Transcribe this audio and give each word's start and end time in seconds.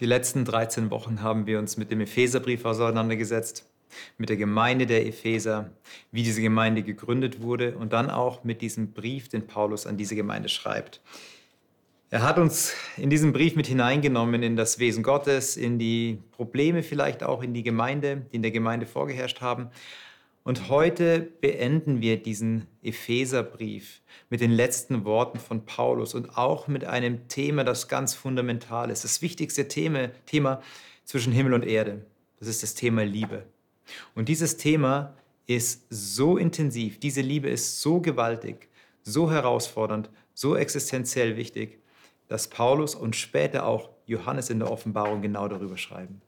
Die 0.00 0.06
letzten 0.06 0.44
13 0.44 0.90
Wochen 0.90 1.22
haben 1.22 1.46
wir 1.46 1.60
uns 1.60 1.76
mit 1.76 1.92
dem 1.92 2.00
Epheserbrief 2.00 2.64
auseinandergesetzt, 2.64 3.64
mit 4.18 4.28
der 4.28 4.36
Gemeinde 4.36 4.86
der 4.86 5.06
Epheser, 5.06 5.70
wie 6.10 6.24
diese 6.24 6.42
Gemeinde 6.42 6.82
gegründet 6.82 7.42
wurde 7.42 7.76
und 7.76 7.92
dann 7.92 8.10
auch 8.10 8.42
mit 8.42 8.60
diesem 8.60 8.92
Brief, 8.92 9.28
den 9.28 9.46
Paulus 9.46 9.86
an 9.86 9.96
diese 9.96 10.16
Gemeinde 10.16 10.48
schreibt. 10.48 11.00
Er 12.10 12.22
hat 12.22 12.38
uns 12.38 12.74
in 12.96 13.08
diesem 13.08 13.32
Brief 13.32 13.54
mit 13.54 13.68
hineingenommen 13.68 14.42
in 14.42 14.56
das 14.56 14.80
Wesen 14.80 15.04
Gottes, 15.04 15.56
in 15.56 15.78
die 15.78 16.18
Probleme 16.32 16.82
vielleicht 16.82 17.22
auch 17.22 17.44
in 17.44 17.54
die 17.54 17.62
Gemeinde, 17.62 18.26
die 18.32 18.36
in 18.36 18.42
der 18.42 18.50
Gemeinde 18.50 18.86
vorgeherrscht 18.86 19.42
haben. 19.42 19.70
Und 20.44 20.68
heute 20.68 21.22
beenden 21.22 22.02
wir 22.02 22.22
diesen 22.22 22.66
Epheserbrief 22.82 24.02
mit 24.28 24.42
den 24.42 24.50
letzten 24.50 25.06
Worten 25.06 25.38
von 25.38 25.64
Paulus 25.64 26.12
und 26.12 26.36
auch 26.36 26.68
mit 26.68 26.84
einem 26.84 27.28
Thema, 27.28 27.64
das 27.64 27.88
ganz 27.88 28.12
fundamental 28.12 28.90
ist. 28.90 29.04
Das 29.04 29.22
wichtigste 29.22 29.68
Thema, 29.68 30.10
Thema 30.26 30.60
zwischen 31.04 31.32
Himmel 31.32 31.54
und 31.54 31.64
Erde. 31.64 32.04
Das 32.38 32.48
ist 32.48 32.62
das 32.62 32.74
Thema 32.74 33.06
Liebe. 33.06 33.46
Und 34.14 34.28
dieses 34.28 34.58
Thema 34.58 35.14
ist 35.46 35.86
so 35.88 36.36
intensiv, 36.36 37.00
diese 37.00 37.22
Liebe 37.22 37.48
ist 37.48 37.80
so 37.80 38.00
gewaltig, 38.02 38.68
so 39.02 39.30
herausfordernd, 39.30 40.10
so 40.34 40.56
existenziell 40.56 41.38
wichtig, 41.38 41.78
dass 42.28 42.48
Paulus 42.48 42.94
und 42.94 43.16
später 43.16 43.64
auch 43.64 43.88
Johannes 44.04 44.50
in 44.50 44.58
der 44.58 44.70
Offenbarung 44.70 45.22
genau 45.22 45.48
darüber 45.48 45.78
schreiben. 45.78 46.20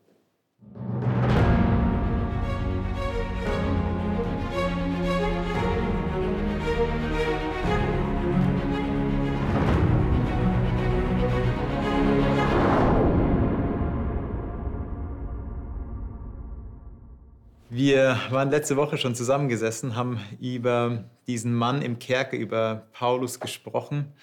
Wir 17.76 18.18
waren 18.30 18.50
letzte 18.50 18.76
Woche 18.76 18.96
schon 18.96 19.14
zusammengesessen, 19.14 19.96
haben 19.96 20.18
über 20.40 21.04
diesen 21.26 21.54
Mann 21.54 21.82
im 21.82 21.98
Kerker, 21.98 22.38
über 22.38 22.86
Paulus 22.94 23.38
gesprochen, 23.38 24.14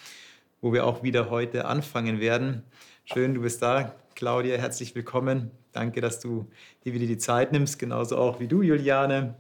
wo 0.60 0.74
wir 0.74 0.88
auch 0.88 1.04
wieder 1.04 1.30
heute 1.30 1.66
anfangen 1.66 2.20
werden. 2.20 2.64
Schön, 3.06 3.36
du 3.36 3.42
bist 3.42 3.62
da, 3.62 3.94
Claudia, 4.16 4.58
herzlich 4.58 4.96
willkommen. 4.96 5.52
Danke, 5.72 6.02
dass 6.02 6.20
du 6.20 6.50
dir 6.84 6.96
wieder 6.96 7.06
die 7.06 7.20
Zeit 7.20 7.52
nimmst, 7.52 7.78
genauso 7.78 8.18
auch 8.18 8.40
wie 8.40 8.48
du, 8.48 8.64
Juliane. 8.64 9.36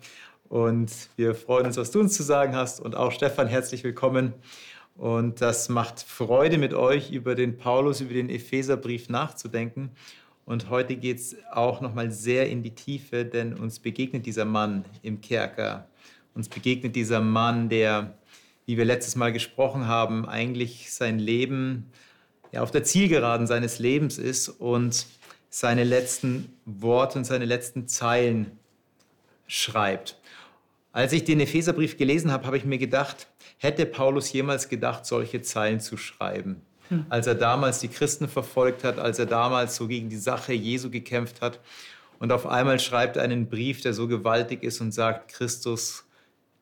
Und 0.47 0.91
wir 1.15 1.33
freuen 1.33 1.65
uns, 1.65 1.77
was 1.77 1.89
du 1.89 1.99
uns 1.99 2.13
zu 2.13 2.21
sagen 2.21 2.55
hast. 2.55 2.81
Und 2.81 2.95
auch 2.95 3.11
Stefan, 3.11 3.47
herzlich 3.47 3.83
willkommen. 3.83 4.35
Und 4.95 5.41
das 5.41 5.69
macht 5.69 6.03
Freude 6.03 6.59
mit 6.59 6.75
euch, 6.75 7.09
über 7.09 7.33
den 7.33 7.57
Paulus, 7.57 7.99
über 7.99 8.13
den 8.13 8.29
Epheserbrief 8.29 9.09
nachzudenken. 9.09 9.89
Und 10.45 10.69
heute 10.69 10.95
geht 10.97 11.17
es 11.19 11.35
auch 11.51 11.79
nochmal 11.79 12.11
sehr 12.11 12.49
in 12.49 12.63
die 12.63 12.75
Tiefe, 12.75 13.23
denn 13.25 13.53
uns 13.53 13.79
begegnet 13.79 14.25
dieser 14.25 14.45
Mann 14.45 14.85
im 15.01 15.21
Kerker. 15.21 15.87
Uns 16.33 16.49
begegnet 16.49 16.95
dieser 16.95 17.21
Mann, 17.21 17.69
der, 17.69 18.17
wie 18.65 18.77
wir 18.77 18.85
letztes 18.85 19.15
Mal 19.15 19.31
gesprochen 19.31 19.87
haben, 19.87 20.27
eigentlich 20.27 20.91
sein 20.91 21.19
Leben 21.19 21.91
ja, 22.51 22.61
auf 22.61 22.71
der 22.71 22.83
Zielgeraden 22.83 23.47
seines 23.47 23.79
Lebens 23.79 24.17
ist 24.17 24.49
und 24.49 25.05
seine 25.49 25.83
letzten 25.83 26.51
Worte 26.65 27.19
und 27.19 27.25
seine 27.25 27.45
letzten 27.45 27.87
Zeilen 27.87 28.59
schreibt. 29.47 30.19
Als 30.91 31.13
ich 31.13 31.23
den 31.23 31.39
Epheserbrief 31.39 31.97
gelesen 31.97 32.31
habe, 32.31 32.45
habe 32.45 32.57
ich 32.57 32.65
mir 32.65 32.77
gedacht, 32.77 33.27
hätte 33.57 33.85
Paulus 33.85 34.31
jemals 34.33 34.67
gedacht, 34.67 35.05
solche 35.05 35.41
Zeilen 35.41 35.79
zu 35.79 35.95
schreiben? 35.95 36.61
Als 37.09 37.27
er 37.27 37.35
damals 37.35 37.79
die 37.79 37.87
Christen 37.87 38.27
verfolgt 38.27 38.83
hat, 38.83 38.99
als 38.99 39.19
er 39.19 39.25
damals 39.25 39.75
so 39.75 39.87
gegen 39.87 40.09
die 40.09 40.17
Sache 40.17 40.53
Jesu 40.53 40.89
gekämpft 40.89 41.41
hat. 41.41 41.59
Und 42.19 42.31
auf 42.31 42.45
einmal 42.45 42.79
schreibt 42.79 43.17
er 43.17 43.23
einen 43.23 43.49
Brief, 43.49 43.81
der 43.81 43.93
so 43.93 44.07
gewaltig 44.07 44.63
ist 44.63 44.81
und 44.81 44.91
sagt, 44.93 45.31
Christus 45.31 46.05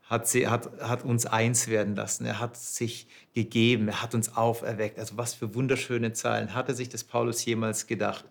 hat, 0.04 0.28
sie, 0.28 0.48
hat, 0.48 0.70
hat 0.82 1.06
uns 1.06 1.26
eins 1.26 1.68
werden 1.68 1.96
lassen. 1.96 2.26
Er 2.26 2.40
hat 2.40 2.58
sich 2.58 3.08
gegeben, 3.34 3.88
er 3.88 4.02
hat 4.02 4.14
uns 4.14 4.36
auferweckt. 4.36 5.00
Also 5.00 5.18
was 5.18 5.34
für 5.34 5.56
wunderschöne 5.56 6.14
Zeilen. 6.14 6.54
Hatte 6.54 6.76
sich 6.76 6.90
das 6.90 7.04
Paulus 7.04 7.46
jemals 7.46 7.88
gedacht? 7.88 8.26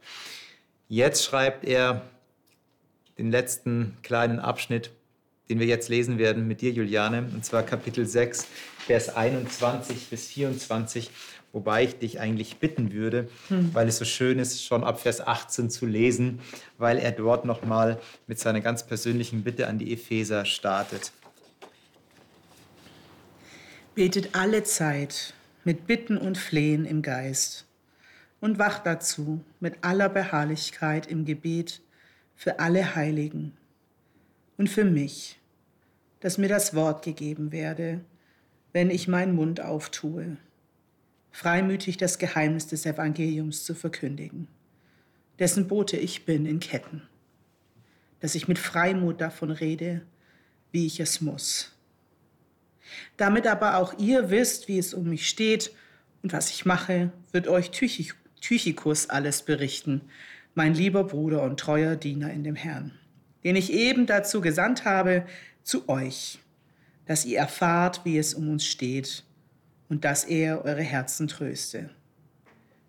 Jetzt 0.88 1.24
schreibt 1.24 1.64
er 1.64 2.02
den 3.16 3.30
letzten 3.30 3.96
kleinen 4.02 4.40
Abschnitt, 4.40 4.90
den 5.48 5.58
wir 5.58 5.66
jetzt 5.66 5.88
lesen 5.88 6.18
werden 6.18 6.46
mit 6.46 6.60
dir, 6.60 6.70
Juliane, 6.70 7.28
und 7.34 7.44
zwar 7.44 7.62
Kapitel 7.62 8.06
6, 8.06 8.46
Vers 8.86 9.14
21 9.14 10.08
bis 10.08 10.26
24. 10.28 11.10
Wobei 11.52 11.82
ich 11.84 11.98
dich 11.98 12.20
eigentlich 12.20 12.58
bitten 12.58 12.92
würde, 12.92 13.28
hm. 13.48 13.74
weil 13.74 13.88
es 13.88 13.98
so 13.98 14.04
schön 14.04 14.38
ist, 14.38 14.64
schon 14.64 14.84
ab 14.84 15.00
Vers 15.00 15.20
18 15.20 15.68
zu 15.68 15.84
lesen, 15.84 16.40
weil 16.78 16.98
er 16.98 17.10
dort 17.10 17.44
nochmal 17.44 17.98
mit 18.28 18.38
seiner 18.38 18.60
ganz 18.60 18.86
persönlichen 18.86 19.42
Bitte 19.42 19.66
an 19.66 19.78
die 19.78 19.92
Epheser 19.92 20.44
startet. 20.44 21.12
Betet 23.96 24.36
alle 24.36 24.62
Zeit 24.62 25.34
mit 25.64 25.88
Bitten 25.88 26.16
und 26.16 26.38
Flehen 26.38 26.84
im 26.84 27.02
Geist 27.02 27.66
und 28.40 28.60
wacht 28.60 28.86
dazu 28.86 29.40
mit 29.58 29.74
aller 29.82 30.08
Beharrlichkeit 30.08 31.08
im 31.08 31.24
Gebet 31.24 31.80
für 32.36 32.60
alle 32.60 32.94
Heiligen 32.94 33.56
und 34.56 34.70
für 34.70 34.84
mich, 34.84 35.38
dass 36.20 36.38
mir 36.38 36.48
das 36.48 36.74
Wort 36.74 37.04
gegeben 37.04 37.50
werde, 37.50 38.00
wenn 38.72 38.90
ich 38.90 39.08
meinen 39.08 39.34
Mund 39.34 39.60
auftue 39.60 40.36
freimütig 41.30 41.96
das 41.96 42.18
Geheimnis 42.18 42.66
des 42.66 42.86
Evangeliums 42.86 43.64
zu 43.64 43.74
verkündigen, 43.74 44.48
dessen 45.38 45.68
Bote 45.68 45.96
ich 45.96 46.24
bin 46.24 46.46
in 46.46 46.60
Ketten, 46.60 47.02
dass 48.20 48.34
ich 48.34 48.48
mit 48.48 48.58
Freimut 48.58 49.20
davon 49.20 49.50
rede, 49.50 50.02
wie 50.72 50.86
ich 50.86 51.00
es 51.00 51.20
muss. 51.20 51.76
Damit 53.16 53.46
aber 53.46 53.76
auch 53.76 53.98
ihr 53.98 54.30
wisst, 54.30 54.68
wie 54.68 54.78
es 54.78 54.94
um 54.94 55.08
mich 55.08 55.28
steht 55.28 55.72
und 56.22 56.32
was 56.32 56.50
ich 56.50 56.66
mache, 56.66 57.12
wird 57.32 57.48
euch 57.48 57.70
Tychikus 57.70 59.08
alles 59.08 59.42
berichten, 59.42 60.02
mein 60.54 60.74
lieber 60.74 61.04
Bruder 61.04 61.42
und 61.42 61.60
treuer 61.60 61.96
Diener 61.96 62.32
in 62.32 62.42
dem 62.42 62.56
Herrn, 62.56 62.98
den 63.44 63.56
ich 63.56 63.72
eben 63.72 64.06
dazu 64.06 64.40
gesandt 64.40 64.84
habe, 64.84 65.24
zu 65.62 65.88
euch, 65.88 66.40
dass 67.06 67.24
ihr 67.24 67.38
erfahrt, 67.38 68.04
wie 68.04 68.18
es 68.18 68.34
um 68.34 68.48
uns 68.48 68.66
steht 68.66 69.24
und 69.90 70.04
dass 70.06 70.24
er 70.24 70.64
eure 70.64 70.82
Herzen 70.82 71.28
tröste. 71.28 71.90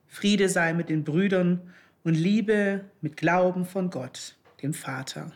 Friede 0.07 0.47
sei 0.47 0.71
mit 0.71 0.87
den 0.87 1.03
Brüdern 1.03 1.73
und 2.03 2.13
Liebe 2.13 2.85
mit 3.01 3.17
Glauben 3.17 3.65
von 3.65 3.89
Gott, 3.89 4.37
dem 4.61 4.73
Vater 4.73 5.33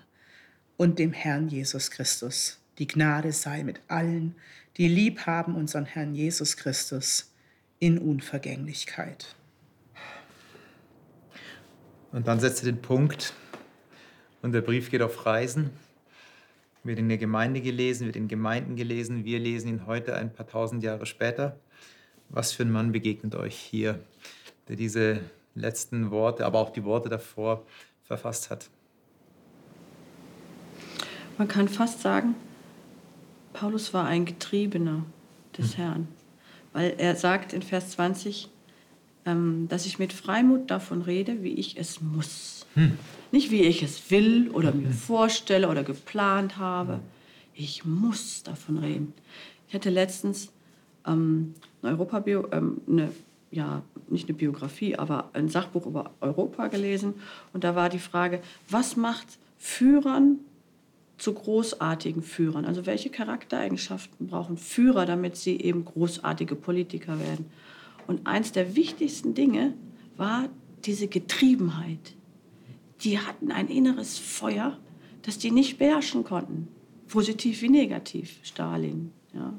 und 0.78 1.00
dem 1.00 1.12
Herrn 1.12 1.50
Jesus 1.50 1.92
Christus. 1.92 2.60
Die 2.78 2.88
Gnade 2.88 3.32
sei 3.32 3.64
mit 3.64 3.82
allen, 3.88 4.36
die 4.78 4.88
lieb 4.88 5.26
haben 5.26 5.56
unseren 5.56 5.86
Herrn 5.86 6.14
Jesus 6.14 6.56
Christus 6.56 7.34
in 7.80 7.98
Unvergänglichkeit. 7.98 9.36
Und 12.12 12.28
dann 12.28 12.40
setzt 12.40 12.64
er 12.64 12.72
den 12.72 12.82
Punkt 12.82 13.34
und 14.42 14.52
der 14.52 14.62
Brief 14.62 14.92
geht 14.92 15.02
auf 15.02 15.26
Reisen 15.26 15.72
wird 16.86 17.00
in 17.00 17.10
der 17.10 17.18
Gemeinde 17.18 17.62
gelesen, 17.62 18.06
wird 18.06 18.16
in 18.16 18.28
Gemeinden 18.28 18.76
gelesen. 18.76 19.26
Wir 19.26 19.40
lesen 19.40 19.68
ihn 19.70 19.88
heute 19.88 20.16
ein 20.16 20.32
paar 20.32 20.48
tausend 20.48 20.84
Jahre 20.84 21.06
später. 21.06 21.60
Was 22.30 22.52
für 22.52 22.64
ein 22.64 22.72
Mann 22.72 22.92
begegnet 22.92 23.36
euch 23.36 23.56
hier, 23.56 24.00
der 24.68 24.76
diese 24.76 25.22
letzten 25.56 26.12
Worte, 26.12 26.46
aber 26.46 26.60
auch 26.60 26.70
die 26.70 26.84
Worte 26.84 27.10
davor 27.10 27.66
verfasst 28.04 28.50
hat? 28.50 28.70
Man 31.38 31.48
kann 31.48 31.68
fast 31.68 32.02
sagen, 32.02 32.36
Paulus 33.54 33.94
war 33.94 34.06
ein 34.06 34.26
Getriebener 34.26 35.06
des 35.58 35.78
hm. 35.78 35.84
Herrn, 35.84 36.08
weil 36.74 36.96
er 36.98 37.16
sagt 37.16 37.54
in 37.54 37.62
Vers 37.62 37.92
20, 37.92 38.50
ähm, 39.26 39.68
dass 39.70 39.86
ich 39.86 40.00
mit 40.00 40.14
Freimut 40.14 40.70
davon 40.70 41.02
rede, 41.02 41.42
wie 41.44 41.54
ich 41.54 41.78
es 41.78 42.02
muss. 42.02 42.65
Hm. 42.76 42.98
Nicht 43.32 43.52
wie 43.52 43.64
ich 43.64 43.84
es 43.84 44.12
will 44.12 44.50
oder 44.52 44.72
mir 44.72 44.92
vorstelle 44.92 45.68
oder 45.68 45.84
geplant 45.84 46.58
habe. 46.58 47.00
Ich 47.54 47.86
muss 47.86 48.44
davon 48.44 48.78
reden. 48.78 49.14
Ich 49.68 49.74
hatte 49.74 49.90
letztens 49.90 50.52
ähm, 51.08 51.54
eine 51.82 51.94
Europabio, 51.94 52.48
ähm, 52.52 52.82
eine, 52.88 53.12
ja, 53.52 53.82
nicht 54.10 54.28
eine 54.28 54.38
Biografie, 54.38 54.96
aber 54.96 55.30
ein 55.34 55.50
Sachbuch 55.50 55.86
über 55.86 56.12
Europa 56.22 56.68
gelesen. 56.68 57.16
Und 57.54 57.64
da 57.64 57.76
war 57.76 57.90
die 57.90 58.00
Frage, 58.00 58.42
was 58.70 58.96
macht 58.96 59.40
Führern 59.58 60.40
zu 61.18 61.34
großartigen 61.34 62.22
Führern? 62.22 62.66
Also 62.66 62.86
welche 62.86 63.10
Charaktereigenschaften 63.10 64.28
brauchen 64.28 64.58
Führer, 64.58 65.06
damit 65.06 65.38
sie 65.38 65.60
eben 65.60 65.86
großartige 65.86 66.56
Politiker 66.56 67.20
werden? 67.20 67.46
Und 68.08 68.28
eins 68.28 68.52
der 68.52 68.76
wichtigsten 68.76 69.34
Dinge 69.34 69.74
war 70.18 70.50
diese 70.86 71.08
Getriebenheit. 71.08 72.16
Die 73.02 73.20
hatten 73.20 73.52
ein 73.52 73.68
inneres 73.68 74.18
Feuer, 74.18 74.78
das 75.24 75.38
die 75.38 75.52
nicht 75.52 75.78
beherrschen 75.78 76.24
konnten. 76.24 76.68
Positiv 77.08 77.62
wie 77.62 77.70
negativ. 77.70 78.40
Stalin 78.44 79.12
ja. 79.34 79.54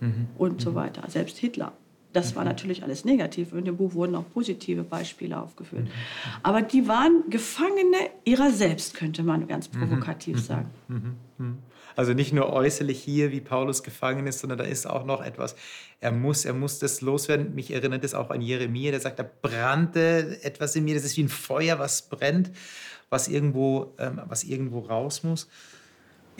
Mhm. 0.00 0.28
und 0.38 0.60
so 0.60 0.70
mhm. 0.70 0.74
weiter. 0.76 1.08
Selbst 1.08 1.38
Hitler 1.38 1.72
Das 2.12 2.34
war 2.34 2.44
natürlich 2.44 2.82
alles 2.82 3.04
negativ. 3.04 3.52
In 3.52 3.64
dem 3.64 3.76
Buch 3.76 3.94
wurden 3.94 4.14
auch 4.16 4.24
positive 4.32 4.82
Beispiele 4.82 5.40
aufgeführt. 5.40 5.86
Aber 6.42 6.60
die 6.62 6.88
waren 6.88 7.24
Gefangene 7.30 7.96
ihrer 8.24 8.50
selbst, 8.50 8.94
könnte 8.94 9.22
man 9.22 9.46
ganz 9.46 9.68
provokativ 9.68 10.40
sagen. 10.40 10.70
Also 11.96 12.12
nicht 12.14 12.32
nur 12.32 12.52
äußerlich 12.52 13.00
hier, 13.02 13.30
wie 13.32 13.40
Paulus 13.40 13.82
gefangen 13.82 14.26
ist, 14.26 14.40
sondern 14.40 14.58
da 14.58 14.64
ist 14.64 14.86
auch 14.86 15.04
noch 15.04 15.22
etwas. 15.22 15.56
Er 16.00 16.12
muss, 16.12 16.44
er 16.44 16.54
muss 16.54 16.78
das 16.78 17.00
loswerden. 17.00 17.54
Mich 17.54 17.72
erinnert 17.72 18.04
es 18.04 18.14
auch 18.14 18.30
an 18.30 18.40
Jeremia, 18.40 18.90
der 18.90 19.00
sagt, 19.00 19.18
da 19.18 19.26
brannte 19.42 20.38
etwas 20.42 20.76
in 20.76 20.84
mir. 20.84 20.94
Das 20.94 21.04
ist 21.04 21.16
wie 21.16 21.24
ein 21.24 21.28
Feuer, 21.28 21.78
was 21.78 22.08
brennt, 22.08 22.50
was 23.08 23.28
irgendwo, 23.28 23.94
ähm, 23.98 24.20
was 24.26 24.44
irgendwo 24.44 24.80
raus 24.80 25.22
muss. 25.24 25.48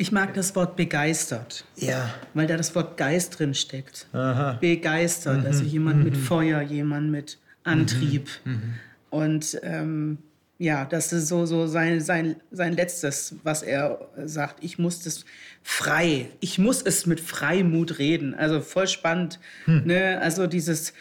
Ich 0.00 0.12
mag 0.12 0.32
das 0.32 0.56
Wort 0.56 0.76
begeistert. 0.76 1.67
Ja. 1.76 2.14
Weil 2.32 2.47
da 2.47 2.56
das 2.56 2.75
Wort 2.75 2.97
Geist 2.97 3.38
drin 3.38 3.52
steckt. 3.52 4.06
Aha. 4.14 4.56
Begeistert, 4.58 5.44
also 5.44 5.62
jemand 5.62 5.99
mhm. 5.99 6.05
mit 6.05 6.17
Feuer, 6.17 6.62
jemand 6.62 7.11
mit 7.11 7.38
Antrieb. 7.64 8.29
Mhm. 8.44 8.52
mhm. 8.52 8.75
Und 9.11 9.61
ähm, 9.62 10.19
ja, 10.56 10.87
das 10.87 11.12
ist 11.12 11.29
so, 11.29 11.44
so 11.44 11.67
sein, 11.67 12.00
sein, 12.00 12.37
sein 12.50 12.75
letztes, 12.75 13.35
was 13.43 13.62
er 13.62 14.08
sagt. 14.25 14.64
Ich 14.64 14.79
muss 14.79 15.02
das 15.02 15.26
frei, 15.62 16.31
ich 16.41 16.58
muss 16.58 16.81
es 16.81 17.05
mit 17.05 17.20
Freimut 17.20 17.99
reden. 17.99 18.35
Also 18.35 18.62
voll 18.62 18.88
spannend. 18.88 19.38
Hm. 19.67 19.82
Ne? 19.85 20.19
Also 20.23 20.47
dieses 20.47 20.94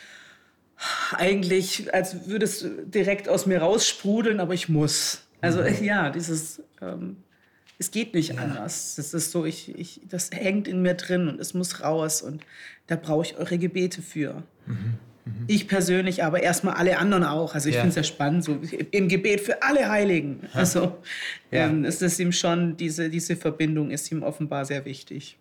eigentlich, 1.14 1.94
als 1.94 2.28
würde 2.28 2.46
es 2.46 2.66
direkt 2.86 3.30
aus 3.30 3.46
mir 3.46 3.60
raussprudeln, 3.60 4.42
aber 4.42 4.54
ich 4.54 4.68
muss. 4.68 5.22
Also 5.40 5.62
mhm. 5.62 5.84
ja, 5.84 6.10
dieses, 6.10 6.64
ähm, 6.82 7.18
es 7.80 7.92
geht 7.92 8.14
nicht 8.14 8.34
ja. 8.34 8.42
anders. 8.42 8.96
Das 8.98 9.14
ist 9.14 9.32
so, 9.32 9.46
ich, 9.46 9.74
ich, 9.78 10.02
das 10.08 10.30
hängt 10.32 10.68
in 10.68 10.82
mir 10.82 10.94
drin 10.94 11.28
und 11.30 11.40
es 11.40 11.54
muss 11.54 11.82
raus 11.82 12.22
und 12.22 12.46
da 12.88 12.98
brauche 12.98 13.26
ich 13.26 13.38
eure 13.38 13.58
Gebete 13.58 14.02
für. 14.02 14.44
Mhm. 14.66 14.98
Mhm. 15.26 15.46
Ich 15.48 15.68
persönlich, 15.68 16.24
aber 16.24 16.44
erstmal 16.44 16.76
alle 16.76 16.98
anderen 16.98 17.24
auch. 17.24 17.56
Also 17.56 17.70
ich 17.70 17.76
ja. 17.76 17.82
finde 17.82 17.92
es 17.92 17.96
ja 17.96 18.04
spannend, 18.04 18.44
so 18.44 18.60
im 18.92 19.08
Gebet 19.08 19.42
für 19.42 19.64
alle 19.64 19.90
Heiligen. 19.90 20.42
Also 20.54 20.98
ja. 21.52 21.68
ähm, 21.68 21.86
es 21.86 22.02
ist 22.02 22.20
ihm 22.20 22.34
schon, 22.34 22.76
diese, 22.76 23.10
diese 23.10 23.38
Verbindung 23.38 23.92
ist 23.92 24.12
ihm 24.12 24.24
offenbar 24.24 24.66
sehr 24.66 24.84
wichtig. 24.84 25.38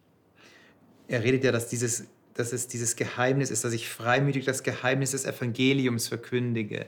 Er 1.08 1.25
redet 1.25 1.43
ja, 1.43 1.50
dass, 1.50 1.69
dieses, 1.69 2.05
dass 2.34 2.52
es 2.52 2.69
dieses 2.69 2.94
Geheimnis 2.94 3.50
ist, 3.50 3.64
dass 3.64 3.73
ich 3.73 3.88
freimütig 3.88 4.44
das 4.44 4.62
Geheimnis 4.62 5.11
des 5.11 5.25
Evangeliums 5.25 6.06
verkündige. 6.06 6.87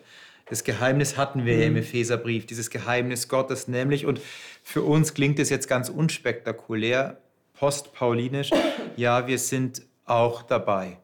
Das 0.50 0.64
Geheimnis 0.64 1.16
hatten 1.16 1.46
wir 1.46 1.54
mhm. 1.54 1.60
ja 1.60 1.66
im 1.66 1.72
mhm. 1.74 1.78
Epheserbrief, 1.78 2.44
dieses 2.44 2.70
Geheimnis 2.70 3.28
Gottes 3.28 3.68
nämlich. 3.68 4.04
Und 4.04 4.20
für 4.62 4.82
uns 4.82 5.14
klingt 5.14 5.38
es 5.38 5.48
jetzt 5.48 5.68
ganz 5.68 5.88
unspektakulär, 5.88 7.20
postpaulinisch. 7.54 8.50
Ja, 8.96 9.26
wir 9.26 9.38
sind 9.38 9.82
auch 10.04 10.42
dabei. 10.42 10.98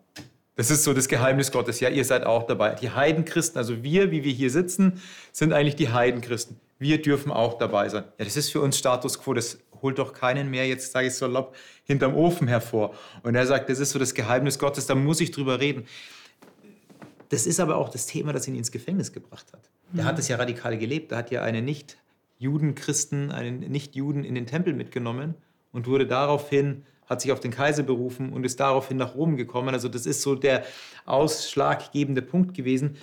Das 0.57 0.71
ist 0.71 0.85
so 0.85 0.93
das 0.93 1.07
Geheimnis 1.07 1.53
Gottes. 1.53 1.81
Ja, 1.81 1.91
ihr 1.91 2.05
seid 2.05 2.25
auch 2.25 2.47
dabei. 2.47 2.75
Die 2.75 2.91
Heidenchristen, 2.91 3.59
also 3.59 3.83
wir, 3.83 4.11
wie 4.11 4.25
wir 4.25 4.33
hier 4.33 4.51
sitzen, 4.51 5.01
sind 5.31 5.53
eigentlich 5.53 5.77
die 5.77 5.91
Heidenchristen. 5.91 6.59
Wir 6.79 7.01
dürfen 7.01 7.31
auch 7.31 7.57
dabei 7.57 7.89
sein. 7.89 8.05
Ja, 8.19 8.25
das 8.25 8.37
ist 8.37 8.51
für 8.51 8.61
uns 8.61 8.77
Status 8.77 9.21
quo. 9.21 9.33
Das 9.33 9.59
holt 9.83 9.99
doch 9.99 10.13
keinen 10.13 10.51
mehr, 10.51 10.67
jetzt 10.67 10.93
sage 10.93 11.07
ich 11.07 11.13
es 11.13 11.19
salopp, 11.19 11.55
hinterm 11.85 12.15
Ofen 12.17 12.49
hervor. 12.49 12.95
Und 13.23 13.35
er 13.35 13.47
sagt, 13.47 13.69
das 13.69 13.79
ist 13.79 13.91
so 13.91 13.99
das 13.99 14.15
Geheimnis 14.15 14.59
Gottes, 14.59 14.87
da 14.87 14.95
muss 14.95 15.21
ich 15.21 15.31
drüber 15.31 15.61
reden. 15.61 15.87
Das 17.29 17.47
ist 17.47 17.61
aber 17.61 17.77
auch 17.77 17.89
das 17.89 18.07
Thema, 18.07 18.33
das 18.33 18.47
ihn 18.47 18.55
ins 18.55 18.71
Gefängnis 18.71 19.13
gebracht 19.13 19.53
hat. 19.53 19.69
Er 19.97 20.05
hat 20.05 20.19
es 20.19 20.29
ja 20.29 20.37
radikal 20.37 20.79
gelebt. 20.79 21.13
Er 21.13 21.19
hat 21.19 21.31
ja 21.31 21.43
einen 21.43 21.65
Nicht-Juden-Christen, 21.65 23.31
einen 23.31 23.61
Nicht-Juden 23.61 24.25
in 24.25 24.35
den 24.35 24.47
Tempel 24.47 24.75
mitgenommen 24.75 25.35
und 25.73 25.87
wurde 25.87 26.07
daraufhin 26.07 26.85
hat 27.07 27.21
sich 27.21 27.33
auf 27.33 27.41
den 27.41 27.53
Kaiser 27.53 27.85
berufen 27.85 28.33
und 28.33 28.45
ist 28.45 28.59
daraufhin 28.59 28.97
nach 28.97 29.15
Rom 29.15 29.37
gekommen. 29.37 29.75
Also 29.75 29.89
das 29.89 30.07
ist 30.07 30.23
so 30.23 30.35
der 30.35 30.65
ausschlaggebende 31.05 32.21
Punkt 32.21 32.55
gewesen. 32.55 32.97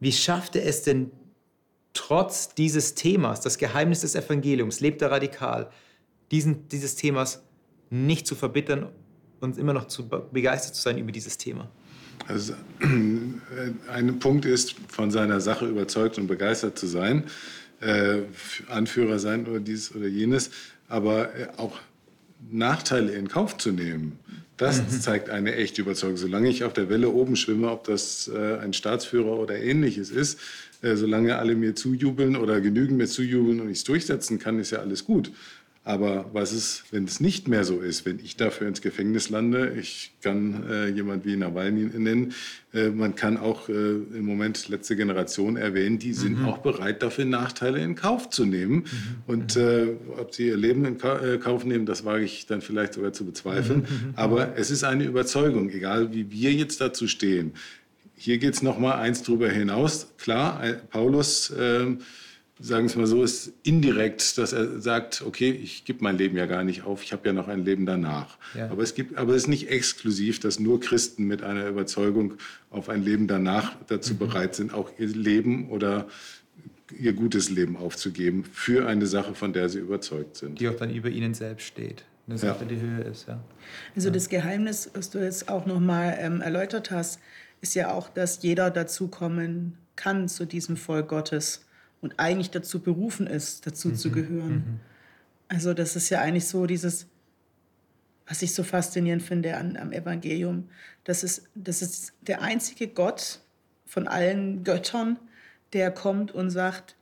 Wie 0.00 0.12
schafft 0.12 0.56
er 0.56 0.66
es 0.66 0.82
denn 0.82 1.10
trotz 1.94 2.54
dieses 2.54 2.94
Themas, 2.94 3.40
das 3.40 3.58
Geheimnis 3.58 4.00
des 4.00 4.14
Evangeliums, 4.14 4.80
lebt 4.80 5.00
er 5.02 5.10
radikal, 5.10 5.70
diesen, 6.30 6.68
dieses 6.68 6.94
Themas 6.94 7.42
nicht 7.90 8.26
zu 8.26 8.34
verbittern 8.34 8.88
und 9.40 9.58
immer 9.58 9.72
noch 9.72 9.86
zu 9.86 10.08
begeistert 10.08 10.74
zu 10.74 10.82
sein 10.82 10.98
über 10.98 11.12
dieses 11.12 11.38
Thema? 11.38 11.70
Also 12.28 12.54
ein 13.92 14.18
Punkt 14.18 14.44
ist, 14.44 14.74
von 14.88 15.10
seiner 15.10 15.40
Sache 15.40 15.66
überzeugt 15.66 16.18
und 16.18 16.26
begeistert 16.26 16.78
zu 16.78 16.86
sein, 16.86 17.24
äh, 17.80 18.22
Anführer 18.68 19.18
sein 19.18 19.46
oder 19.46 19.60
dies 19.60 19.94
oder 19.94 20.06
jenes, 20.06 20.50
aber 20.88 21.34
äh, 21.34 21.48
auch 21.56 21.78
Nachteile 22.50 23.12
in 23.12 23.28
Kauf 23.28 23.56
zu 23.56 23.72
nehmen, 23.72 24.18
das 24.56 24.80
mhm. 24.80 25.00
zeigt 25.00 25.30
eine 25.30 25.54
echte 25.56 25.82
Überzeugung. 25.82 26.16
Solange 26.16 26.48
ich 26.48 26.64
auf 26.64 26.72
der 26.72 26.88
Welle 26.88 27.10
oben 27.10 27.36
schwimme, 27.36 27.70
ob 27.70 27.84
das 27.84 28.30
äh, 28.32 28.58
ein 28.58 28.72
Staatsführer 28.72 29.38
oder 29.38 29.58
ähnliches 29.58 30.10
ist, 30.10 30.38
äh, 30.82 30.94
solange 30.94 31.38
alle 31.38 31.56
mir 31.56 31.74
zujubeln 31.74 32.36
oder 32.36 32.60
genügend 32.60 32.98
mir 32.98 33.08
zujubeln 33.08 33.60
und 33.60 33.70
ich 33.70 33.78
es 33.78 33.84
durchsetzen 33.84 34.38
kann, 34.38 34.58
ist 34.58 34.70
ja 34.70 34.78
alles 34.78 35.04
gut. 35.04 35.32
Aber 35.84 36.30
was 36.32 36.52
ist, 36.52 36.84
wenn 36.92 37.04
es 37.04 37.18
nicht 37.18 37.48
mehr 37.48 37.64
so 37.64 37.80
ist, 37.80 38.06
wenn 38.06 38.20
ich 38.20 38.36
dafür 38.36 38.68
ins 38.68 38.82
Gefängnis 38.82 39.30
lande? 39.30 39.74
Ich 39.80 40.12
kann 40.22 40.62
äh, 40.70 40.86
jemand 40.86 41.24
wie 41.24 41.34
Nawalny 41.34 41.86
nennen. 41.98 42.34
Äh, 42.72 42.90
man 42.90 43.16
kann 43.16 43.36
auch 43.36 43.68
äh, 43.68 43.72
im 43.72 44.24
Moment 44.24 44.68
letzte 44.68 44.94
Generation 44.94 45.56
erwähnen, 45.56 45.98
die 45.98 46.12
sind 46.12 46.38
mhm. 46.38 46.44
auch 46.44 46.58
bereit, 46.58 47.02
dafür 47.02 47.24
Nachteile 47.24 47.80
in 47.80 47.96
Kauf 47.96 48.30
zu 48.30 48.44
nehmen. 48.44 48.74
Mhm. 48.74 48.86
Und 49.26 49.56
äh, 49.56 49.88
ob 50.18 50.32
sie 50.32 50.46
ihr 50.46 50.56
Leben 50.56 50.84
in 50.84 50.98
Ka 50.98 51.18
äh, 51.18 51.38
Kauf 51.38 51.64
nehmen, 51.64 51.84
das 51.84 52.04
wage 52.04 52.22
ich 52.22 52.46
dann 52.46 52.60
vielleicht 52.60 52.94
sogar 52.94 53.12
zu 53.12 53.24
bezweifeln. 53.24 53.80
Mhm. 53.80 54.08
mhm. 54.08 54.14
Aber 54.14 54.56
es 54.56 54.70
ist 54.70 54.84
eine 54.84 55.02
Überzeugung, 55.02 55.68
egal 55.70 56.14
wie 56.14 56.30
wir 56.30 56.52
jetzt 56.52 56.80
dazu 56.80 57.08
stehen. 57.08 57.54
Hier 58.14 58.38
geht 58.38 58.54
es 58.54 58.62
noch 58.62 58.78
mal 58.78 59.00
eins 59.00 59.24
drüber 59.24 59.48
hinaus. 59.48 60.06
Klar, 60.16 60.62
Paulus 60.90 61.52
ähm, 61.58 61.98
sagen 62.62 62.84
wir 62.84 62.90
es 62.90 62.96
mal 62.96 63.06
so, 63.06 63.22
ist 63.24 63.52
indirekt, 63.64 64.38
dass 64.38 64.52
er 64.52 64.80
sagt, 64.80 65.22
okay, 65.26 65.50
ich 65.50 65.84
gebe 65.84 66.02
mein 66.02 66.16
Leben 66.16 66.36
ja 66.36 66.46
gar 66.46 66.62
nicht 66.62 66.84
auf, 66.84 67.02
ich 67.02 67.12
habe 67.12 67.26
ja 67.26 67.32
noch 67.32 67.48
ein 67.48 67.64
Leben 67.64 67.86
danach. 67.86 68.38
Ja. 68.54 68.70
Aber, 68.70 68.82
es 68.82 68.94
gibt, 68.94 69.18
aber 69.18 69.34
es 69.34 69.42
ist 69.42 69.48
nicht 69.48 69.68
exklusiv, 69.68 70.38
dass 70.38 70.60
nur 70.60 70.80
Christen 70.80 71.24
mit 71.24 71.42
einer 71.42 71.66
Überzeugung 71.66 72.34
auf 72.70 72.88
ein 72.88 73.02
Leben 73.02 73.26
danach 73.26 73.74
dazu 73.88 74.14
mhm. 74.14 74.18
bereit 74.18 74.54
sind, 74.54 74.72
auch 74.72 74.90
ihr 74.98 75.08
Leben 75.08 75.70
oder 75.70 76.06
ihr 76.96 77.14
gutes 77.14 77.50
Leben 77.50 77.76
aufzugeben 77.76 78.44
für 78.44 78.86
eine 78.86 79.06
Sache, 79.06 79.34
von 79.34 79.52
der 79.52 79.68
sie 79.68 79.78
überzeugt 79.78 80.36
sind. 80.36 80.60
Die 80.60 80.68
auch 80.68 80.76
dann 80.76 80.94
über 80.94 81.08
ihnen 81.08 81.34
selbst 81.34 81.66
steht. 81.66 82.04
Eine 82.28 82.38
Sache, 82.38 82.60
ja. 82.60 82.68
die 82.68 82.80
Höhe 82.80 83.00
ist, 83.02 83.26
ja. 83.26 83.42
Also 83.96 84.10
das 84.10 84.28
Geheimnis, 84.28 84.90
was 84.94 85.10
du 85.10 85.18
jetzt 85.18 85.48
auch 85.48 85.66
nochmal 85.66 86.16
ähm, 86.20 86.40
erläutert 86.40 86.92
hast, 86.92 87.18
ist 87.60 87.74
ja 87.74 87.92
auch, 87.92 88.08
dass 88.08 88.42
jeder 88.42 88.70
dazukommen 88.70 89.78
kann 89.96 90.28
zu 90.28 90.44
diesem 90.46 90.76
Volk 90.76 91.08
Gottes 91.08 91.64
und 92.02 92.18
eigentlich 92.18 92.50
dazu 92.50 92.80
berufen 92.80 93.26
ist, 93.26 93.66
dazu 93.66 93.88
mhm. 93.88 93.94
zu 93.94 94.10
gehören. 94.10 94.54
Mhm. 94.54 94.80
Also 95.48 95.72
das 95.72 95.96
ist 95.96 96.10
ja 96.10 96.20
eigentlich 96.20 96.46
so 96.46 96.66
dieses, 96.66 97.06
was 98.26 98.42
ich 98.42 98.52
so 98.54 98.64
faszinierend 98.64 99.22
finde 99.22 99.56
an, 99.56 99.76
am 99.76 99.92
Evangelium, 99.92 100.68
das 101.04 101.24
ist, 101.24 101.48
das 101.54 101.80
ist 101.80 102.12
der 102.20 102.42
einzige 102.42 102.88
Gott 102.88 103.40
von 103.86 104.08
allen 104.08 104.64
Göttern, 104.64 105.18
der 105.72 105.90
kommt 105.90 106.32
und 106.32 106.50
sagt, 106.50 106.96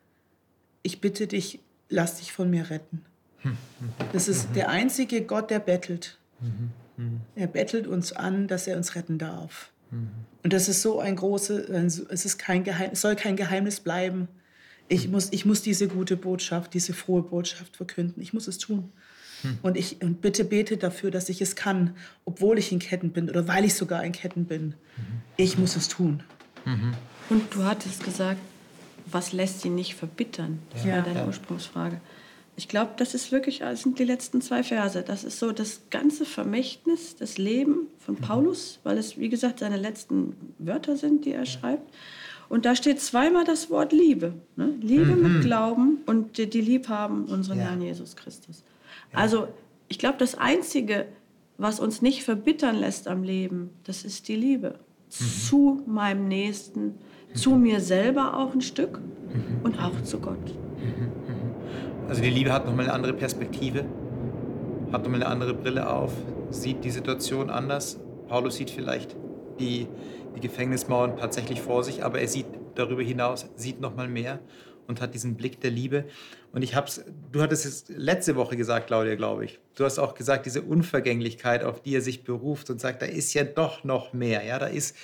ich 0.83 1.01
bitte 1.01 1.27
dich, 1.27 1.61
lass 1.89 2.17
dich 2.19 2.33
von 2.33 2.51
mir 2.51 2.71
retten. 2.71 3.05
Mhm. 3.43 3.57
Das 4.13 4.29
ist 4.29 4.51
mhm. 4.51 4.55
der 4.55 4.69
einzige 4.69 5.23
Gott, 5.23 5.51
der 5.51 5.61
bettelt. 5.61 6.19
Mhm. 6.41 6.71
Mhm. 6.97 7.21
Er 7.35 7.47
bettelt 7.47 7.87
uns 7.87 8.13
an, 8.13 8.49
dass 8.49 8.67
er 8.67 8.77
uns 8.77 8.95
retten 8.95 9.19
darf. 9.19 9.73
Und 10.43 10.53
das 10.53 10.69
ist 10.69 10.83
so 10.83 11.01
ein 11.01 11.17
großes, 11.17 11.69
es 12.11 12.25
ist 12.25 12.39
kein 12.39 12.63
Geheim, 12.63 12.91
es 12.93 13.01
soll 13.01 13.17
kein 13.17 13.35
Geheimnis 13.35 13.81
bleiben, 13.81 14.29
ich 14.91 15.09
muss, 15.09 15.29
ich 15.31 15.47
muss 15.47 15.63
diese 15.63 15.87
gute 15.87 16.17
Botschaft, 16.17 16.75
diese 16.75 16.93
frohe 16.93 17.23
Botschaft 17.23 17.77
verkünden. 17.77 18.21
Ich 18.21 18.33
muss 18.33 18.49
es 18.49 18.59
tun. 18.59 18.93
Hm. 19.43 19.59
Und, 19.63 19.77
ich, 19.77 20.03
und 20.03 20.21
bitte 20.21 20.45
bete 20.45 20.77
dafür, 20.77 21.13
dass 21.13 21.29
ich 21.29 21.41
es 21.41 21.55
kann, 21.55 21.95
obwohl 22.25 22.59
ich 22.59 22.73
in 22.73 22.81
Ketten 22.81 23.11
bin 23.11 23.31
oder 23.31 23.47
weil 23.47 23.65
ich 23.65 23.75
sogar 23.75 24.05
in 24.05 24.13
Ketten 24.13 24.47
bin. 24.47 24.67
Mhm. 24.67 24.75
Ich 25.37 25.57
muss 25.57 25.77
es 25.77 25.89
tun. 25.89 26.25
Mhm. 26.65 26.95
Und 27.31 27.55
du 27.55 27.65
hattest 27.65 28.05
gesagt, 28.05 28.41
was 29.07 29.33
lässt 29.33 29.61
sie 29.61 29.71
nicht 29.71 29.95
verbittern? 29.95 30.59
Das 30.73 30.85
ja. 30.85 30.97
war 30.97 31.03
deine 31.03 31.21
ja. 31.21 31.27
Ursprungsfrage. 31.27 32.01
Ich 32.57 32.67
glaube, 32.67 32.91
das 32.97 33.15
ist 33.15 33.31
wirklich, 33.31 33.61
das 33.61 33.83
sind 33.83 33.99
die 33.99 34.05
letzten 34.05 34.43
zwei 34.43 34.65
Verse. 34.65 35.03
Das 35.03 35.23
ist 35.23 35.39
so 35.39 35.53
das 35.53 35.83
ganze 35.91 36.25
Vermächtnis, 36.25 37.15
das 37.17 37.39
Leben 37.39 37.87
von 38.05 38.17
mhm. 38.17 38.23
Paulus, 38.23 38.81
weil 38.83 38.99
es, 38.99 39.17
wie 39.17 39.29
gesagt, 39.29 39.61
seine 39.61 39.77
letzten 39.77 40.35
Wörter 40.59 40.97
sind, 40.97 41.25
die 41.25 41.33
er 41.33 41.47
schreibt. 41.47 41.89
Und 42.51 42.67
da 42.67 42.75
steht 42.75 43.01
zweimal 43.01 43.45
das 43.45 43.71
Wort 43.71 43.93
Liebe. 43.93 44.35
Ne? 44.57 44.75
Liebe 44.83 45.15
mhm. 45.15 45.23
mit 45.23 45.43
Glauben 45.45 45.99
und 46.05 46.37
die, 46.37 46.51
die 46.51 46.61
lieb 46.61 46.89
haben 46.89 47.27
unseren 47.27 47.59
ja. 47.59 47.67
Herrn 47.67 47.81
Jesus 47.81 48.17
Christus. 48.17 48.65
Ja. 49.13 49.21
Also 49.21 49.47
ich 49.89 50.01
glaube, 50.01 50.19
das 50.19 50.35
Einzige, 50.37 51.07
was 51.59 51.79
uns 51.79 52.03
nicht 52.03 52.25
verbittern 52.25 52.75
lässt 52.75 53.07
am 53.07 53.23
Leben, 53.23 53.71
das 53.85 54.05
ist 54.05 54.27
die 54.27 54.35
Liebe. 54.35 54.71
Mhm. 54.71 55.25
Zu 55.49 55.83
meinem 55.87 56.27
Nächsten, 56.27 56.87
mhm. 56.87 57.35
zu 57.35 57.51
mir 57.53 57.81
selber 57.81 58.37
auch 58.37 58.53
ein 58.53 58.63
Stück 58.63 58.99
mhm. 58.99 59.61
und 59.63 59.81
auch 59.81 60.03
zu 60.03 60.19
Gott. 60.19 60.45
Mhm. 60.45 61.13
Also 62.09 62.21
die 62.21 62.31
Liebe 62.31 62.53
hat 62.53 62.67
nochmal 62.67 62.87
eine 62.87 62.95
andere 62.95 63.13
Perspektive, 63.13 63.85
hat 64.91 65.05
nochmal 65.05 65.23
eine 65.23 65.31
andere 65.31 65.55
Brille 65.55 65.89
auf, 65.89 66.13
sieht 66.51 66.83
die 66.83 66.91
Situation 66.91 67.49
anders. 67.49 68.01
Paulus 68.27 68.57
sieht 68.57 68.71
vielleicht 68.71 69.15
die, 69.61 69.87
die 70.35 70.41
Gefängnismauern 70.41 71.17
tatsächlich 71.17 71.61
vor 71.61 71.85
sich, 71.85 72.05
aber 72.05 72.21
er 72.21 72.29
sieht 72.29 72.47
darüber 72.75 73.03
hinaus, 73.03 73.47
sieht 73.57 73.81
noch 73.81 73.95
mal 73.95 74.09
mehr 74.09 74.41
und 74.87 75.01
hat 75.01 75.15
diesen 75.15 75.37
Blick 75.37 75.61
der 75.61 75.71
Liebe. 75.71 76.05
Und 76.53 76.63
ich 76.63 76.75
hab's, 76.75 77.05
du 77.31 77.41
hattest 77.41 77.65
es 77.65 77.85
letzte 77.89 78.37
Woche 78.37 78.57
gesagt, 78.57 78.89
Claudia, 78.89 79.15
glaube 79.15 79.45
ich. 79.45 79.61
Du 79.77 79.85
hast 79.85 79.99
auch 79.99 80.15
gesagt, 80.15 80.47
diese 80.47 80.63
Unvergänglichkeit, 80.63 81.65
auf 81.65 81.81
die 81.81 81.95
er 81.95 82.01
sich 82.01 82.25
beruft 82.25 82.71
und 82.71 82.81
sagt, 82.81 83.03
da 83.03 83.07
ist 83.07 83.33
ja 83.35 83.45
doch 83.45 83.85
noch 83.85 84.13
mehr. 84.13 84.45
Ja, 84.45 84.59
da 84.59 84.67
ist, 84.67 84.97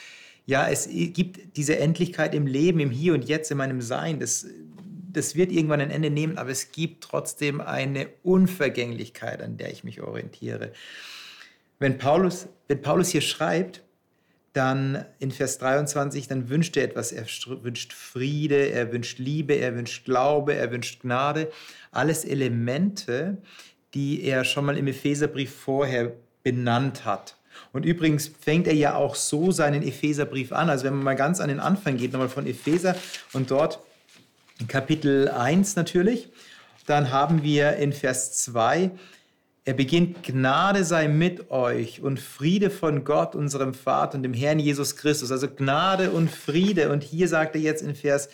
ja, 0.44 0.68
es 0.68 0.88
gibt 0.88 1.56
diese 1.56 1.78
Endlichkeit 1.78 2.34
im 2.34 2.46
Leben, 2.46 2.80
im 2.80 2.90
Hier 2.90 3.14
und 3.14 3.24
Jetzt, 3.24 3.50
in 3.50 3.58
meinem 3.58 3.80
Sein. 3.80 4.18
Das, 4.18 4.46
das 5.12 5.36
wird 5.36 5.52
irgendwann 5.52 5.80
ein 5.80 5.90
Ende 5.90 6.10
nehmen, 6.10 6.36
aber 6.36 6.50
es 6.50 6.72
gibt 6.72 7.04
trotzdem 7.04 7.60
eine 7.60 8.08
Unvergänglichkeit, 8.24 9.40
an 9.40 9.56
der 9.56 9.70
ich 9.70 9.84
mich 9.84 10.02
orientiere. 10.02 10.72
Wenn 11.78 11.96
Paulus, 11.98 12.48
wenn 12.68 12.82
Paulus 12.82 13.10
hier 13.10 13.20
schreibt, 13.20 13.82
dann 14.56 15.04
in 15.18 15.30
Vers 15.30 15.58
23, 15.58 16.28
dann 16.28 16.48
wünscht 16.48 16.76
er 16.76 16.84
etwas. 16.84 17.12
Er 17.12 17.26
wünscht 17.62 17.92
Friede, 17.92 18.70
er 18.70 18.92
wünscht 18.92 19.18
Liebe, 19.18 19.54
er 19.54 19.76
wünscht 19.76 20.04
Glaube, 20.04 20.54
er 20.54 20.70
wünscht 20.70 21.02
Gnade. 21.02 21.50
Alles 21.90 22.24
Elemente, 22.24 23.38
die 23.94 24.22
er 24.24 24.44
schon 24.44 24.64
mal 24.64 24.78
im 24.78 24.86
Epheserbrief 24.86 25.54
vorher 25.54 26.12
benannt 26.42 27.04
hat. 27.04 27.36
Und 27.72 27.84
übrigens 27.84 28.30
fängt 28.40 28.66
er 28.66 28.74
ja 28.74 28.94
auch 28.94 29.14
so 29.14 29.50
seinen 29.50 29.82
Epheserbrief 29.82 30.52
an. 30.52 30.70
Also 30.70 30.84
wenn 30.84 30.94
man 30.94 31.04
mal 31.04 31.16
ganz 31.16 31.40
an 31.40 31.48
den 31.48 31.60
Anfang 31.60 31.96
geht, 31.96 32.12
nochmal 32.12 32.28
von 32.28 32.46
Epheser 32.46 32.96
und 33.32 33.50
dort 33.50 33.80
in 34.58 34.68
Kapitel 34.68 35.28
1 35.28 35.76
natürlich, 35.76 36.28
dann 36.86 37.10
haben 37.10 37.42
wir 37.42 37.76
in 37.76 37.92
Vers 37.92 38.32
2, 38.44 38.90
er 39.66 39.74
beginnt, 39.74 40.22
Gnade 40.22 40.84
sei 40.84 41.08
mit 41.08 41.50
euch 41.50 42.00
und 42.00 42.20
Friede 42.20 42.70
von 42.70 43.02
Gott, 43.02 43.34
unserem 43.34 43.74
Vater 43.74 44.16
und 44.16 44.22
dem 44.22 44.32
Herrn 44.32 44.60
Jesus 44.60 44.94
Christus. 44.94 45.32
Also 45.32 45.48
Gnade 45.48 46.12
und 46.12 46.30
Friede. 46.30 46.92
Und 46.92 47.02
hier 47.02 47.26
sagt 47.26 47.56
er 47.56 47.60
jetzt 47.60 47.82
in 47.82 47.96
Vers 47.96 48.28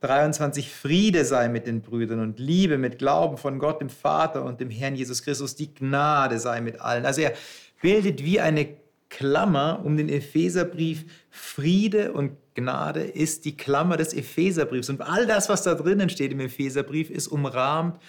23, 0.00 0.72
Friede 0.72 1.26
sei 1.26 1.50
mit 1.50 1.66
den 1.66 1.82
Brüdern 1.82 2.20
und 2.20 2.38
Liebe 2.38 2.78
mit 2.78 2.98
Glauben 2.98 3.36
von 3.36 3.58
Gott, 3.58 3.82
dem 3.82 3.90
Vater 3.90 4.42
und 4.46 4.62
dem 4.62 4.70
Herrn 4.70 4.94
Jesus 4.94 5.22
Christus. 5.22 5.56
Die 5.56 5.74
Gnade 5.74 6.38
sei 6.38 6.62
mit 6.62 6.80
allen. 6.80 7.04
Also 7.04 7.20
er 7.20 7.34
bildet 7.82 8.24
wie 8.24 8.40
eine 8.40 8.68
Klammer 9.10 9.82
um 9.84 9.98
den 9.98 10.08
Epheserbrief. 10.08 11.04
Friede 11.28 12.12
und 12.12 12.32
Gnade 12.54 13.02
ist 13.02 13.44
die 13.44 13.58
Klammer 13.58 13.98
des 13.98 14.14
Epheserbriefs. 14.14 14.88
Und 14.88 15.02
all 15.02 15.26
das, 15.26 15.50
was 15.50 15.64
da 15.64 15.74
drinnen 15.74 16.08
steht 16.08 16.32
im 16.32 16.40
Epheserbrief, 16.40 17.10
ist 17.10 17.28
umrahmt 17.28 18.00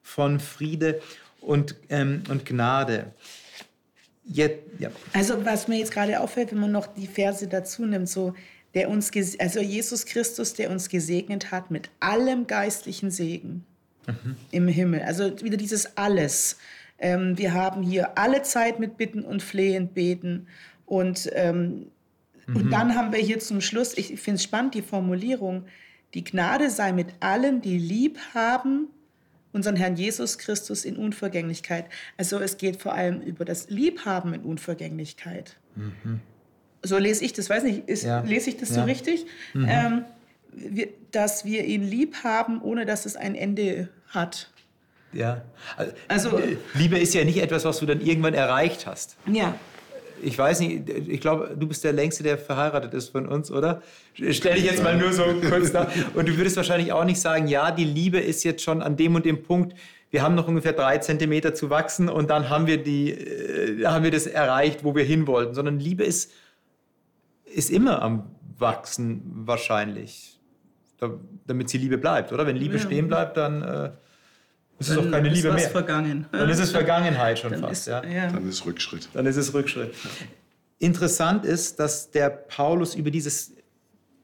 von 0.00 0.40
Friede 0.40 1.02
und, 1.42 1.76
ähm, 1.90 2.22
und 2.28 2.46
Gnade. 2.46 3.12
Jetzt, 4.24 4.62
ja. 4.78 4.90
Also 5.12 5.44
was 5.44 5.68
mir 5.68 5.78
jetzt 5.78 5.92
gerade 5.92 6.20
auffällt, 6.20 6.52
wenn 6.52 6.60
man 6.60 6.72
noch 6.72 6.86
die 6.86 7.06
Verse 7.06 7.46
dazu 7.46 7.84
nimmt, 7.84 8.08
so 8.08 8.34
der 8.74 8.88
uns, 8.88 9.10
also 9.38 9.60
Jesus 9.60 10.06
Christus, 10.06 10.54
der 10.54 10.70
uns 10.70 10.88
gesegnet 10.88 11.50
hat 11.50 11.70
mit 11.70 11.90
allem 12.00 12.46
geistlichen 12.46 13.10
Segen 13.10 13.66
mhm. 14.06 14.36
im 14.50 14.68
Himmel. 14.68 15.02
Also 15.02 15.40
wieder 15.42 15.56
dieses 15.56 15.96
alles. 15.96 16.56
Ähm, 16.98 17.36
wir 17.36 17.52
haben 17.52 17.82
hier 17.82 18.16
alle 18.16 18.42
Zeit 18.42 18.78
mit 18.78 18.96
Bitten 18.96 19.24
und 19.24 19.42
Flehen, 19.42 19.88
Beten 19.88 20.46
und 20.86 21.28
ähm, 21.34 21.86
mhm. 22.46 22.56
und 22.56 22.70
dann 22.70 22.94
haben 22.94 23.12
wir 23.12 23.18
hier 23.18 23.40
zum 23.40 23.60
Schluss, 23.60 23.98
ich 23.98 24.20
finde 24.20 24.36
es 24.36 24.44
spannend, 24.44 24.74
die 24.74 24.82
Formulierung, 24.82 25.66
die 26.14 26.24
Gnade 26.24 26.70
sei 26.70 26.92
mit 26.92 27.08
allen, 27.20 27.60
die 27.60 27.78
lieb 27.78 28.18
haben 28.34 28.88
unseren 29.52 29.76
Herrn 29.76 29.96
Jesus 29.96 30.38
Christus 30.38 30.84
in 30.84 30.96
Unvergänglichkeit. 30.96 31.86
Also 32.16 32.38
es 32.38 32.56
geht 32.56 32.80
vor 32.80 32.94
allem 32.94 33.20
über 33.20 33.44
das 33.44 33.70
Liebhaben 33.70 34.34
in 34.34 34.42
Unvergänglichkeit. 34.42 35.56
Mhm. 35.74 36.20
So 36.82 36.98
lese 36.98 37.24
ich 37.24 37.32
das, 37.32 37.48
weiß 37.48 37.62
nicht, 37.64 37.88
ist, 37.88 38.04
ja. 38.04 38.20
lese 38.20 38.50
ich 38.50 38.56
das 38.56 38.70
ja. 38.70 38.76
so 38.76 38.82
richtig? 38.82 39.26
Mhm. 39.54 39.66
Ähm, 39.68 40.04
wir, 40.52 40.88
dass 41.12 41.44
wir 41.44 41.64
ihn 41.64 41.82
lieb 41.82 42.24
haben, 42.24 42.60
ohne 42.60 42.84
dass 42.84 43.06
es 43.06 43.16
ein 43.16 43.34
Ende 43.34 43.88
hat. 44.08 44.50
Ja. 45.12 45.42
Also, 46.08 46.40
Liebe 46.74 46.98
ist 46.98 47.14
ja 47.14 47.24
nicht 47.24 47.38
etwas, 47.38 47.64
was 47.64 47.78
du 47.78 47.86
dann 47.86 48.00
irgendwann 48.00 48.34
erreicht 48.34 48.86
hast. 48.86 49.16
Ja 49.26 49.54
ich 50.22 50.38
weiß 50.38 50.60
nicht, 50.60 50.88
ich 50.88 51.20
glaube, 51.20 51.54
du 51.58 51.66
bist 51.66 51.84
der 51.84 51.92
Längste, 51.92 52.22
der 52.22 52.38
verheiratet 52.38 52.94
ist 52.94 53.10
von 53.10 53.26
uns, 53.26 53.50
oder? 53.50 53.82
Stell 54.14 54.54
dich 54.54 54.64
jetzt 54.64 54.82
mal 54.82 54.96
nur 54.96 55.12
so 55.12 55.24
kurz 55.48 55.72
da. 55.72 55.90
Und 56.14 56.28
du 56.28 56.36
würdest 56.36 56.56
wahrscheinlich 56.56 56.92
auch 56.92 57.04
nicht 57.04 57.20
sagen, 57.20 57.48
ja, 57.48 57.70
die 57.70 57.84
Liebe 57.84 58.18
ist 58.18 58.44
jetzt 58.44 58.62
schon 58.62 58.82
an 58.82 58.96
dem 58.96 59.14
und 59.14 59.24
dem 59.24 59.42
Punkt, 59.42 59.74
wir 60.10 60.22
haben 60.22 60.34
noch 60.34 60.46
ungefähr 60.46 60.72
drei 60.72 60.98
Zentimeter 60.98 61.54
zu 61.54 61.70
wachsen 61.70 62.08
und 62.08 62.28
dann 62.30 62.50
haben 62.50 62.66
wir, 62.66 62.82
die, 62.82 63.12
äh, 63.12 63.84
haben 63.86 64.04
wir 64.04 64.10
das 64.10 64.26
erreicht, 64.26 64.84
wo 64.84 64.94
wir 64.94 65.04
hin 65.04 65.26
wollten. 65.26 65.54
Sondern 65.54 65.78
Liebe 65.78 66.04
ist, 66.04 66.32
ist 67.44 67.70
immer 67.70 68.02
am 68.02 68.30
Wachsen 68.58 69.22
wahrscheinlich, 69.34 70.38
damit 71.46 71.68
sie 71.70 71.78
Liebe 71.78 71.98
bleibt, 71.98 72.32
oder? 72.32 72.46
Wenn 72.46 72.56
Liebe 72.56 72.76
ja. 72.76 72.80
stehen 72.80 73.08
bleibt, 73.08 73.36
dann... 73.36 73.62
Äh, 73.62 73.90
es 74.82 74.88
ist 74.90 74.96
doch 74.96 75.10
keine 75.10 75.28
Liebe 75.28 75.48
ist 75.48 75.54
mehr. 75.54 75.70
Vergangen. 75.70 76.26
Dann 76.32 76.48
ist 76.48 76.58
es 76.58 76.70
Vergangenheit 76.72 77.38
schon 77.38 77.52
dann 77.52 77.60
fast. 77.60 77.72
Ist, 77.72 77.86
ja. 77.86 78.04
ja. 78.04 78.28
Dann 78.28 78.48
ist 78.48 78.64
Rückschritt. 78.64 79.08
Dann 79.12 79.26
ist 79.26 79.36
es 79.36 79.52
Rückschritt. 79.54 79.94
Interessant 80.78 81.44
ist, 81.44 81.78
dass 81.78 82.10
der 82.10 82.30
Paulus 82.30 82.94
über 82.94 83.10
dieses 83.10 83.52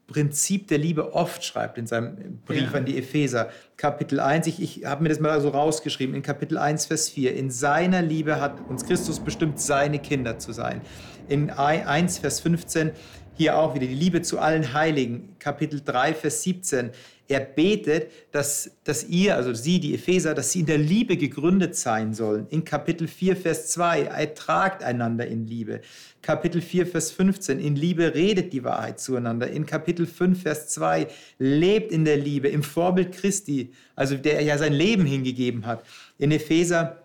Prinzip 0.09 0.67
der 0.67 0.79
Liebe 0.79 1.13
oft 1.13 1.45
schreibt 1.45 1.77
in 1.77 1.85
seinem 1.85 2.39
Brief 2.45 2.71
ja. 2.71 2.77
an 2.77 2.85
die 2.85 2.97
Epheser. 2.97 3.49
Kapitel 3.77 4.19
1, 4.19 4.47
ich, 4.47 4.61
ich 4.61 4.85
habe 4.85 5.03
mir 5.03 5.09
das 5.09 5.19
mal 5.19 5.39
so 5.39 5.49
rausgeschrieben, 5.49 6.15
in 6.15 6.23
Kapitel 6.23 6.57
1, 6.57 6.87
Vers 6.87 7.09
4. 7.09 7.35
In 7.35 7.51
seiner 7.51 8.01
Liebe 8.01 8.41
hat 8.41 8.59
uns 8.67 8.85
Christus 8.85 9.19
bestimmt, 9.19 9.61
seine 9.61 9.99
Kinder 9.99 10.39
zu 10.39 10.51
sein. 10.51 10.81
In 11.27 11.51
1, 11.51 12.17
Vers 12.17 12.39
15, 12.39 12.91
hier 13.35 13.57
auch 13.57 13.75
wieder 13.75 13.85
die 13.85 13.93
Liebe 13.93 14.21
zu 14.21 14.39
allen 14.39 14.73
Heiligen. 14.73 15.35
Kapitel 15.37 15.81
3, 15.85 16.15
Vers 16.15 16.41
17. 16.43 16.89
Er 17.29 17.41
betet, 17.41 18.11
dass, 18.31 18.71
dass 18.83 19.03
ihr, 19.03 19.35
also 19.35 19.53
sie, 19.53 19.79
die 19.79 19.93
Epheser, 19.93 20.33
dass 20.33 20.51
sie 20.51 20.61
in 20.61 20.65
der 20.65 20.79
Liebe 20.79 21.15
gegründet 21.15 21.75
sein 21.75 22.15
sollen. 22.15 22.47
In 22.49 22.65
Kapitel 22.65 23.07
4, 23.07 23.37
Vers 23.37 23.67
2, 23.67 24.01
ertragt 24.01 24.83
einander 24.83 25.27
in 25.27 25.45
Liebe. 25.45 25.81
Kapitel 26.23 26.59
4, 26.59 26.87
Vers 26.87 27.11
15, 27.11 27.59
in 27.59 27.75
Liebe 27.75 28.15
redet 28.15 28.51
die 28.51 28.63
Wahrheit 28.63 28.99
zueinander. 28.99 29.47
In 29.47 29.67
Kapitel 29.67 30.07
5, 30.07 30.41
Vers 30.41 30.69
2, 30.69 31.05
lebt 31.37 31.91
in 31.91 32.03
der 32.03 32.17
Liebe, 32.17 32.47
im 32.47 32.63
Vorbild 32.63 33.11
Christi, 33.11 33.73
also 33.95 34.17
der 34.17 34.41
ja 34.41 34.57
sein 34.57 34.73
Leben 34.73 35.05
hingegeben 35.05 35.67
hat. 35.67 35.85
In 36.17 36.31
Epheser 36.31 37.03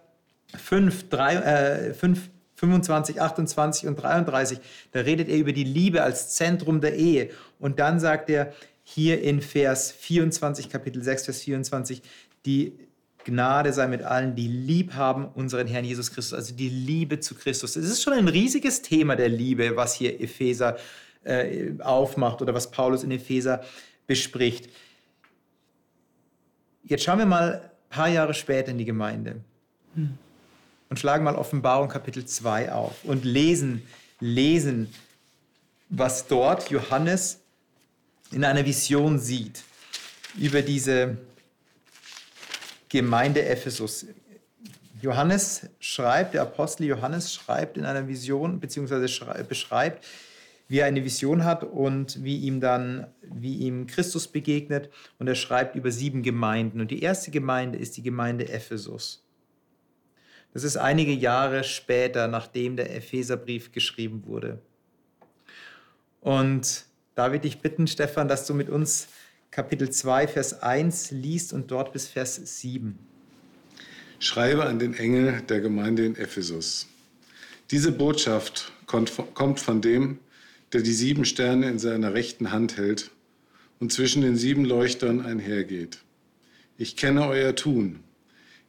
5, 0.57 1.11
3, 1.11 1.35
äh, 1.35 1.93
5 1.93 2.31
25, 2.57 3.21
28 3.21 3.89
und 3.89 3.97
33, 3.97 4.59
da 4.93 5.01
redet 5.01 5.29
er 5.29 5.37
über 5.37 5.53
die 5.53 5.65
Liebe 5.65 6.03
als 6.03 6.35
Zentrum 6.35 6.81
der 6.81 6.95
Ehe. 6.95 7.31
Und 7.59 7.79
dann 7.79 8.01
sagt 8.01 8.31
er, 8.31 8.53
hier 8.85 9.23
in 9.23 9.41
Vers 9.41 9.91
24, 9.93 10.69
Kapitel 10.69 11.03
6, 11.03 11.25
Vers 11.25 11.41
24, 11.41 12.03
die 12.45 12.75
Gnade 13.25 13.73
sei 13.73 13.87
mit 13.89 14.03
allen, 14.03 14.37
die 14.37 14.47
lieb 14.47 14.95
haben 14.95 15.27
unseren 15.27 15.67
Herrn 15.67 15.85
Jesus 15.85 16.13
Christus, 16.13 16.35
also 16.35 16.55
die 16.55 16.69
Liebe 16.69 17.21
zu 17.21 17.35
Christus. 17.35 17.75
Es 17.75 17.87
ist 17.87 18.03
schon 18.03 18.13
ein 18.13 18.29
riesiges 18.29 18.83
Thema 18.83 19.17
der 19.17 19.31
Liebe, 19.31 19.77
was 19.77 19.95
hier 19.95 20.21
Epheser 20.21 20.77
äh, 21.25 21.73
aufmacht 21.81 22.43
oder 22.43 22.53
was 22.53 22.71
Paulus 22.71 23.03
in 23.03 23.11
Epheser 23.11 23.65
bespricht. 24.07 24.69
Jetzt 26.85 27.05
schauen 27.05 27.19
wir 27.19 27.27
mal 27.27 27.63
ein 27.63 27.71
paar 27.89 28.09
Jahre 28.09 28.35
später 28.35 28.71
in 28.71 28.79
die 28.79 28.85
Gemeinde 28.85 29.41
hm. 29.95 30.19
und 30.91 30.99
schlagen 30.99 31.25
mal 31.25 31.37
Offenbarung 31.37 31.89
Kapitel 31.89 32.27
2 32.27 32.73
auf 32.73 33.05
und 33.05 33.25
lesen, 33.25 33.83
lesen, 34.21 34.93
was 35.89 36.27
dort 36.27 36.71
Johannes 36.71 37.41
in 38.35 38.45
einer 38.45 38.65
Vision 38.65 39.19
sieht 39.19 39.63
über 40.37 40.61
diese 40.63 41.19
Gemeinde 42.89 43.45
Ephesus. 43.45 44.07
Johannes 45.01 45.69
schreibt, 45.79 46.35
der 46.35 46.43
Apostel 46.43 46.87
Johannes 46.87 47.33
schreibt 47.33 47.77
in 47.77 47.85
einer 47.85 48.09
Vision, 48.09 48.59
beziehungsweise 48.59 49.45
beschreibt, 49.45 50.05
wie 50.67 50.79
er 50.79 50.87
eine 50.87 51.05
Vision 51.05 51.45
hat 51.45 51.63
und 51.63 52.25
wie 52.25 52.39
ihm 52.39 52.61
dann, 52.61 53.07
wie 53.23 53.59
ihm 53.59 53.87
Christus 53.87 54.27
begegnet. 54.27 54.91
Und 55.19 55.29
er 55.29 55.35
schreibt 55.35 55.77
über 55.77 55.93
sieben 55.93 56.23
Gemeinden. 56.23 56.81
Und 56.81 56.91
die 56.91 57.03
erste 57.03 57.31
Gemeinde 57.31 57.79
ist 57.79 57.97
die 57.97 58.03
Gemeinde 58.03 58.49
Ephesus. 58.49 59.23
Das 60.53 60.65
ist 60.65 60.77
einige 60.77 61.13
Jahre 61.13 61.63
später, 61.65 62.27
nachdem 62.29 62.77
der 62.77 62.97
Epheserbrief 62.97 63.73
geschrieben 63.73 64.25
wurde. 64.27 64.61
Und 66.21 66.87
Darf 67.15 67.33
ich 67.33 67.43
dich 67.43 67.59
bitten, 67.59 67.87
Stefan, 67.87 68.27
dass 68.27 68.45
du 68.45 68.55
mit 68.55 68.69
uns 68.69 69.07
Kapitel 69.53 69.89
2, 69.89 70.27
Vers 70.27 70.63
1 70.63 71.13
liest 71.13 71.53
und 71.53 71.71
dort 71.71 71.93
bis 71.93 72.09
Vers 72.09 72.41
7. 72.61 72.99
Schreibe 74.19 74.65
an 74.65 74.81
den 74.81 74.95
Engel 74.95 75.43
der 75.43 75.61
Gemeinde 75.61 76.05
in 76.05 76.17
Ephesus. 76.17 76.89
Diese 77.71 77.93
Botschaft 77.93 78.73
kommt 78.87 79.61
von 79.61 79.81
dem, 79.81 80.19
der 80.73 80.83
die 80.83 80.93
sieben 80.93 81.25
Sterne 81.25 81.69
in 81.69 81.79
seiner 81.79 82.15
rechten 82.15 82.51
Hand 82.51 82.77
hält 82.77 83.13
und 83.79 83.93
zwischen 83.93 84.23
den 84.23 84.35
sieben 84.35 84.65
Leuchtern 84.65 85.25
einhergeht. 85.25 85.99
Ich 86.79 86.97
kenne 86.97 87.29
euer 87.29 87.55
Tun. 87.55 88.01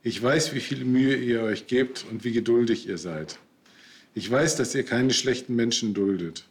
Ich 0.03 0.21
weiß, 0.21 0.53
wie 0.53 0.59
viel 0.59 0.85
Mühe 0.85 1.15
ihr 1.15 1.41
euch 1.41 1.65
gebt 1.65 2.05
und 2.11 2.23
wie 2.23 2.31
geduldig 2.31 2.87
ihr 2.87 2.99
seid. 2.99 3.39
Ich 4.13 4.29
weiß, 4.29 4.55
dass 4.55 4.75
ihr 4.75 4.83
keine 4.83 5.13
schlechten 5.13 5.55
Menschen 5.55 5.95
duldet. 5.95 6.45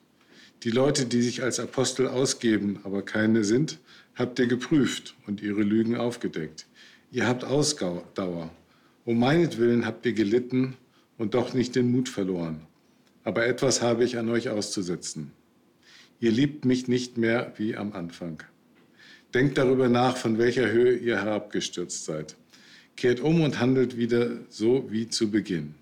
Die 0.64 0.70
Leute, 0.70 1.04
die 1.04 1.20
sich 1.20 1.42
als 1.42 1.60
Apostel 1.60 2.08
ausgeben, 2.08 2.80
aber 2.84 3.02
keine 3.02 3.44
sind, 3.44 3.78
habt 4.14 4.38
ihr 4.38 4.46
geprüft 4.46 5.14
und 5.26 5.42
ihre 5.42 5.62
Lügen 5.62 5.94
aufgedeckt. 5.94 6.66
Ihr 7.10 7.28
habt 7.28 7.44
Ausdauer. 7.44 8.50
Um 9.04 9.18
meinetwillen 9.18 9.84
habt 9.84 10.06
ihr 10.06 10.14
gelitten 10.14 10.78
und 11.18 11.34
doch 11.34 11.52
nicht 11.52 11.76
den 11.76 11.92
Mut 11.92 12.08
verloren. 12.08 12.62
Aber 13.24 13.46
etwas 13.46 13.82
habe 13.82 14.04
ich 14.04 14.16
an 14.16 14.30
euch 14.30 14.48
auszusetzen. 14.48 15.32
Ihr 16.18 16.32
liebt 16.32 16.64
mich 16.64 16.88
nicht 16.88 17.18
mehr 17.18 17.52
wie 17.58 17.76
am 17.76 17.92
Anfang. 17.92 18.42
Denkt 19.34 19.58
darüber 19.58 19.90
nach, 19.90 20.16
von 20.16 20.38
welcher 20.38 20.70
Höhe 20.70 20.96
ihr 20.96 21.22
herabgestürzt 21.22 22.06
seid. 22.06 22.36
Kehrt 22.96 23.20
um 23.20 23.42
und 23.42 23.60
handelt 23.60 23.98
wieder 23.98 24.38
so 24.48 24.90
wie 24.90 25.08
zu 25.08 25.30
Beginn. 25.30 25.74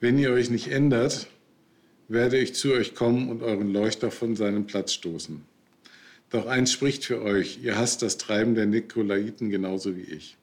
Wenn 0.00 0.18
ihr 0.18 0.30
euch 0.30 0.48
nicht 0.48 0.68
ändert, 0.68 1.28
werde 2.12 2.38
ich 2.38 2.54
zu 2.54 2.72
euch 2.72 2.94
kommen 2.94 3.30
und 3.30 3.42
euren 3.42 3.72
Leuchter 3.72 4.10
von 4.10 4.36
seinem 4.36 4.66
Platz 4.66 4.92
stoßen. 4.92 5.42
Doch 6.28 6.46
eins 6.46 6.70
spricht 6.70 7.06
für 7.06 7.22
euch, 7.22 7.60
ihr 7.62 7.78
hasst 7.78 8.02
das 8.02 8.18
Treiben 8.18 8.54
der 8.54 8.66
Nikolaiten 8.66 9.48
genauso 9.48 9.96
wie 9.96 10.02
ich. 10.02 10.36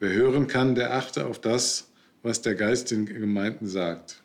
Wer 0.00 0.12
hören 0.12 0.48
kann, 0.48 0.74
der 0.74 0.94
achte 0.94 1.26
auf 1.26 1.40
das, 1.40 1.88
was 2.22 2.42
der 2.42 2.56
Geist 2.56 2.90
den 2.90 3.06
Gemeinden 3.06 3.68
sagt. 3.68 4.20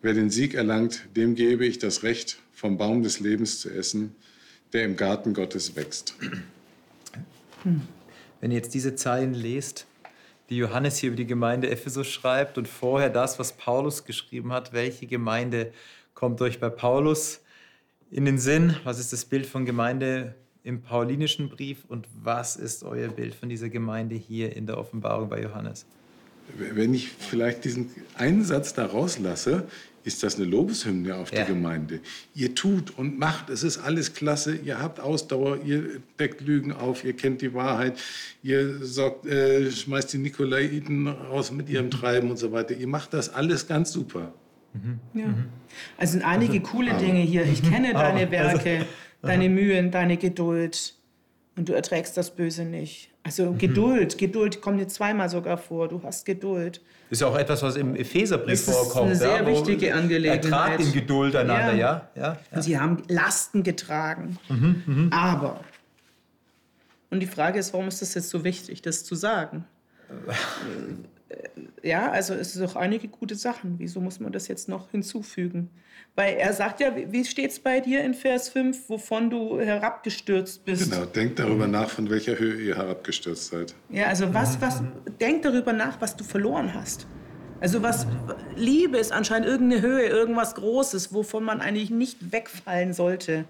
Wer 0.00 0.14
den 0.14 0.30
Sieg 0.30 0.54
erlangt, 0.54 1.08
dem 1.16 1.34
gebe 1.34 1.66
ich 1.66 1.78
das 1.78 2.04
Recht, 2.04 2.38
vom 2.52 2.78
Baum 2.78 3.02
des 3.02 3.18
Lebens 3.18 3.58
zu 3.58 3.68
essen, 3.68 4.14
der 4.72 4.84
im 4.84 4.96
Garten 4.96 5.34
Gottes 5.34 5.74
wächst. 5.74 6.14
Wenn 8.40 8.52
ihr 8.52 8.58
jetzt 8.58 8.74
diese 8.74 8.94
Zeilen 8.94 9.34
lest, 9.34 9.86
die 10.50 10.56
Johannes 10.56 10.98
hier 10.98 11.08
über 11.08 11.16
die 11.16 11.26
Gemeinde 11.26 11.70
Ephesus 11.70 12.08
schreibt 12.08 12.58
und 12.58 12.68
vorher 12.68 13.10
das, 13.10 13.38
was 13.38 13.52
Paulus 13.52 14.04
geschrieben 14.04 14.52
hat. 14.52 14.72
Welche 14.72 15.06
Gemeinde 15.06 15.72
kommt 16.14 16.40
euch 16.40 16.58
bei 16.58 16.70
Paulus 16.70 17.40
in 18.10 18.24
den 18.24 18.38
Sinn? 18.38 18.76
Was 18.84 18.98
ist 18.98 19.12
das 19.12 19.24
Bild 19.24 19.46
von 19.46 19.66
Gemeinde 19.66 20.34
im 20.64 20.82
paulinischen 20.82 21.48
Brief 21.48 21.84
und 21.88 22.06
was 22.22 22.56
ist 22.56 22.82
euer 22.84 23.08
Bild 23.08 23.34
von 23.34 23.48
dieser 23.48 23.68
Gemeinde 23.68 24.14
hier 24.14 24.54
in 24.56 24.66
der 24.66 24.78
Offenbarung 24.78 25.28
bei 25.28 25.42
Johannes? 25.42 25.86
Wenn 26.56 26.94
ich 26.94 27.10
vielleicht 27.10 27.64
diesen 27.64 27.90
einen 28.14 28.42
Satz 28.42 28.72
da 28.72 28.86
rauslasse, 28.86 29.68
ist 30.08 30.22
das 30.22 30.36
eine 30.36 30.46
Lobeshymne 30.46 31.14
auf 31.14 31.32
ja. 31.32 31.44
die 31.44 31.52
Gemeinde. 31.52 32.00
Ihr 32.34 32.54
tut 32.54 32.98
und 32.98 33.18
macht, 33.18 33.50
es 33.50 33.62
ist 33.62 33.78
alles 33.78 34.14
klasse, 34.14 34.56
ihr 34.56 34.80
habt 34.80 34.98
Ausdauer, 34.98 35.60
ihr 35.64 36.00
deckt 36.18 36.40
Lügen 36.40 36.72
auf, 36.72 37.04
ihr 37.04 37.12
kennt 37.12 37.42
die 37.42 37.52
Wahrheit, 37.52 37.98
ihr 38.42 38.84
sorgt, 38.84 39.26
äh, 39.26 39.70
schmeißt 39.70 40.14
die 40.14 40.18
Nikolaiten 40.18 41.06
raus 41.06 41.52
mit 41.52 41.68
ihrem 41.68 41.90
Treiben 41.90 42.30
und 42.30 42.38
so 42.38 42.50
weiter. 42.50 42.74
Ihr 42.74 42.88
macht 42.88 43.12
das 43.12 43.28
alles 43.28 43.68
ganz 43.68 43.92
super. 43.92 44.32
Mhm. 44.72 44.98
Ja. 45.12 45.26
Also 45.98 46.12
sind 46.12 46.24
einige 46.24 46.54
also, 46.54 46.64
coole 46.64 46.92
aber. 46.92 47.00
Dinge 47.00 47.20
hier. 47.20 47.44
Ich 47.44 47.62
kenne 47.62 47.92
deine 47.92 48.20
also, 48.20 48.32
Werke, 48.32 48.70
also, 48.78 48.86
deine 49.22 49.48
Mühen, 49.50 49.90
deine 49.90 50.16
Geduld 50.16 50.94
und 51.54 51.68
du 51.68 51.74
erträgst 51.74 52.16
das 52.16 52.34
Böse 52.34 52.64
nicht. 52.64 53.10
Also 53.28 53.52
mhm. 53.52 53.58
Geduld, 53.58 54.16
Geduld 54.16 54.62
kommt 54.62 54.80
dir 54.80 54.88
zweimal 54.88 55.28
sogar 55.28 55.58
vor. 55.58 55.86
Du 55.86 56.02
hast 56.02 56.24
Geduld. 56.24 56.80
Ist 57.10 57.20
ja 57.20 57.26
auch 57.26 57.36
etwas, 57.36 57.62
was 57.62 57.76
im 57.76 57.94
Epheserbrief 57.94 58.64
vorkommt. 58.64 59.10
Das 59.10 59.18
ist 59.18 59.22
eine 59.22 59.32
sehr 59.34 59.42
ja, 59.42 59.46
wichtige 59.46 59.94
Angelegenheit. 59.94 60.44
Ertragt 60.46 60.80
in 60.80 60.92
Geduld 60.92 61.36
einander, 61.36 61.74
ja. 61.74 62.08
ja, 62.14 62.22
ja, 62.22 62.38
ja. 62.54 62.62
Sie 62.62 62.78
haben 62.78 63.02
Lasten 63.08 63.62
getragen. 63.62 64.38
Mhm, 64.48 64.82
mh. 64.86 65.16
Aber, 65.16 65.60
und 67.10 67.20
die 67.20 67.26
Frage 67.26 67.58
ist, 67.58 67.74
warum 67.74 67.88
ist 67.88 68.00
das 68.00 68.14
jetzt 68.14 68.30
so 68.30 68.44
wichtig, 68.44 68.80
das 68.80 69.04
zu 69.04 69.14
sagen? 69.14 69.66
ja, 71.82 72.10
also 72.10 72.34
es 72.34 72.54
sind 72.54 72.64
doch 72.64 72.76
einige 72.76 73.08
gute 73.08 73.34
Sachen. 73.34 73.74
Wieso 73.78 74.00
muss 74.00 74.20
man 74.20 74.32
das 74.32 74.48
jetzt 74.48 74.68
noch 74.68 74.90
hinzufügen? 74.90 75.70
Weil 76.14 76.36
er 76.36 76.52
sagt 76.52 76.80
ja, 76.80 76.92
wie 76.94 77.24
steht 77.24 77.50
es 77.50 77.60
bei 77.60 77.80
dir 77.80 78.02
in 78.02 78.14
Vers 78.14 78.48
5, 78.48 78.88
wovon 78.88 79.30
du 79.30 79.60
herabgestürzt 79.60 80.64
bist? 80.64 80.90
Genau, 80.90 81.04
denkt 81.04 81.38
darüber 81.38 81.66
nach, 81.66 81.90
von 81.90 82.10
welcher 82.10 82.38
Höhe 82.38 82.60
ihr 82.60 82.76
herabgestürzt 82.76 83.48
seid. 83.48 83.74
Ja, 83.90 84.06
also 84.06 84.32
was, 84.32 84.60
was, 84.60 84.82
denk 85.20 85.42
darüber 85.42 85.72
nach, 85.72 86.00
was 86.00 86.16
du 86.16 86.24
verloren 86.24 86.74
hast. 86.74 87.06
Also 87.60 87.82
was, 87.82 88.06
Liebe 88.56 88.98
ist 88.98 89.12
anscheinend 89.12 89.48
irgendeine 89.48 89.82
Höhe, 89.82 90.06
irgendwas 90.06 90.54
Großes, 90.54 91.12
wovon 91.12 91.44
man 91.44 91.60
eigentlich 91.60 91.90
nicht 91.90 92.32
wegfallen 92.32 92.92
sollte. 92.92 93.44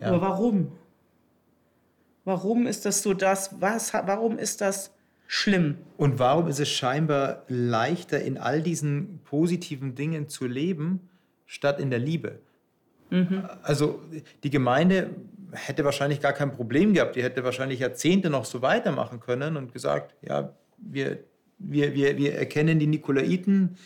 Ja. 0.00 0.08
Aber 0.08 0.20
warum? 0.20 0.72
Warum 2.24 2.66
ist 2.66 2.84
das 2.84 3.02
so 3.02 3.14
das? 3.14 3.60
Was, 3.60 3.92
warum 3.92 4.38
ist 4.38 4.60
das 4.60 4.92
schlimm. 5.28 5.76
Und 5.96 6.18
warum 6.18 6.48
ist 6.48 6.58
es 6.58 6.68
scheinbar 6.68 7.44
leichter, 7.46 8.20
in 8.20 8.38
all 8.38 8.62
diesen 8.62 9.20
positiven 9.22 9.94
Dingen 9.94 10.28
zu 10.28 10.46
leben, 10.46 11.08
statt 11.46 11.78
in 11.78 11.90
der 11.90 12.00
Liebe? 12.00 12.40
Mhm. 13.10 13.44
Also 13.62 14.02
die 14.42 14.50
Gemeinde 14.50 15.10
hätte 15.52 15.84
wahrscheinlich 15.84 16.20
gar 16.20 16.32
kein 16.32 16.50
Problem 16.50 16.94
gehabt. 16.94 17.14
Die 17.14 17.22
hätte 17.22 17.44
wahrscheinlich 17.44 17.80
Jahrzehnte 17.80 18.30
noch 18.30 18.44
so 18.44 18.62
weitermachen 18.62 19.20
können 19.20 19.56
und 19.56 19.72
gesagt, 19.72 20.14
ja, 20.22 20.54
wir, 20.78 21.18
wir, 21.58 21.94
wir, 21.94 22.16
wir 22.16 22.34
erkennen 22.34 22.78
die 22.78 22.86
Nikolaiten 22.86 23.76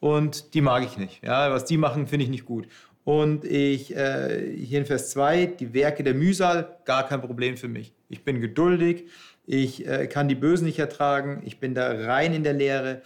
und 0.00 0.54
die 0.54 0.60
mag 0.60 0.84
ich 0.84 0.96
nicht. 0.96 1.24
Ja, 1.24 1.50
was 1.50 1.64
die 1.64 1.76
machen, 1.76 2.06
finde 2.06 2.24
ich 2.24 2.30
nicht 2.30 2.44
gut. 2.44 2.68
Und 3.02 3.44
ich, 3.44 3.94
äh, 3.94 4.56
hier 4.56 4.78
in 4.78 4.86
Vers 4.86 5.10
2, 5.10 5.46
die 5.46 5.74
Werke 5.74 6.04
der 6.04 6.14
Mühsal, 6.14 6.78
gar 6.84 7.06
kein 7.06 7.20
Problem 7.20 7.56
für 7.56 7.68
mich. 7.68 7.92
Ich 8.08 8.24
bin 8.24 8.40
geduldig, 8.40 9.06
ich 9.46 9.86
äh, 9.86 10.06
kann 10.06 10.28
die 10.28 10.34
Bösen 10.34 10.64
nicht 10.64 10.78
ertragen, 10.78 11.42
ich 11.44 11.60
bin 11.60 11.74
da 11.74 11.90
rein 11.90 12.32
in 12.34 12.44
der 12.44 12.54
Lehre, 12.54 13.02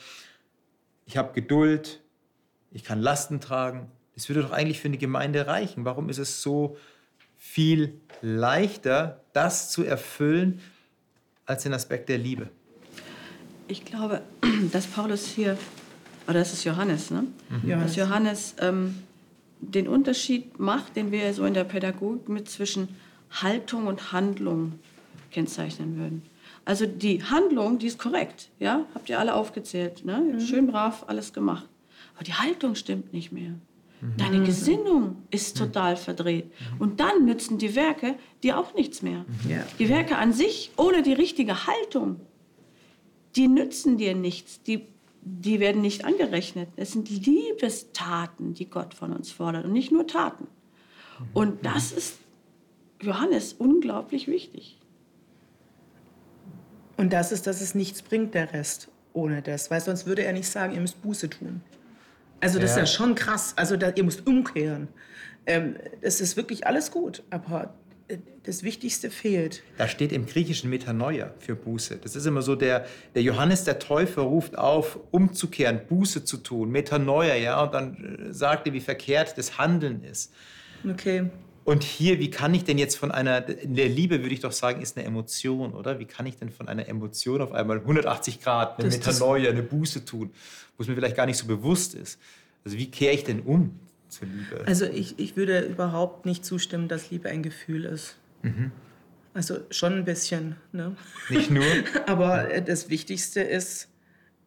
ich 1.07 1.17
habe 1.17 1.33
Geduld, 1.33 2.01
ich 2.71 2.85
kann 2.85 3.01
Lasten 3.01 3.41
tragen. 3.41 3.91
Das 4.15 4.29
würde 4.29 4.43
doch 4.43 4.51
eigentlich 4.51 4.81
für 4.81 4.89
eine 4.89 4.99
Gemeinde 4.99 5.47
reichen. 5.47 5.85
Warum 5.85 6.09
ist 6.09 6.19
es 6.19 6.43
so 6.43 6.77
viel 7.37 8.01
leichter, 8.21 9.23
das 9.33 9.71
zu 9.71 9.85
erfüllen, 9.85 10.61
als 11.47 11.63
den 11.63 11.73
Aspekt 11.73 12.09
der 12.09 12.19
Liebe? 12.19 12.49
Ich 13.69 13.85
glaube, 13.85 14.23
dass 14.73 14.87
Paulus 14.87 15.27
hier, 15.27 15.57
oder 16.27 16.41
das 16.41 16.53
ist 16.53 16.65
Johannes, 16.65 17.11
ne? 17.11 17.25
Mhm. 17.49 17.71
Dass 17.81 17.97
Johannes 17.97 18.55
ähm, 18.61 19.03
den 19.61 19.89
Unterschied 19.89 20.59
macht, 20.59 20.97
den 20.97 21.11
wir 21.11 21.33
so 21.33 21.45
in 21.45 21.55
der 21.55 21.65
Pädagogik 21.65 22.29
mit 22.29 22.51
zwischen 22.51 22.89
Haltung 23.31 23.87
und 23.87 24.13
Handlung 24.13 24.79
kennzeichnen 25.31 25.97
würden. 25.97 26.23
Also 26.65 26.87
die 26.87 27.23
Handlung, 27.23 27.79
die 27.79 27.87
ist 27.87 27.99
korrekt, 27.99 28.51
ja, 28.59 28.85
habt 28.95 29.09
ihr 29.09 29.19
alle 29.19 29.35
aufgezählt, 29.35 30.05
ne? 30.05 30.19
Mhm. 30.19 30.41
schön 30.41 30.67
brav 30.67 31.05
alles 31.07 31.33
gemacht. 31.33 31.69
Aber 32.15 32.25
die 32.25 32.35
Haltung 32.35 32.75
stimmt 32.75 33.13
nicht 33.13 33.33
mehr. 33.33 33.55
Mhm. 34.01 34.17
Deine 34.17 34.43
Gesinnung 34.43 35.17
ist 35.31 35.55
mhm. 35.55 35.65
total 35.65 35.97
verdreht. 35.97 36.47
Mhm. 36.47 36.81
Und 36.81 37.01
dann 37.01 37.25
nützen 37.25 37.59
die 37.59 37.75
Werke 37.75 38.15
dir 38.43 38.59
auch 38.59 38.75
nichts 38.75 39.03
mehr. 39.03 39.25
Mhm. 39.45 39.51
Ja. 39.51 39.67
Die 39.79 39.89
Werke 39.89 40.17
an 40.17 40.33
sich, 40.33 40.73
ohne 40.77 41.03
die 41.03 41.13
richtige 41.13 41.67
Haltung, 41.67 42.21
die 43.37 43.49
nützen 43.49 43.99
dir 43.99 44.15
nichts. 44.15 44.63
Die, 44.63 44.87
die 45.23 45.61
werden 45.61 45.83
nicht 45.83 46.05
angerechnet. 46.05 46.69
Es 46.77 46.93
sind 46.93 47.09
Liebestaten, 47.11 48.55
die 48.55 48.67
Gott 48.67 48.95
von 48.95 49.13
uns 49.13 49.31
fordert 49.33 49.65
und 49.65 49.73
nicht 49.73 49.93
nur 49.93 50.07
Taten. 50.07 50.45
Mhm. 51.19 51.27
Und 51.35 51.67
das 51.67 51.93
ist 51.93 52.19
Johannes 53.01 53.53
unglaublich 53.53 54.27
wichtig. 54.27 54.78
Und 56.99 57.13
das 57.13 57.33
ist, 57.33 57.47
dass 57.47 57.63
es 57.63 57.75
nichts 57.75 58.03
bringt, 58.03 58.35
der 58.35 58.53
Rest, 58.53 58.89
ohne 59.15 59.41
das. 59.41 59.71
Weil 59.71 59.81
sonst 59.81 60.05
würde 60.05 60.25
er 60.25 60.33
nicht 60.35 60.49
sagen, 60.49 60.75
ihr 60.75 60.81
müsst 60.81 61.01
Buße 61.01 61.31
tun. 61.31 61.63
Also 62.41 62.59
das 62.59 62.77
ja. 62.77 62.83
ist 62.83 62.91
ja 62.91 62.97
schon 62.97 63.15
krass. 63.15 63.55
Also 63.57 63.77
da, 63.77 63.91
ihr 63.91 64.05
müsst 64.05 64.27
umkehren. 64.27 64.89
Ähm, 65.47 65.77
das 66.03 66.21
ist 66.21 66.37
wirklich 66.37 66.67
alles 66.67 66.91
gut, 66.91 67.23
aber 67.31 67.73
äh, 68.09 68.19
das 68.43 68.65
Wichtigste 68.65 69.11
fehlt. 69.11 69.63
Da 69.77 69.87
steht 69.87 70.11
im 70.11 70.27
Griechischen 70.27 70.71
Metanoia 70.71 71.33
für 71.39 71.55
Buße. 71.55 71.99
Das 72.03 72.17
ist 72.17 72.27
immer 72.27 72.43
so, 72.43 72.57
der, 72.57 72.85
der 73.15 73.23
Johannes 73.23 73.63
der 73.63 73.79
Täufer 73.79 74.23
ruft 74.23 74.59
auf, 74.59 74.99
umzukehren, 75.13 75.81
Buße 75.89 76.25
zu 76.25 76.39
tun, 76.39 76.71
Metanoia, 76.71 77.37
ja, 77.37 77.63
und 77.63 77.75
dann 77.75 78.29
äh, 78.29 78.35
sagt 78.35 78.67
er, 78.67 78.73
wie 78.73 78.81
verkehrt 78.81 79.39
das 79.39 79.57
Handeln 79.57 80.03
ist. 80.03 80.33
Okay. 80.89 81.31
Und 81.69 81.85
hier, 81.85 82.19
wie 82.19 82.31
kann 82.31 82.55
ich 82.55 82.65
denn 82.65 82.79
jetzt 82.79 82.97
von 82.97 83.11
einer, 83.11 83.43
der 83.43 83.91
Liebe 83.91 84.23
würde 84.23 84.33
ich 84.33 84.41
doch 84.41 84.53
sagen, 84.53 84.81
ist 84.81 84.97
eine 84.97 85.05
Emotion, 85.05 85.75
oder? 85.75 85.99
Wie 85.99 86.07
kann 86.07 86.25
ich 86.25 86.39
denn 86.39 86.49
von 86.49 86.67
einer 86.67 86.89
Emotion 86.89 87.43
auf 87.43 87.53
einmal 87.53 87.81
180 87.81 88.41
Grad, 88.41 88.79
eine 88.79 88.89
das, 88.89 88.97
Metanoia, 88.97 89.51
eine 89.51 89.63
Buße 89.63 90.07
tun, 90.07 90.31
wo 90.79 90.83
es 90.83 90.89
mir 90.89 90.95
vielleicht 90.95 91.15
gar 91.15 91.27
nicht 91.27 91.37
so 91.37 91.47
bewusst 91.47 91.95
ist? 91.95 92.19
Also 92.65 92.79
wie 92.79 92.91
kehre 92.91 93.13
ich 93.13 93.25
denn 93.25 93.41
um 93.41 93.79
zur 94.09 94.29
Liebe? 94.29 94.65
Also 94.67 94.87
ich, 94.87 95.19
ich 95.19 95.37
würde 95.37 95.61
überhaupt 95.61 96.25
nicht 96.25 96.43
zustimmen, 96.43 96.89
dass 96.89 97.11
Liebe 97.11 97.29
ein 97.29 97.43
Gefühl 97.43 97.85
ist. 97.85 98.17
Mhm. 98.41 98.73
Also 99.35 99.59
schon 99.71 99.93
ein 99.93 100.07
bisschen. 100.07 100.57
Ne? 100.73 100.97
Nicht 101.29 101.51
nur. 101.51 101.67
Aber 102.07 102.45
das 102.63 102.89
Wichtigste 102.89 103.43
ist, 103.43 103.89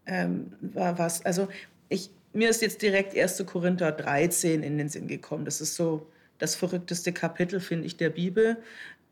ähm, 0.08 0.54
war 0.60 0.98
was, 0.98 1.24
also 1.24 1.50
ich, 1.88 2.10
mir 2.34 2.50
ist 2.50 2.64
jetzt 2.64 2.82
direkt 2.82 3.16
1. 3.16 3.46
Korinther 3.46 3.92
13 3.92 4.64
in 4.64 4.80
den 4.80 4.90
Sinn 4.90 5.08
gekommen. 5.08 5.46
Das 5.46 5.62
ist 5.62 5.76
so 5.76 6.08
das 6.42 6.56
verrückteste 6.56 7.12
Kapitel, 7.14 7.60
finde 7.60 7.86
ich, 7.86 7.98
der 7.98 8.10
Bibel, 8.10 8.58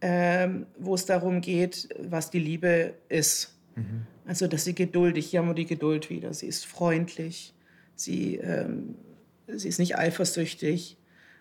ähm, 0.02 0.66
wo 0.78 0.96
es 0.96 1.06
darum 1.06 1.42
geht, 1.42 1.90
was 2.00 2.32
die 2.32 2.40
Liebe 2.40 2.94
ist. 3.10 3.56
Mhm. 3.76 4.06
Also, 4.26 4.48
dass 4.48 4.64
sie 4.64 4.76
geduldig, 4.76 5.28
hier 5.28 5.40
haben 5.40 5.48
wir 5.48 5.56
die 5.56 5.66
Geduld 5.66 6.10
wieder, 6.10 6.34
sie 6.34 6.48
ist 6.48 6.66
freundlich, 6.66 7.54
sie, 7.96 8.36
ähm, 8.38 8.96
sie 9.48 9.68
ist 9.68 9.80
nicht 9.80 9.98
eifersüchtig 9.98 10.98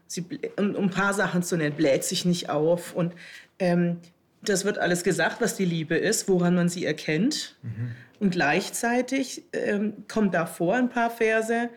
Sie, 0.09 0.25
um, 0.57 0.75
um 0.75 0.85
ein 0.85 0.91
paar 0.91 1.15
Sachen 1.15 1.43
zu 1.43 1.57
nennen, 1.57 1.77
bläht 1.77 2.03
sich 2.03 2.25
nicht 2.25 2.49
auf. 2.49 2.95
Und 2.95 3.15
ähm, 3.59 3.99
das 4.43 4.65
wird 4.65 4.79
alles 4.79 5.05
gesagt, 5.05 5.41
was 5.41 5.55
die 5.55 5.67
Liebe 5.67 5.97
ist, 5.97 6.29
woran 6.29 6.55
man 6.55 6.69
sie 6.69 6.87
erkennt. 6.87 7.57
Mhm. 7.63 7.93
Und 8.19 8.31
gleichzeitig 8.31 9.45
ähm, 9.53 9.93
kommen 10.09 10.33
davor 10.33 10.75
ein 10.75 10.89
paar 10.89 11.11
Verse, 11.11 11.69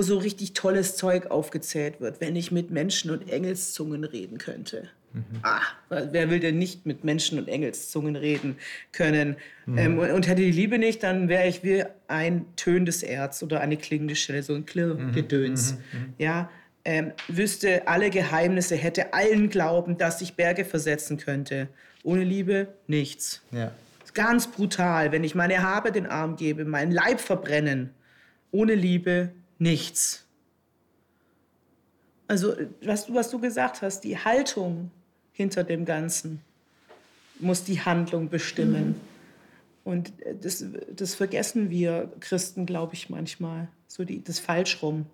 wo 0.00 0.02
so 0.02 0.16
richtig 0.16 0.54
tolles 0.54 0.96
Zeug 0.96 1.26
aufgezählt 1.30 2.00
wird, 2.00 2.22
wenn 2.22 2.34
ich 2.34 2.50
mit 2.50 2.70
Menschen 2.70 3.10
und 3.10 3.30
Engelszungen 3.30 4.04
reden 4.04 4.38
könnte. 4.38 4.88
Mhm. 5.12 5.24
Ah, 5.42 5.60
wer 5.90 6.30
will 6.30 6.40
denn 6.40 6.56
nicht 6.56 6.86
mit 6.86 7.04
Menschen 7.04 7.38
und 7.38 7.48
Engelszungen 7.48 8.16
reden 8.16 8.56
können? 8.92 9.36
Mhm. 9.66 9.78
Ähm, 9.78 9.98
und, 9.98 10.10
und, 10.10 10.26
hätte 10.26 10.40
die 10.40 10.52
Liebe 10.52 10.78
nicht, 10.78 11.02
dann 11.02 11.28
wäre 11.28 11.46
ich 11.46 11.62
wie 11.62 11.84
ein 12.08 12.46
tönendes 12.56 13.02
Erz 13.02 13.42
oder 13.42 13.60
eine 13.60 13.76
klingende 13.76 14.16
Stelle, 14.16 14.42
so 14.42 14.54
ein 14.54 14.64
Klirr-Gedöns. 14.64 15.72
Mhm. 15.72 15.78
mhm. 15.78 16.04
mhm. 16.06 16.14
Ja, 16.16 16.50
ähm, 16.86 17.12
wüsste 17.28 17.86
alle 17.86 18.08
Geheimnisse, 18.08 18.76
hätte 18.76 19.12
allen 19.12 19.50
Glauben, 19.50 19.98
dass 19.98 20.22
ich 20.22 20.32
Berge 20.32 20.64
versetzen 20.64 21.18
könnte. 21.18 21.68
Ohne 22.04 22.24
Liebe 22.24 22.68
nichts. 22.86 23.42
Ja. 23.50 23.70
Ganz 24.14 24.50
brutal, 24.50 25.12
wenn 25.12 25.24
ich 25.24 25.34
meine 25.34 25.62
Habe 25.62 25.92
den 25.92 26.06
Arm 26.06 26.36
gebe, 26.36 26.64
meinen 26.64 26.90
Leib 26.90 27.20
verbrennen. 27.20 27.90
Ohne 28.50 28.74
Liebe 28.74 29.32
nichts. 29.60 30.24
Also, 32.26 32.54
was 32.82 33.06
du, 33.06 33.14
was 33.14 33.30
du 33.30 33.38
gesagt 33.38 33.82
hast, 33.82 34.00
die 34.00 34.18
Haltung 34.18 34.90
hinter 35.32 35.64
dem 35.64 35.84
Ganzen 35.84 36.40
muss 37.38 37.64
die 37.64 37.80
Handlung 37.80 38.28
bestimmen. 38.28 38.88
Mhm. 38.88 39.00
Und 39.84 40.12
das, 40.40 40.64
das 40.94 41.14
vergessen 41.14 41.70
wir 41.70 42.12
Christen, 42.20 42.66
glaube 42.66 42.94
ich, 42.94 43.10
manchmal. 43.10 43.68
So 43.88 44.04
die, 44.04 44.22
das 44.22 44.38
falsch 44.38 44.82
rum. 44.82 45.06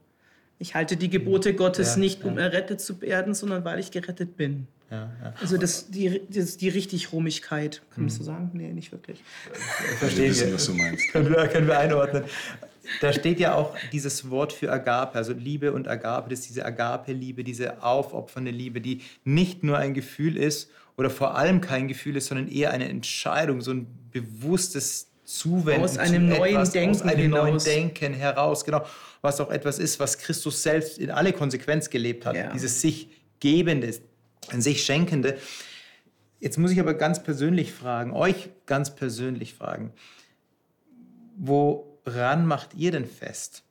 Ich 0.58 0.74
halte 0.74 0.96
die 0.96 1.10
Gebote 1.10 1.54
Gottes 1.54 1.94
ja, 1.94 2.00
nicht, 2.00 2.24
um 2.24 2.38
ja. 2.38 2.44
errettet 2.44 2.80
zu 2.80 3.00
werden, 3.00 3.34
sondern 3.34 3.64
weil 3.64 3.78
ich 3.78 3.90
gerettet 3.90 4.36
bin. 4.36 4.66
Ja, 4.90 5.10
ja. 5.22 5.34
Also 5.40 5.58
das, 5.58 5.90
die, 5.90 6.22
das, 6.30 6.56
die 6.56 6.68
richtig 6.68 7.12
Rummigkeit, 7.12 7.82
kann 7.90 8.04
man 8.04 8.10
so 8.10 8.22
mhm. 8.22 8.26
sagen? 8.26 8.50
Nee, 8.54 8.72
nicht 8.72 8.92
wirklich. 8.92 9.22
Ich 9.52 9.98
verstehe, 9.98 10.30
wissen, 10.30 10.54
was 10.54 10.66
du 10.66 10.74
meinst. 10.74 11.08
Können 11.12 11.30
wir, 11.30 11.48
können 11.48 11.66
wir 11.66 11.78
einordnen. 11.78 12.24
Da 13.00 13.12
steht 13.12 13.40
ja 13.40 13.54
auch 13.54 13.74
dieses 13.92 14.30
Wort 14.30 14.52
für 14.52 14.70
Agape, 14.70 15.16
also 15.16 15.32
Liebe 15.32 15.72
und 15.72 15.88
Agape, 15.88 16.30
das 16.30 16.40
ist 16.40 16.50
diese 16.50 16.64
Agape-Liebe, 16.64 17.42
diese 17.42 17.82
aufopfernde 17.82 18.52
Liebe, 18.52 18.80
die 18.80 19.02
nicht 19.24 19.64
nur 19.64 19.76
ein 19.78 19.92
Gefühl 19.92 20.36
ist 20.36 20.70
oder 20.96 21.10
vor 21.10 21.36
allem 21.36 21.60
kein 21.60 21.88
Gefühl 21.88 22.16
ist, 22.16 22.26
sondern 22.26 22.48
eher 22.48 22.70
eine 22.70 22.88
Entscheidung, 22.88 23.60
so 23.60 23.72
ein 23.72 23.88
bewusstes 24.12 25.08
Zuwenden 25.24 25.82
aus 25.82 25.98
einem 25.98 26.28
neuen 26.28 26.54
etwas, 26.54 26.70
Denken 26.70 26.94
aus 26.94 27.02
einem 27.02 27.20
hinaus. 27.22 27.42
neuen 27.42 27.58
Denken 27.58 28.14
heraus, 28.14 28.64
genau, 28.64 28.84
was 29.26 29.40
auch 29.40 29.50
etwas 29.50 29.80
ist, 29.80 29.98
was 29.98 30.18
Christus 30.18 30.62
selbst 30.62 30.98
in 30.98 31.10
alle 31.10 31.32
Konsequenz 31.32 31.90
gelebt 31.90 32.24
hat, 32.24 32.36
ja. 32.36 32.52
dieses 32.52 32.80
sich 32.80 33.10
gebende, 33.40 33.92
an 34.50 34.62
sich 34.62 34.84
Schenkende. 34.84 35.36
Jetzt 36.38 36.58
muss 36.58 36.70
ich 36.70 36.78
aber 36.78 36.94
ganz 36.94 37.22
persönlich 37.22 37.72
fragen, 37.72 38.12
euch 38.12 38.50
ganz 38.66 38.94
persönlich 38.94 39.54
fragen, 39.54 39.92
woran 41.36 42.46
macht 42.46 42.74
ihr 42.74 42.92
denn 42.92 43.04
fest, 43.04 43.64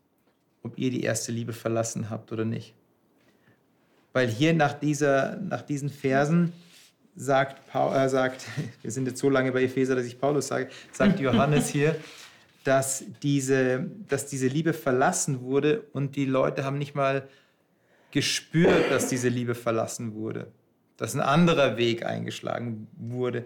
ob 0.62 0.78
ihr 0.78 0.92
die 0.92 1.04
erste 1.04 1.32
Liebe 1.32 1.54
verlassen 1.54 2.10
habt 2.10 2.34
oder 2.34 2.44
nicht? 2.44 2.74
Weil 4.12 4.28
hier 4.28 4.54
nach, 4.54 4.74
dieser, 4.74 5.38
nach 5.38 5.62
diesen 5.62 5.90
Versen 5.90 6.52
sagt, 7.16 7.66
Paul, 7.68 7.96
äh, 7.96 8.10
sagt, 8.10 8.46
wir 8.82 8.92
sind 8.92 9.08
jetzt 9.08 9.20
so 9.20 9.30
lange 9.30 9.54
bei 9.54 9.64
Epheser, 9.64 9.96
dass 9.96 10.06
ich 10.06 10.20
Paulus 10.20 10.48
sage, 10.48 10.70
sagt 10.92 11.20
Johannes 11.22 11.70
hier, 11.70 11.96
dass 12.66 13.06
diese, 13.24 13.90
dass 14.10 14.26
diese 14.26 14.48
Liebe 14.48 14.74
verlassen 14.74 15.42
wurde 15.42 15.86
und 15.94 16.16
die 16.16 16.26
Leute 16.26 16.66
haben 16.66 16.78
nicht 16.78 16.96
mal 16.96 17.28
gespürt, 18.12 18.92
dass 18.92 19.08
diese 19.08 19.30
Liebe 19.30 19.56
verlassen 19.56 20.14
wurde 20.14 20.52
dass 20.98 21.14
ein 21.14 21.22
anderer 21.22 21.78
Weg 21.78 22.06
eingeschlagen 22.06 22.88
wurde. 22.98 23.46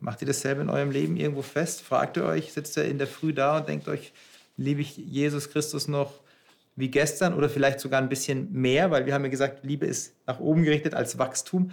Macht 0.00 0.22
ihr 0.22 0.26
dasselbe 0.26 0.62
in 0.62 0.70
eurem 0.70 0.90
Leben 0.90 1.16
irgendwo 1.16 1.42
fest? 1.42 1.82
Fragt 1.82 2.16
ihr 2.16 2.24
euch, 2.24 2.52
sitzt 2.52 2.76
ihr 2.76 2.84
in 2.84 2.98
der 2.98 3.06
Früh 3.06 3.32
da 3.32 3.58
und 3.58 3.68
denkt 3.68 3.88
euch, 3.88 4.12
liebe 4.56 4.80
ich 4.80 4.96
Jesus 4.96 5.50
Christus 5.50 5.88
noch 5.88 6.20
wie 6.76 6.90
gestern 6.90 7.34
oder 7.34 7.48
vielleicht 7.48 7.80
sogar 7.80 8.00
ein 8.00 8.08
bisschen 8.08 8.52
mehr, 8.52 8.90
weil 8.90 9.06
wir 9.06 9.14
haben 9.14 9.24
ja 9.24 9.30
gesagt, 9.30 9.64
Liebe 9.64 9.86
ist 9.86 10.14
nach 10.26 10.40
oben 10.40 10.64
gerichtet 10.64 10.94
als 10.94 11.18
Wachstum. 11.18 11.70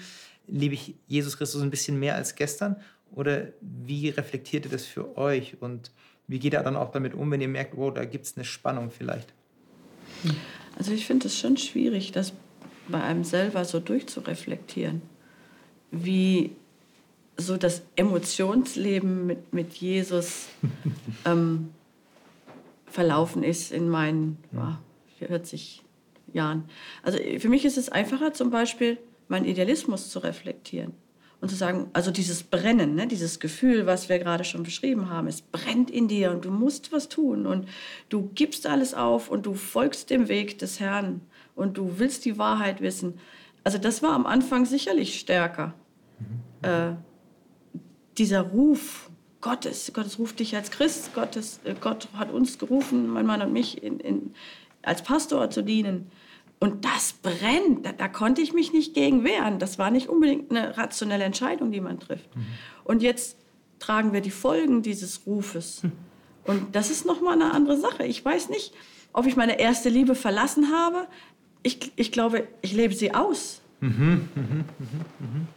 Liebe 0.47 0.73
ich 0.73 0.95
Jesus 1.07 1.37
Christus 1.37 1.61
ein 1.61 1.69
bisschen 1.69 1.99
mehr 1.99 2.15
als 2.15 2.35
gestern? 2.35 2.77
Oder 3.13 3.47
wie 3.59 4.09
reflektiert 4.09 4.65
ihr 4.65 4.71
das 4.71 4.85
für 4.85 5.17
euch? 5.17 5.61
Und 5.61 5.91
wie 6.27 6.39
geht 6.39 6.53
ihr 6.53 6.63
dann 6.63 6.75
auch 6.75 6.91
damit 6.91 7.13
um, 7.13 7.29
wenn 7.31 7.41
ihr 7.41 7.47
merkt, 7.47 7.77
oh, 7.77 7.91
da 7.91 8.05
gibt 8.05 8.25
es 8.25 8.37
eine 8.37 8.45
Spannung 8.45 8.89
vielleicht? 8.89 9.33
Also 10.77 10.91
ich 10.93 11.05
finde 11.05 11.27
es 11.27 11.37
schon 11.37 11.57
schwierig, 11.57 12.11
dass 12.11 12.33
bei 12.87 13.01
einem 13.01 13.23
selber 13.23 13.65
so 13.65 13.79
durchzureflektieren, 13.79 15.01
wie 15.91 16.51
so 17.37 17.57
das 17.57 17.81
Emotionsleben 17.95 19.25
mit, 19.25 19.53
mit 19.53 19.73
Jesus 19.73 20.47
ähm, 21.25 21.71
verlaufen 22.85 23.43
ist 23.43 23.71
in 23.71 23.89
meinen 23.89 24.37
ja, 24.53 24.79
40 25.19 25.83
Jahren. 26.33 26.69
Also 27.03 27.17
für 27.39 27.49
mich 27.49 27.65
ist 27.65 27.77
es 27.77 27.89
einfacher, 27.89 28.33
zum 28.33 28.51
Beispiel 28.51 28.97
meinen 29.27 29.45
Idealismus 29.45 30.09
zu 30.09 30.19
reflektieren 30.19 30.93
und 31.41 31.49
zu 31.49 31.55
sagen, 31.55 31.89
also 31.93 32.11
dieses 32.11 32.43
Brennen, 32.43 32.93
ne, 32.93 33.07
dieses 33.07 33.39
Gefühl, 33.39 33.87
was 33.87 34.09
wir 34.09 34.19
gerade 34.19 34.43
schon 34.43 34.61
beschrieben 34.61 35.09
haben, 35.09 35.27
es 35.27 35.41
brennt 35.41 35.89
in 35.89 36.07
dir 36.07 36.31
und 36.31 36.45
du 36.45 36.51
musst 36.51 36.91
was 36.91 37.09
tun 37.09 37.47
und 37.47 37.67
du 38.09 38.29
gibst 38.35 38.67
alles 38.67 38.93
auf 38.93 39.29
und 39.29 39.47
du 39.47 39.55
folgst 39.55 40.11
dem 40.11 40.27
Weg 40.27 40.59
des 40.59 40.79
Herrn 40.79 41.21
und 41.55 41.77
du 41.77 41.97
willst 41.97 42.25
die 42.25 42.37
Wahrheit 42.37 42.81
wissen. 42.81 43.19
Also 43.63 43.79
das 43.79 44.03
war 44.03 44.13
am 44.13 44.27
Anfang 44.27 44.65
sicherlich 44.65 45.19
stärker. 45.19 45.73
Mhm. 46.19 46.69
Äh, 46.69 46.91
dieser 48.19 48.41
Ruf 48.41 49.09
Gottes, 49.41 49.91
Gottes 49.93 50.19
ruft 50.19 50.39
dich 50.39 50.55
als 50.55 50.69
Christ, 50.69 51.13
Gottes, 51.15 51.59
äh, 51.63 51.73
Gott 51.79 52.07
hat 52.15 52.31
uns 52.31 52.59
gerufen, 52.59 53.07
mein 53.07 53.25
Mann 53.25 53.41
und 53.41 53.51
mich, 53.51 53.81
in, 53.81 53.99
in, 53.99 54.33
als 54.83 55.01
Pastor 55.01 55.49
zu 55.49 55.63
dienen. 55.63 56.11
Und 56.61 56.85
das 56.85 57.13
brennt, 57.13 57.85
da, 57.85 57.91
da, 57.91 58.07
konnte 58.07 58.41
ich 58.41 58.53
mich 58.53 58.71
nicht 58.71 58.93
gegen 58.93 59.25
wehren. 59.25 59.59
Das 59.59 59.77
war 59.77 59.91
nicht 59.91 60.07
unbedingt 60.07 60.51
eine 60.51 60.77
rationelle 60.77 61.25
Entscheidung, 61.25 61.73
die 61.73 61.81
man 61.81 61.99
trifft. 61.99 62.33
Mhm. 62.33 62.45
Und 62.85 63.01
jetzt 63.01 63.35
tragen 63.79 64.13
wir 64.13 64.21
die 64.21 64.31
Folgen 64.31 64.81
dieses 64.81 65.25
Rufes. 65.25 65.83
Mhm. 65.83 65.91
Und 66.45 66.75
das 66.75 66.89
ist 66.89 67.05
nochmal 67.05 67.33
eine 67.33 67.51
andere 67.51 67.77
Sache. 67.77 68.05
Ich 68.05 68.23
weiß 68.23 68.47
nicht, 68.49 68.73
ob 69.11 69.25
ich 69.25 69.35
meine 69.35 69.59
erste 69.59 69.89
Liebe 69.89 70.15
verlassen 70.15 70.71
habe 70.71 71.07
ich, 71.63 71.91
ich 71.95 72.11
glaube, 72.11 72.47
ich 72.61 72.73
lebe 72.73 72.93
sie 72.93 73.13
aus. 73.13 73.61
Mhm, 73.79 74.29
mh, 74.35 74.41
mh, 74.41 74.63
mh, 75.19 75.47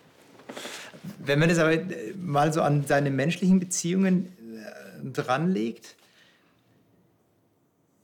Wenn 1.19 1.39
man 1.39 1.49
das 1.49 1.59
aber 1.59 1.79
mal 2.17 2.53
so 2.53 2.63
an 2.63 2.87
seine 2.87 3.11
menschlichen 3.11 3.61
Beziehungen 3.61 4.33
äh, 4.57 5.11
dranlegt, 5.11 5.97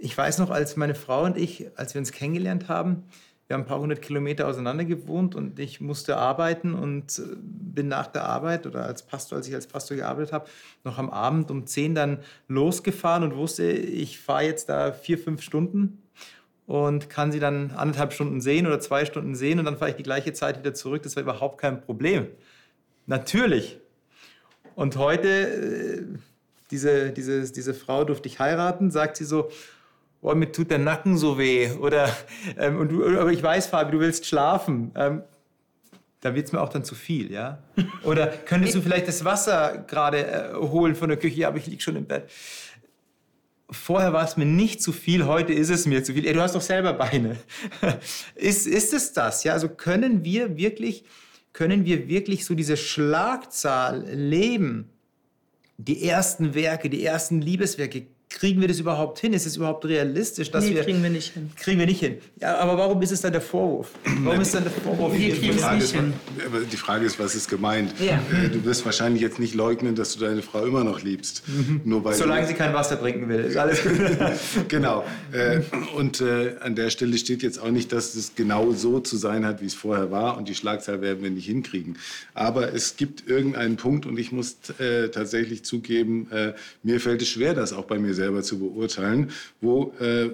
ich 0.01 0.17
weiß 0.17 0.39
noch, 0.39 0.51
als 0.51 0.77
meine 0.77 0.95
Frau 0.95 1.25
und 1.25 1.37
ich, 1.37 1.67
als 1.77 1.95
wir 1.95 1.99
uns 1.99 2.11
kennengelernt 2.11 2.69
haben, 2.69 3.05
wir 3.47 3.55
haben 3.55 3.63
ein 3.63 3.67
paar 3.67 3.81
hundert 3.81 4.01
Kilometer 4.01 4.47
auseinander 4.47 4.85
gewohnt 4.85 5.35
und 5.35 5.59
ich 5.59 5.81
musste 5.81 6.17
arbeiten 6.17 6.73
und 6.73 7.19
äh, 7.19 7.23
bin 7.37 7.89
nach 7.89 8.07
der 8.07 8.25
Arbeit 8.25 8.65
oder 8.65 8.85
als 8.85 9.03
Pastor, 9.03 9.39
als 9.39 9.49
ich 9.49 9.55
als 9.55 9.67
Pastor 9.67 9.97
gearbeitet 9.97 10.33
habe, 10.33 10.49
noch 10.85 10.99
am 10.99 11.11
Abend 11.11 11.51
um 11.51 11.67
zehn 11.67 11.95
dann 11.95 12.21
losgefahren 12.47 13.25
und 13.25 13.35
wusste, 13.35 13.65
ich 13.65 14.21
fahre 14.21 14.45
jetzt 14.45 14.69
da 14.69 14.93
vier, 14.93 15.19
fünf 15.19 15.43
Stunden 15.43 16.01
und 16.67 17.11
kann 17.11 17.33
sie 17.33 17.41
dann 17.41 17.73
anderthalb 17.73 18.13
Stunden 18.13 18.41
sehen 18.41 18.69
oder 18.69 18.79
zwei 18.79 19.05
Stunden 19.05 19.35
sehen 19.35 19.59
und 19.59 19.65
dann 19.65 19.77
fahre 19.77 19.91
ich 19.91 19.97
die 19.97 20.05
gleiche 20.05 20.33
Zeit 20.33 20.57
wieder 20.61 20.73
zurück. 20.73 21.03
Das 21.03 21.17
war 21.17 21.25
überhaupt 21.25 21.61
kein 21.61 21.81
Problem. 21.81 22.29
Natürlich. 23.07 23.81
Und 24.77 24.97
heute, 24.97 25.29
äh, 25.29 26.05
diese, 26.71 27.11
diese, 27.11 27.51
diese 27.51 27.75
Frau 27.75 28.05
durfte 28.05 28.29
ich 28.29 28.39
heiraten, 28.39 28.93
sagt 28.93 29.17
sie 29.17 29.25
so, 29.25 29.51
oh, 30.21 30.35
mir 30.35 30.53
tut 30.53 30.71
der 30.71 30.79
Nacken 30.79 31.17
so 31.17 31.39
weh. 31.39 31.71
Oder, 31.73 32.09
ähm, 32.59 32.79
und 32.79 32.91
du, 32.91 33.19
aber 33.19 33.33
ich 33.33 33.43
weiß, 33.43 33.69
Fabi, 33.69 33.93
du 33.93 34.01
willst 34.01 34.27
schlafen. 34.27 34.93
Ähm, 34.95 35.23
da 36.21 36.35
wird 36.35 36.47
es 36.47 36.53
mir 36.53 36.61
auch 36.61 36.69
dann 36.69 36.85
zu 36.85 36.95
viel, 36.95 37.33
ja? 37.33 37.63
Oder 38.05 38.27
könntest 38.27 38.75
du 38.75 38.83
vielleicht 38.83 39.09
das 39.09 39.25
Wasser 39.25 39.85
gerade 39.87 40.27
äh, 40.27 40.55
holen 40.55 40.95
von 40.95 41.09
der 41.09 41.19
Küche? 41.19 41.41
Ja, 41.41 41.49
aber 41.49 41.57
ich 41.57 41.67
liege 41.67 41.83
schon 41.83 41.97
im 41.97 42.05
Bett 42.05 42.29
vorher 43.71 44.13
war 44.13 44.25
es 44.25 44.37
mir 44.37 44.47
nicht 44.47 44.83
zu 44.83 44.93
viel, 44.93 45.27
heute 45.27 45.53
ist 45.53 45.71
es 45.71 45.87
mir 45.87 46.03
zu 46.03 46.13
viel. 46.13 46.27
Ey, 46.27 46.33
du 46.33 46.41
hast 46.41 46.55
doch 46.55 46.61
selber 46.61 46.93
Beine. 46.93 47.37
ist, 48.35 48.67
ist 48.67 48.93
es 48.93 49.13
das? 49.13 49.45
Ja, 49.45 49.53
also 49.53 49.69
können 49.69 50.25
wir 50.25 50.57
wirklich, 50.57 51.05
können 51.53 51.85
wir 51.85 52.09
wirklich 52.09 52.45
so 52.45 52.55
diese 52.55 52.77
Schlagzahl 52.77 54.05
leben? 54.11 54.91
Die 55.79 56.07
ersten 56.07 56.55
Werke, 56.55 56.91
die 56.91 57.05
ersten 57.05 57.41
Liebeswerke 57.41 58.07
kriegen 58.31 58.61
wir 58.61 58.69
das 58.69 58.79
überhaupt 58.79 59.19
hin? 59.19 59.33
Ist 59.33 59.45
es 59.45 59.57
überhaupt 59.57 59.85
realistisch, 59.85 60.51
dass 60.51 60.65
nee, 60.65 60.75
wir 60.75 60.85
kriegen 60.85 61.03
wir 61.03 61.11
nicht 61.11 61.35
hin. 61.35 61.51
Kriegen 61.57 61.79
wir 61.81 61.87
nicht 61.87 62.01
hin. 62.01 62.17
Ja, 62.41 62.57
aber 62.59 62.79
warum 62.79 63.03
ist 63.03 63.11
es 63.11 63.21
dann 63.21 63.33
der 63.33 63.41
Vorwurf? 63.41 63.91
Warum 64.21 64.41
ist 64.41 64.55
dann 64.55 64.63
der 64.63 64.73
Vorwurf? 64.73 65.13
Wir 65.19 65.35
kriegen 65.35 65.59
es 65.59 65.71
nicht 65.73 65.93
hin. 65.95 66.13
Aber 66.47 66.61
die 66.61 66.77
Frage 66.77 67.05
ist, 67.05 67.19
was 67.19 67.35
ist 67.35 67.49
gemeint? 67.51 67.93
Ja. 68.01 68.15
Äh, 68.33 68.49
Du 68.49 68.65
wirst 68.65 68.85
wahrscheinlich 68.85 69.21
jetzt 69.21 69.39
nicht 69.41 69.55
leugnen, 69.55 69.95
dass 69.97 70.15
du 70.15 70.25
deine 70.25 70.43
Frau 70.43 70.65
immer 70.65 70.85
noch 70.85 71.03
liebst. 71.03 71.43
Nur 71.85 72.05
weil 72.05 72.15
Solange 72.15 72.47
sie 72.47 72.55
kein 72.55 72.73
Wasser 72.73 72.99
trinken 73.01 73.29
will, 73.29 73.41
ist 73.41 73.57
alles 73.57 73.83
gut. 73.83 73.93
Genau. 74.69 75.05
Äh, 75.33 75.61
Und 75.97 76.21
äh, 76.21 76.55
an 76.61 76.77
der 76.77 76.91
Stelle 76.91 77.19
steht 77.19 77.43
jetzt 77.43 77.61
auch 77.61 77.71
nicht, 77.71 77.93
dass 77.93 78.15
es 78.15 78.35
genau 78.37 78.73
so 78.73 79.01
zu 79.01 79.17
sein 79.17 79.45
hat, 79.45 79.61
wie 79.61 79.67
es 79.67 79.75
vorher 79.75 80.11
war. 80.11 80.37
Und 80.39 80.49
die 80.49 80.55
Schlagzahl 80.55 81.01
werden 81.03 81.23
wir 81.23 81.31
nicht 81.31 81.47
hinkriegen. 81.47 81.99
Aber 82.35 82.73
es 82.73 82.97
gibt 82.97 83.29
irgendeinen 83.29 83.77
Punkt, 83.77 84.07
und 84.07 84.19
ich 84.19 84.31
muss 84.33 84.57
tatsächlich 85.13 85.65
zugeben, 85.65 86.29
mir 86.83 87.01
fällt 87.01 87.23
es 87.23 87.29
schwer, 87.29 87.55
das 87.55 87.73
auch 87.73 87.85
bei 87.85 87.99
mir 87.99 88.15
selber 88.21 88.43
zu 88.43 88.59
beurteilen, 88.59 89.31
wo 89.61 89.95
äh, 89.99 90.29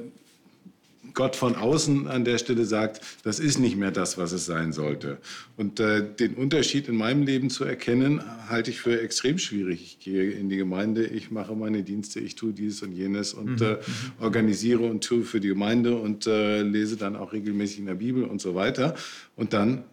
Gott 1.14 1.37
von 1.37 1.55
außen 1.55 2.09
an 2.09 2.25
der 2.25 2.37
Stelle 2.37 2.64
sagt, 2.64 3.01
das 3.22 3.38
ist 3.38 3.59
nicht 3.59 3.77
mehr 3.77 3.90
das, 3.90 4.18
was 4.18 4.33
es 4.33 4.44
sein 4.44 4.72
sollte. 4.72 5.18
Und 5.57 5.81
äh, 5.81 6.05
den 6.05 6.35
Unterschied 6.35 6.88
in 6.88 6.96
meinem 6.96 7.22
Leben 7.22 7.49
zu 7.49 7.64
erkennen, 7.64 8.20
halte 8.51 8.70
ich 8.70 8.81
für 8.81 9.01
extrem 9.01 9.38
schwierig. 9.38 9.81
Ich 9.83 9.99
gehe 10.01 10.31
in 10.33 10.49
die 10.51 10.59
Gemeinde, 10.59 11.07
ich 11.07 11.31
mache 11.31 11.55
meine 11.55 11.85
Dienste, 11.85 12.20
ich 12.20 12.35
tue 12.35 12.53
dies 12.53 12.83
und 12.83 12.92
jenes 12.92 13.33
und 13.33 13.62
äh, 13.62 13.79
organisiere 14.20 14.83
und 14.83 15.05
tue 15.05 15.22
für 15.22 15.40
die 15.40 15.49
Gemeinde 15.49 15.96
und 15.96 16.27
äh, 16.27 16.62
lese 16.62 16.96
dann 16.96 17.16
auch 17.16 17.33
regelmäßig 17.33 17.79
in 17.79 17.87
der 17.87 17.94
Bibel 17.94 18.25
und 18.25 18.40
so 18.40 18.55
weiter. 18.55 18.94
Und 19.37 19.53
dann, 19.53 19.85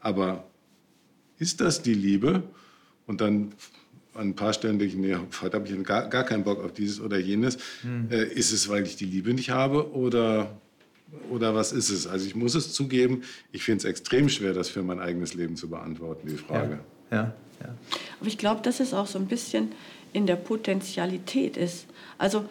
aber 0.00 0.44
ist 1.38 1.60
das 1.60 1.82
die 1.82 1.92
Liebe? 1.92 2.42
Und 3.06 3.20
dann 3.20 3.52
an 4.14 4.28
ein 4.28 4.34
paar 4.34 4.52
Stellen 4.52 4.78
denke 4.78 4.94
ich, 4.94 5.00
nee, 5.00 5.16
heute 5.42 5.56
habe 5.56 5.68
ich 5.68 5.84
gar, 5.84 6.08
gar 6.08 6.24
keinen 6.24 6.44
Bock 6.44 6.64
auf 6.64 6.72
dieses 6.72 7.00
oder 7.00 7.18
jenes. 7.18 7.58
Äh, 8.10 8.32
ist 8.32 8.52
es, 8.52 8.68
weil 8.68 8.84
ich 8.84 8.96
die 8.96 9.04
Liebe 9.04 9.34
nicht 9.34 9.50
habe 9.50 9.92
oder, 9.92 10.58
oder 11.30 11.54
was 11.54 11.72
ist 11.72 11.90
es? 11.90 12.06
Also 12.06 12.26
ich 12.26 12.34
muss 12.34 12.54
es 12.54 12.72
zugeben, 12.72 13.22
ich 13.52 13.64
finde 13.64 13.78
es 13.78 13.84
extrem 13.84 14.28
schwer, 14.28 14.52
das 14.52 14.68
für 14.68 14.82
mein 14.82 15.00
eigenes 15.00 15.34
Leben 15.34 15.56
zu 15.56 15.68
beantworten, 15.68 16.28
die 16.28 16.36
Frage. 16.36 16.80
Ja, 17.10 17.34
ja. 17.60 17.74
Aber 18.20 18.28
ich 18.28 18.38
glaube, 18.38 18.62
dass 18.62 18.80
es 18.80 18.94
auch 18.94 19.06
so 19.06 19.18
ein 19.18 19.26
bisschen 19.26 19.72
in 20.12 20.26
der 20.26 20.36
Potentialität 20.36 21.56
ist. 21.56 21.86
Also 22.18 22.44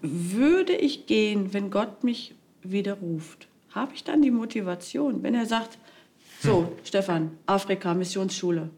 würde 0.00 0.74
ich 0.74 1.06
gehen, 1.06 1.52
wenn 1.52 1.70
Gott 1.70 2.04
mich 2.04 2.34
wieder 2.62 2.94
ruft, 2.94 3.48
habe 3.70 3.94
ich 3.94 4.04
dann 4.04 4.22
die 4.22 4.30
Motivation, 4.30 5.22
wenn 5.22 5.34
er 5.34 5.46
sagt, 5.46 5.78
so, 6.40 6.72
Stefan, 6.84 7.32
Afrika, 7.46 7.94
Missionsschule, 7.94 8.70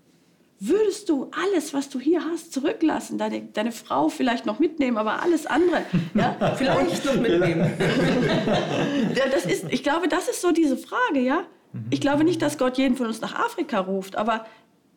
würdest 0.61 1.09
du 1.09 1.31
alles, 1.33 1.73
was 1.73 1.89
du 1.89 1.99
hier 1.99 2.23
hast, 2.23 2.53
zurücklassen, 2.53 3.17
deine, 3.17 3.43
deine 3.43 3.73
Frau 3.73 4.11
vielleicht 4.11 4.45
noch 4.45 4.59
mitnehmen, 4.59 4.99
aber 4.99 5.23
alles 5.23 5.47
andere, 5.47 5.83
ja, 6.15 6.55
Vielleicht 6.57 7.05
noch 7.07 7.15
mitnehmen. 7.15 7.73
das 9.33 9.47
ist, 9.47 9.65
ich 9.71 9.83
glaube, 9.83 10.07
das 10.07 10.29
ist 10.29 10.43
so 10.43 10.53
diese 10.53 10.77
Frage, 10.77 11.21
ja. 11.21 11.45
Ich 11.89 12.01
glaube 12.01 12.25
nicht, 12.25 12.43
dass 12.43 12.59
Gott 12.59 12.79
jeden 12.79 12.97
von 12.97 13.07
uns 13.07 13.21
nach 13.21 13.35
Afrika 13.35 13.79
ruft, 13.81 14.17
aber 14.17 14.45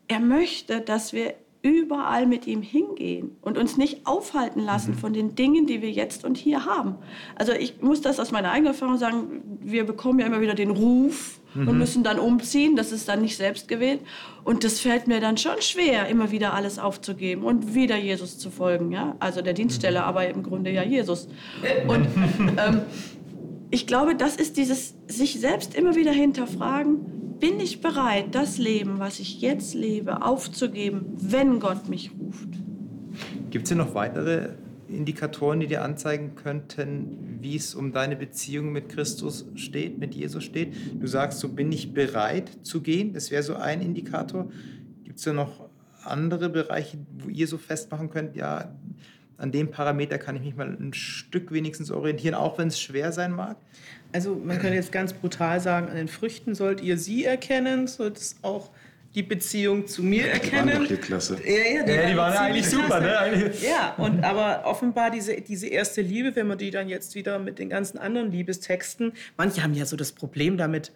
er 0.08 0.20
möchte, 0.20 0.82
dass 0.82 1.14
wir 1.14 1.36
überall 1.64 2.28
mit 2.28 2.46
ihm 2.46 2.62
hingehen 2.62 3.38
und 3.42 3.58
uns 3.58 3.78
nicht 3.78 4.06
aufhalten 4.06 4.60
lassen 4.60 4.94
von 4.94 5.14
den 5.14 5.34
Dingen, 5.34 5.66
die 5.66 5.82
wir 5.82 5.90
jetzt 5.90 6.26
und 6.26 6.38
hier 6.38 6.66
haben. 6.66 6.96
Also 7.36 7.54
ich 7.54 7.82
muss 7.82 8.02
das 8.02 8.20
aus 8.20 8.32
meiner 8.32 8.52
eigenen 8.52 8.74
Erfahrung 8.74 8.98
sagen, 8.98 9.42
wir 9.62 9.86
bekommen 9.86 10.20
ja 10.20 10.26
immer 10.26 10.42
wieder 10.42 10.56
den 10.56 10.72
Ruf 10.72 11.40
und 11.56 11.78
müssen 11.78 12.04
dann 12.04 12.20
umziehen, 12.20 12.76
das 12.76 12.92
ist 12.92 13.08
dann 13.08 13.22
nicht 13.22 13.38
selbst 13.38 13.68
gewählt. 13.68 14.02
Und 14.44 14.64
das 14.64 14.80
fällt 14.80 15.08
mir 15.08 15.20
dann 15.20 15.38
schon 15.38 15.62
schwer, 15.62 16.08
immer 16.08 16.32
wieder 16.32 16.54
alles 16.54 16.80
aufzugeben 16.80 17.44
und 17.44 17.76
wieder 17.76 17.96
Jesus 17.96 18.38
zu 18.38 18.50
folgen, 18.50 18.92
ja, 18.92 19.16
also 19.20 19.42
der 19.42 19.54
Dienststelle, 19.54 20.04
aber 20.04 20.28
im 20.28 20.44
Grunde 20.44 20.72
ja 20.72 20.84
Jesus. 20.84 21.28
Und 21.88 22.08
ähm, 22.58 22.82
ich 23.70 23.88
glaube, 23.88 24.16
das 24.16 24.36
ist 24.36 24.58
dieses 24.58 24.96
sich 25.08 25.40
selbst 25.40 25.76
immer 25.76 25.96
wieder 25.96 26.12
hinterfragen, 26.12 27.23
bin 27.40 27.60
ich 27.60 27.82
bereit, 27.82 28.34
das 28.36 28.58
Leben, 28.58 29.00
was 29.00 29.20
ich 29.20 29.42
jetzt 29.42 29.74
lebe, 29.74 30.24
aufzugeben, 30.24 31.06
wenn 31.16 31.60
Gott 31.60 31.90
mich 31.90 32.12
ruft? 32.20 32.50
Gibt 33.50 33.66
es 33.66 33.70
hier 33.70 33.78
noch 33.78 33.94
weitere 33.94 34.50
Indikatoren, 34.88 35.60
die 35.60 35.68
dir 35.68 35.84
anzeigen 35.84 36.36
könnten, 36.36 37.40
wie 37.42 37.56
es 37.56 37.76
um 37.76 37.92
deine 37.92 38.16
Beziehung 38.16 38.72
mit 38.72 38.90
Christus 38.90 39.46
steht, 39.56 40.00
mit 40.00 40.16
Jesus 40.16 40.44
steht? 40.44 40.74
Du 41.00 41.08
sagst, 41.08 41.40
so 41.40 41.50
bin 41.50 41.72
ich 41.72 41.94
bereit 41.94 42.52
zu 42.64 42.82
gehen. 42.82 43.14
Das 43.14 43.32
wäre 43.32 43.44
so 43.44 43.56
ein 43.56 43.82
Indikator. 43.82 44.50
Gibt 45.04 45.20
es 45.20 45.26
da 45.26 45.34
noch 45.34 45.70
andere 46.04 46.50
Bereiche, 46.50 46.98
wo 47.20 47.30
ihr 47.30 47.48
so 47.48 47.58
festmachen 47.58 48.10
könnt, 48.10 48.36
ja, 48.36 48.76
an 49.38 49.52
dem 49.52 49.72
Parameter 49.72 50.18
kann 50.18 50.36
ich 50.36 50.42
mich 50.42 50.56
mal 50.56 50.70
ein 50.70 50.94
Stück 50.94 51.52
wenigstens 51.52 51.92
orientieren, 51.92 52.36
auch 52.36 52.58
wenn 52.58 52.68
es 52.68 52.80
schwer 52.80 53.12
sein 53.12 53.34
mag? 53.34 53.58
Also 54.14 54.36
man 54.36 54.60
kann 54.60 54.74
jetzt 54.74 54.92
ganz 54.92 55.12
brutal 55.14 55.60
sagen, 55.60 55.90
an 55.90 55.96
den 55.96 56.08
Früchten 56.08 56.56
sollt 56.56 56.82
ihr 56.82 56.98
sie 56.98 57.26
erkennen, 57.26 57.88
sollt 57.88 58.18
es 58.18 58.36
auch 58.44 58.70
die 59.16 59.24
Beziehung 59.24 59.86
zu 59.86 60.02
mir 60.02 60.24
Die 60.24 60.30
waren 60.30 60.34
erkennen. 60.70 60.80
doch 60.82 60.88
hier 60.88 60.98
klasse. 60.98 61.38
Ja, 61.46 61.52
ja, 61.52 61.88
Ja, 61.88 62.10
die 62.10 62.18
waren 62.18 62.34
ja 62.34 62.40
eigentlich 62.42 62.66
ziemlich 62.68 62.86
super, 62.88 63.00
klasse. 63.00 63.04
ne? 63.04 63.20
Eigentlich- 63.20 63.62
Ja, 63.64 63.94
und 63.98 64.24
aber 64.24 64.66
offenbar 64.66 65.12
diese, 65.12 65.40
diese 65.42 65.68
erste 65.68 66.02
Liebe, 66.02 66.36
wenn 66.36 66.48
man 66.48 66.58
die 66.58 66.72
dann 66.72 66.90
jetzt 66.90 67.14
wieder 67.16 67.38
mit 67.38 67.60
den 67.60 67.70
ganzen 67.70 67.98
anderen 68.00 68.32
Liebestexten, 68.32 69.14
manche 69.38 69.62
haben 69.62 69.74
ja 69.76 69.86
so 69.86 69.96
das 69.98 70.12
Problem 70.14 70.58
damit, 70.58 70.92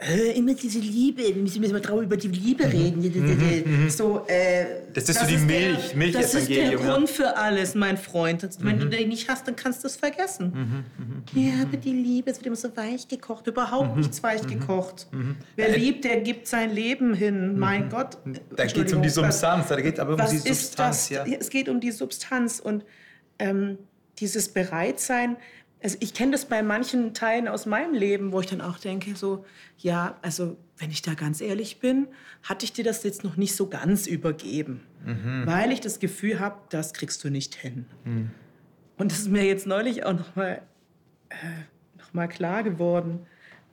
äh, 0.00 0.32
immer 0.38 0.54
diese 0.54 0.78
Liebe, 0.78 1.22
wir 1.22 1.34
müssen 1.34 1.62
immer 1.62 1.80
drauf 1.80 2.00
über 2.02 2.16
die 2.16 2.28
Liebe 2.28 2.64
reden. 2.64 3.88
So, 3.90 4.24
äh, 4.26 4.64
Das 4.94 5.08
ist 5.08 5.20
so 5.20 5.26
die 5.26 5.36
Milch- 5.36 5.88
der, 5.88 5.96
Milchevangelium, 5.96 6.22
Das 6.22 6.34
ist 6.34 6.48
der 6.48 6.64
ja. 6.72 6.76
Grund 6.76 7.10
für 7.10 7.36
alles, 7.36 7.74
mein 7.74 7.98
Freund. 7.98 8.42
Und 8.44 8.64
Wenn 8.64 8.78
du 8.78 8.88
den 8.88 9.08
nicht 9.10 9.28
hast, 9.28 9.46
dann 9.46 9.56
kannst 9.56 9.82
du 9.84 9.88
es 9.88 9.96
vergessen. 9.96 10.84
Ja, 11.34 11.62
aber 11.62 11.76
die 11.76 11.92
Liebe, 11.92 12.30
es 12.30 12.38
wird 12.38 12.46
immer 12.46 12.56
so 12.56 12.74
weich 12.76 13.08
gekocht. 13.08 13.46
Überhaupt 13.46 13.96
nichts 13.98 14.22
weich 14.22 14.46
gekocht. 14.46 15.06
Wer 15.56 15.76
liebt, 15.76 16.04
der 16.04 16.20
gibt 16.20 16.46
sein 16.46 16.74
Leben 16.74 17.12
hin. 17.14 17.58
Mein 17.58 17.88
Ggott. 17.90 18.16
Da 18.56 18.64
geht 18.64 18.86
es 18.86 18.92
um 18.92 19.02
die 19.02 19.08
Substanz, 19.10 19.68
da 19.68 19.80
geht 19.80 19.94
es 19.94 20.00
aber 20.00 20.14
um 20.14 20.18
was 20.18 20.30
die 20.30 20.36
ist 20.36 20.46
Substanz. 20.68 21.08
das? 21.08 21.28
Ja. 21.28 21.36
Es 21.38 21.50
geht 21.50 21.68
um 21.68 21.80
die 21.80 21.90
Substanz 21.92 22.58
und 22.60 22.84
ähm, 23.38 23.78
dieses 24.18 24.48
Bereitsein. 24.48 25.36
Also 25.82 25.96
ich 26.00 26.12
kenne 26.12 26.32
das 26.32 26.44
bei 26.44 26.62
manchen 26.62 27.14
Teilen 27.14 27.48
aus 27.48 27.64
meinem 27.64 27.94
Leben, 27.94 28.32
wo 28.32 28.40
ich 28.40 28.46
dann 28.46 28.60
auch 28.60 28.78
denke, 28.78 29.16
so, 29.16 29.46
ja, 29.78 30.18
also 30.20 30.56
wenn 30.76 30.90
ich 30.90 31.00
da 31.00 31.14
ganz 31.14 31.40
ehrlich 31.40 31.80
bin, 31.80 32.06
hatte 32.42 32.64
ich 32.66 32.72
dir 32.72 32.84
das 32.84 33.02
jetzt 33.02 33.24
noch 33.24 33.36
nicht 33.36 33.56
so 33.56 33.66
ganz 33.66 34.06
übergeben, 34.06 34.82
weil 35.46 35.72
ich 35.72 35.80
das 35.80 35.98
Gefühl 35.98 36.38
habe, 36.38 36.56
das 36.68 36.92
kriegst 36.92 37.24
du 37.24 37.30
nicht 37.30 37.54
hin. 37.54 37.86
Und 38.98 39.10
das 39.10 39.20
ist 39.20 39.28
mir 39.30 39.44
jetzt 39.44 39.66
neulich 39.66 40.04
auch 40.04 40.12
noch 40.12 40.36
mal, 40.36 40.60
äh, 41.30 41.34
noch 41.98 42.12
mal 42.12 42.28
klar 42.28 42.62
geworden, 42.62 43.20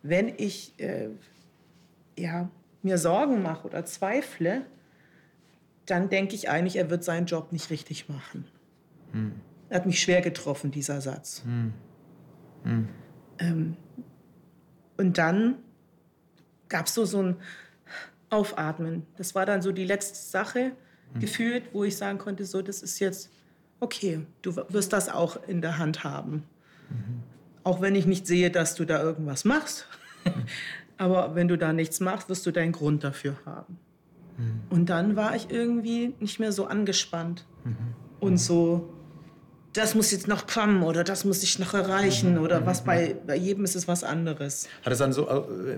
wenn 0.01 0.29
ich 0.37 0.73
äh, 0.77 1.09
ja, 2.17 2.49
mir 2.83 2.97
Sorgen 2.97 3.41
mache 3.43 3.67
oder 3.67 3.83
zweifle, 3.85 4.65
dann 5.85 6.09
denke 6.09 6.35
ich 6.35 6.49
eigentlich, 6.49 6.77
er 6.77 6.89
wird 6.89 7.03
seinen 7.03 7.25
Job 7.25 7.51
nicht 7.51 7.69
richtig 7.69 8.07
machen. 8.07 8.45
Er 9.69 9.75
hat 9.77 9.85
mich 9.85 9.99
schwer 10.01 10.21
getroffen, 10.21 10.71
dieser 10.71 11.01
Satz. 11.01 11.43
Ähm, 13.39 13.75
und 14.97 15.17
dann 15.17 15.55
gab 16.69 16.87
es 16.87 16.93
so, 16.93 17.05
so 17.05 17.21
ein 17.21 17.35
Aufatmen. 18.29 19.05
Das 19.17 19.35
war 19.35 19.45
dann 19.45 19.61
so 19.61 19.71
die 19.71 19.85
letzte 19.85 20.17
Sache 20.17 20.71
gefühlt, 21.19 21.63
wo 21.73 21.83
ich 21.83 21.95
sagen 21.95 22.17
konnte, 22.17 22.45
so, 22.45 22.61
das 22.61 22.83
ist 22.83 22.99
jetzt 22.99 23.31
okay, 23.79 24.25
du 24.41 24.55
wirst 24.69 24.93
das 24.93 25.09
auch 25.09 25.37
in 25.47 25.61
der 25.61 25.77
Hand 25.77 26.03
haben. 26.03 26.43
Auch 27.63 27.81
wenn 27.81 27.95
ich 27.95 28.05
nicht 28.05 28.27
sehe, 28.27 28.49
dass 28.49 28.75
du 28.75 28.85
da 28.85 29.01
irgendwas 29.01 29.45
machst. 29.45 29.87
Aber 30.97 31.35
wenn 31.35 31.47
du 31.47 31.57
da 31.57 31.73
nichts 31.73 31.99
machst, 31.99 32.29
wirst 32.29 32.45
du 32.45 32.51
deinen 32.51 32.71
Grund 32.71 33.03
dafür 33.03 33.35
haben. 33.45 33.77
Und 34.69 34.89
dann 34.89 35.15
war 35.15 35.35
ich 35.35 35.49
irgendwie 35.49 36.13
nicht 36.19 36.39
mehr 36.39 36.51
so 36.51 36.65
angespannt 36.65 37.45
und 38.19 38.37
so, 38.37 38.93
das 39.77 39.95
muss 39.95 40.11
jetzt 40.11 40.27
noch 40.27 40.47
kommen 40.47 40.83
oder 40.83 41.03
das 41.03 41.23
muss 41.23 41.43
ich 41.43 41.59
noch 41.59 41.73
erreichen 41.73 42.37
oder 42.37 42.65
was 42.65 42.83
bei, 42.83 43.15
bei 43.25 43.35
jedem 43.35 43.63
ist 43.63 43.75
es 43.75 43.87
was 43.87 44.03
anderes. 44.03 44.67
Hat 44.83 44.91
es 44.91 44.99
dann 44.99 45.13
so, 45.13 45.27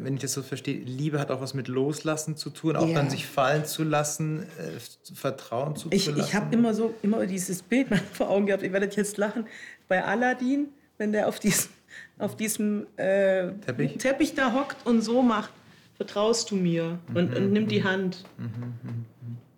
wenn 0.01 0.15
ich 0.15 0.21
das 0.21 0.33
so 0.33 0.41
verstehe, 0.41 0.79
Liebe 0.83 1.19
hat 1.19 1.31
auch 1.31 1.41
was 1.41 1.53
mit 1.53 1.67
Loslassen 1.67 2.35
zu 2.37 2.49
tun, 2.49 2.75
auch 2.75 2.87
Ja. 2.87 2.95
dann 2.95 3.09
sich 3.09 3.25
fallen 3.27 3.65
zu 3.65 3.83
lassen, 3.83 4.43
äh, 4.57 5.13
Vertrauen 5.13 5.75
zu 5.75 5.89
Ich, 5.91 6.07
ich 6.15 6.33
habe 6.33 6.53
immer 6.55 6.73
so 6.73 6.93
immer 7.01 7.25
dieses 7.25 7.61
Bild 7.61 7.87
vor 8.13 8.29
Augen 8.29 8.45
gehabt. 8.45 8.63
Ich 8.63 8.71
werde 8.71 8.87
jetzt 8.87 9.17
lachen. 9.17 9.45
Bei 9.87 10.03
Aladdin, 10.03 10.69
wenn 10.97 11.11
der 11.11 11.27
auf 11.27 11.39
diesem, 11.39 11.69
auf 12.17 12.35
diesem 12.35 12.87
äh, 12.97 13.51
Teppich? 13.65 13.97
Teppich 13.97 14.33
da 14.33 14.53
hockt 14.53 14.85
und 14.85 15.01
so 15.01 15.21
macht, 15.21 15.51
vertraust 15.97 16.51
du 16.51 16.55
mir 16.55 16.99
und, 17.13 17.35
und 17.35 17.51
nimm 17.51 17.67
die 17.67 17.83
Hand. 17.83 18.23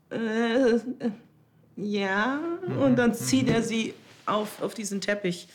Äh, 0.10 0.16
äh, 0.16 0.80
ja, 1.78 2.40
und 2.84 2.98
dann 2.98 3.14
zieht 3.14 3.50
er 3.50 3.62
sie 3.62 3.94
auf, 4.26 4.62
auf 4.62 4.74
diesen 4.74 5.02
Teppich. 5.02 5.48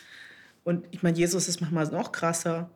Und 0.64 0.86
ich 0.90 1.02
meine, 1.02 1.16
Jesus 1.16 1.48
ist 1.48 1.60
manchmal 1.60 1.86
noch 1.88 2.12
krasser. 2.12 2.70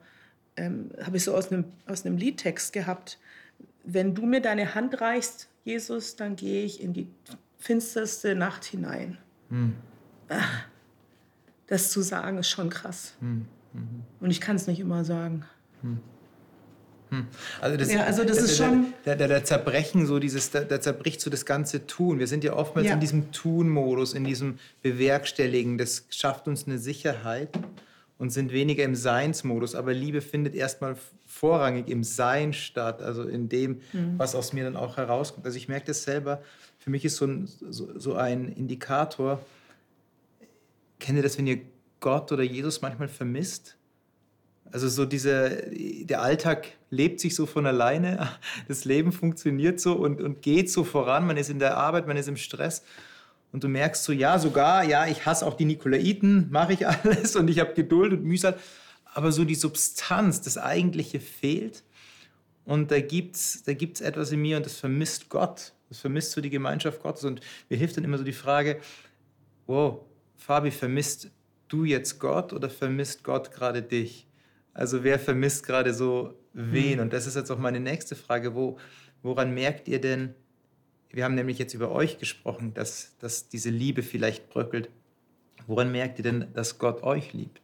Ähm, 0.56 0.90
Habe 1.02 1.16
ich 1.16 1.24
so 1.24 1.34
aus 1.34 1.50
einem, 1.50 1.64
aus 1.86 2.04
einem 2.04 2.16
Liedtext 2.16 2.72
gehabt. 2.72 3.18
Wenn 3.84 4.14
du 4.14 4.26
mir 4.26 4.40
deine 4.40 4.74
Hand 4.74 5.00
reichst, 5.00 5.48
Jesus, 5.64 6.16
dann 6.16 6.36
gehe 6.36 6.64
ich 6.64 6.82
in 6.82 6.92
die 6.92 7.08
finsterste 7.58 8.34
Nacht 8.34 8.64
hinein. 8.64 9.18
Ah. 10.28 10.42
das 11.66 11.90
zu 11.90 12.02
sagen, 12.02 12.38
ist 12.38 12.48
schon 12.48 12.70
krass. 12.70 13.14
Hm. 13.20 13.46
Mhm. 13.72 14.04
Und 14.20 14.30
ich 14.30 14.40
kann 14.40 14.56
es 14.56 14.66
nicht 14.66 14.80
immer 14.80 15.04
sagen. 15.04 15.44
Hm. 15.82 16.00
Hm. 17.10 17.26
Also 17.60 17.76
das, 17.76 17.92
ja, 17.92 18.04
also 18.04 18.24
das 18.24 18.36
der, 18.36 18.44
ist 18.44 18.56
schon. 18.56 18.94
Der, 19.04 19.16
der, 19.16 19.28
der, 19.28 19.44
Zerbrechen, 19.44 20.06
so 20.06 20.18
dieses, 20.18 20.50
der, 20.50 20.64
der, 20.64 20.80
zerbricht 20.80 21.20
so 21.20 21.28
das 21.28 21.44
ganze 21.44 21.86
Tun. 21.86 22.20
Wir 22.20 22.28
sind 22.28 22.44
ja 22.44 22.54
oftmals 22.54 22.86
ja. 22.86 22.94
in 22.94 23.00
diesem 23.00 23.32
Tun-Modus, 23.32 24.14
in 24.14 24.24
diesem 24.24 24.58
Bewerkstelligen. 24.82 25.76
Das 25.76 26.04
schafft 26.10 26.46
uns 26.46 26.66
eine 26.66 26.78
Sicherheit 26.78 27.50
und 28.18 28.30
sind 28.30 28.52
weniger 28.52 28.84
im 28.84 28.94
Seinsmodus. 28.94 29.74
Aber 29.74 29.92
Liebe 29.92 30.20
findet 30.20 30.54
erstmal 30.54 30.96
vorrangig 31.26 31.88
im 31.88 32.04
Sein 32.04 32.52
statt, 32.52 33.02
also 33.02 33.24
in 33.24 33.48
dem, 33.48 33.80
mhm. 33.92 34.18
was 34.18 34.34
aus 34.34 34.52
mir 34.52 34.64
dann 34.64 34.76
auch 34.76 34.96
herauskommt. 34.96 35.46
Also 35.46 35.56
ich 35.56 35.68
merke 35.68 35.86
das 35.86 36.04
selber. 36.04 36.42
Für 36.78 36.90
mich 36.90 37.04
ist 37.04 37.16
so 37.16 37.26
ein, 37.26 37.46
so, 37.46 37.98
so 37.98 38.14
ein 38.14 38.48
Indikator. 38.48 39.44
Kennt 41.00 41.16
ihr 41.16 41.22
das, 41.22 41.38
wenn 41.38 41.46
ihr 41.46 41.60
Gott 41.98 42.30
oder 42.30 42.42
Jesus 42.42 42.82
manchmal 42.82 43.08
vermisst? 43.08 43.76
Also 44.72 44.88
so 44.88 45.04
diese, 45.04 45.70
der 45.70 46.22
Alltag 46.22 46.68
lebt 46.90 47.20
sich 47.20 47.34
so 47.34 47.46
von 47.46 47.66
alleine, 47.66 48.28
das 48.68 48.84
Leben 48.84 49.12
funktioniert 49.12 49.80
so 49.80 49.94
und, 49.94 50.20
und 50.20 50.42
geht 50.42 50.70
so 50.70 50.84
voran, 50.84 51.26
man 51.26 51.36
ist 51.36 51.50
in 51.50 51.58
der 51.58 51.76
Arbeit, 51.76 52.06
man 52.06 52.16
ist 52.16 52.28
im 52.28 52.36
Stress. 52.36 52.82
Und 53.52 53.64
du 53.64 53.68
merkst 53.68 54.04
so, 54.04 54.12
ja, 54.12 54.38
sogar, 54.38 54.84
ja, 54.84 55.06
ich 55.06 55.26
hasse 55.26 55.44
auch 55.44 55.54
die 55.54 55.64
Nikolaiten, 55.64 56.48
mache 56.50 56.72
ich 56.72 56.86
alles 56.86 57.34
und 57.36 57.48
ich 57.48 57.58
habe 57.58 57.74
Geduld 57.74 58.12
und 58.12 58.24
Mühsal, 58.24 58.56
aber 59.12 59.32
so 59.32 59.44
die 59.44 59.56
Substanz, 59.56 60.40
das 60.40 60.56
Eigentliche 60.56 61.20
fehlt. 61.20 61.82
Und 62.64 62.92
da 62.92 63.00
gibt 63.00 63.36
es 63.36 63.64
da 63.64 63.72
gibt's 63.72 64.00
etwas 64.00 64.30
in 64.30 64.40
mir 64.40 64.56
und 64.56 64.66
das 64.66 64.76
vermisst 64.76 65.28
Gott, 65.28 65.72
das 65.88 65.98
vermisst 65.98 66.32
so 66.32 66.40
die 66.40 66.50
Gemeinschaft 66.50 67.02
Gottes. 67.02 67.24
Und 67.24 67.40
mir 67.68 67.76
hilft 67.76 67.96
dann 67.96 68.04
immer 68.04 68.18
so 68.18 68.24
die 68.24 68.32
Frage, 68.32 68.80
wow, 69.66 70.00
Fabi, 70.36 70.70
vermisst 70.70 71.30
du 71.68 71.84
jetzt 71.84 72.20
Gott 72.20 72.52
oder 72.52 72.70
vermisst 72.70 73.24
Gott 73.24 73.50
gerade 73.50 73.82
dich? 73.82 74.26
Also 74.72 75.04
wer 75.04 75.18
vermisst 75.18 75.66
gerade 75.66 75.94
so 75.94 76.34
wen? 76.52 76.96
Mhm. 76.96 77.02
Und 77.02 77.12
das 77.12 77.26
ist 77.26 77.36
jetzt 77.36 77.50
auch 77.50 77.58
meine 77.58 77.80
nächste 77.80 78.16
Frage. 78.16 78.54
Wo, 78.54 78.78
woran 79.22 79.52
merkt 79.52 79.88
ihr 79.88 80.00
denn, 80.00 80.34
wir 81.10 81.24
haben 81.24 81.34
nämlich 81.34 81.58
jetzt 81.58 81.74
über 81.74 81.90
euch 81.90 82.18
gesprochen, 82.18 82.72
dass, 82.74 83.16
dass 83.18 83.48
diese 83.48 83.70
Liebe 83.70 84.02
vielleicht 84.02 84.48
bröckelt. 84.48 84.88
Woran 85.66 85.90
merkt 85.92 86.18
ihr 86.18 86.22
denn, 86.22 86.46
dass 86.54 86.78
Gott 86.78 87.02
euch 87.02 87.32
liebt? 87.32 87.60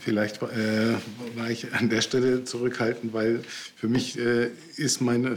Vielleicht 0.00 0.42
äh, 0.42 0.94
war 1.36 1.50
ich 1.50 1.72
an 1.74 1.88
der 1.88 2.00
Stelle 2.00 2.44
zurückhaltend, 2.44 3.12
weil 3.12 3.42
für 3.76 3.88
mich 3.88 4.18
äh, 4.18 4.50
ist 4.76 5.00
meine 5.00 5.36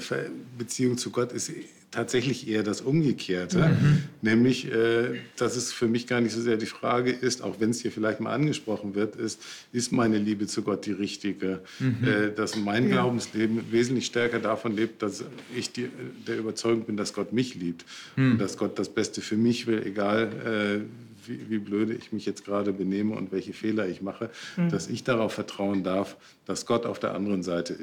Beziehung 0.58 0.98
zu 0.98 1.12
Gott 1.12 1.32
ist 1.32 1.52
tatsächlich 1.96 2.48
eher 2.50 2.62
das 2.62 2.82
Umgekehrte, 2.82 3.60
mhm. 3.70 4.04
nämlich, 4.22 4.70
äh, 4.70 5.22
dass 5.38 5.56
es 5.56 5.72
für 5.72 5.88
mich 5.88 6.08
gar 6.08 6.20
nicht 6.20 6.34
so 6.34 6.42
sehr 6.42 6.58
die 6.58 6.66
Frage 6.66 7.12
ist, 7.12 7.42
auch 7.42 7.60
wenn 7.60 7.70
es 7.70 7.82
hier 7.82 7.92
vielleicht 7.92 8.20
mal 8.20 8.34
angesprochen 8.34 8.96
wird, 8.96 9.16
ist, 9.16 9.42
ist 9.72 9.94
meine 9.94 10.18
Liebe 10.18 10.46
zu 10.46 10.62
Gott 10.62 10.86
die 10.86 10.92
richtige? 10.92 11.62
Mhm. 11.80 12.06
Äh, 12.06 12.32
dass 12.36 12.58
mein 12.58 12.90
ja. 12.90 12.96
Glaubensleben 12.96 13.72
wesentlich 13.72 14.08
stärker 14.08 14.40
davon 14.40 14.76
lebt, 14.76 15.02
dass 15.02 15.24
ich 15.56 15.72
die, 15.72 15.90
der 16.28 16.38
Überzeugung 16.38 16.84
bin, 16.84 16.98
dass 16.98 17.14
Gott 17.14 17.32
mich 17.32 17.56
liebt 17.56 17.86
mhm. 18.18 18.34
und 18.34 18.42
dass 18.42 18.58
Gott 18.58 18.78
das 18.78 18.90
Beste 18.90 19.22
für 19.22 19.38
mich 19.38 19.66
will, 19.66 19.82
egal 19.86 20.84
äh, 20.84 21.28
wie, 21.28 21.50
wie, 21.50 21.60
blöde 21.60 21.94
ich 21.94 22.12
mich 22.12 22.26
jetzt 22.26 22.46
gerade 22.46 22.74
benehme 22.74 23.16
und 23.16 23.32
welche 23.32 23.54
Fehler 23.54 23.88
ich 23.88 24.02
mache, 24.02 24.30
mhm. 24.58 24.70
dass 24.70 24.88
ich 24.88 25.04
darauf 25.04 25.34
vertrauen 25.34 25.84
darf, 25.84 26.18
dass 26.46 26.66
Gott 26.66 26.86
auf 26.86 27.00
der 27.00 27.16
anderen 27.16 27.42
Seite 27.42 27.74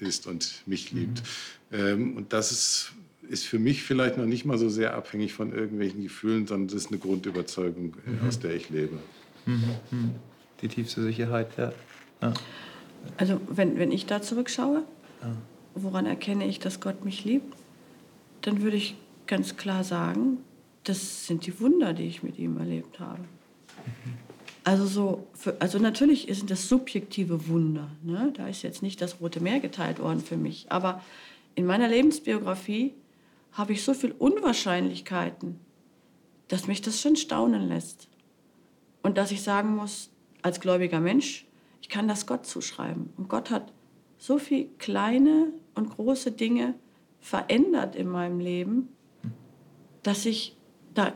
ist 0.00 0.26
und 0.26 0.62
mich 0.66 0.90
liebt. 0.90 1.22
Mhm. 1.70 1.78
Ähm, 1.78 2.16
und 2.16 2.32
das 2.32 2.50
ist 2.50 2.92
ist 3.28 3.46
für 3.46 3.58
mich 3.58 3.82
vielleicht 3.82 4.16
noch 4.16 4.26
nicht 4.26 4.44
mal 4.44 4.58
so 4.58 4.68
sehr 4.68 4.94
abhängig 4.94 5.32
von 5.32 5.52
irgendwelchen 5.52 6.02
Gefühlen, 6.02 6.46
sondern 6.46 6.68
das 6.68 6.84
ist 6.84 6.90
eine 6.90 6.98
Grundüberzeugung, 6.98 7.94
äh, 8.06 8.10
mhm. 8.10 8.28
aus 8.28 8.38
der 8.38 8.54
ich 8.54 8.70
lebe. 8.70 8.98
Mhm. 9.46 9.64
mhm. 9.90 10.10
Die 10.60 10.68
tiefste 10.68 11.02
Sicherheit, 11.02 11.56
ja. 11.56 11.72
ja. 12.20 12.34
Also 13.16 13.40
wenn, 13.48 13.78
wenn 13.78 13.92
ich 13.92 14.06
da 14.06 14.20
zurückschaue, 14.20 14.82
ja. 15.22 15.36
woran 15.76 16.04
erkenne 16.04 16.46
ich, 16.48 16.58
dass 16.58 16.80
Gott 16.80 17.04
mich 17.04 17.24
liebt, 17.24 17.54
dann 18.42 18.62
würde 18.62 18.76
ich 18.76 18.96
ganz 19.28 19.56
klar 19.56 19.84
sagen, 19.84 20.38
das 20.82 21.26
sind 21.26 21.46
die 21.46 21.60
Wunder, 21.60 21.92
die 21.92 22.04
ich 22.04 22.24
mit 22.24 22.38
ihm 22.38 22.58
erlebt 22.58 22.98
habe. 22.98 23.20
Mhm. 23.20 24.28
Also, 24.64 24.84
so 24.84 25.26
für, 25.32 25.56
also 25.60 25.78
natürlich 25.78 26.26
sind 26.30 26.50
das 26.50 26.68
subjektive 26.68 27.48
Wunder. 27.48 27.88
Ne? 28.02 28.32
Da 28.36 28.48
ist 28.48 28.62
jetzt 28.62 28.82
nicht 28.82 29.00
das 29.00 29.18
Rote 29.18 29.40
Meer 29.40 29.60
geteilt 29.60 29.98
worden 29.98 30.20
für 30.20 30.36
mich. 30.36 30.66
Aber 30.68 31.02
in 31.54 31.64
meiner 31.64 31.88
Lebensbiografie 31.88 32.92
habe 33.52 33.72
ich 33.72 33.82
so 33.82 33.94
viele 33.94 34.14
Unwahrscheinlichkeiten, 34.14 35.58
dass 36.48 36.66
mich 36.66 36.80
das 36.80 37.00
schon 37.00 37.16
staunen 37.16 37.68
lässt. 37.68 38.08
Und 39.02 39.18
dass 39.18 39.30
ich 39.30 39.42
sagen 39.42 39.76
muss, 39.76 40.10
als 40.42 40.60
gläubiger 40.60 41.00
Mensch, 41.00 41.46
ich 41.80 41.88
kann 41.88 42.08
das 42.08 42.26
Gott 42.26 42.46
zuschreiben. 42.46 43.10
Und 43.16 43.28
Gott 43.28 43.50
hat 43.50 43.72
so 44.18 44.38
viele 44.38 44.66
kleine 44.78 45.52
und 45.74 45.90
große 45.90 46.32
Dinge 46.32 46.74
verändert 47.20 47.96
in 47.96 48.08
meinem 48.08 48.40
Leben, 48.40 48.88
dass 50.02 50.26
ich 50.26 50.56
da 50.94 51.12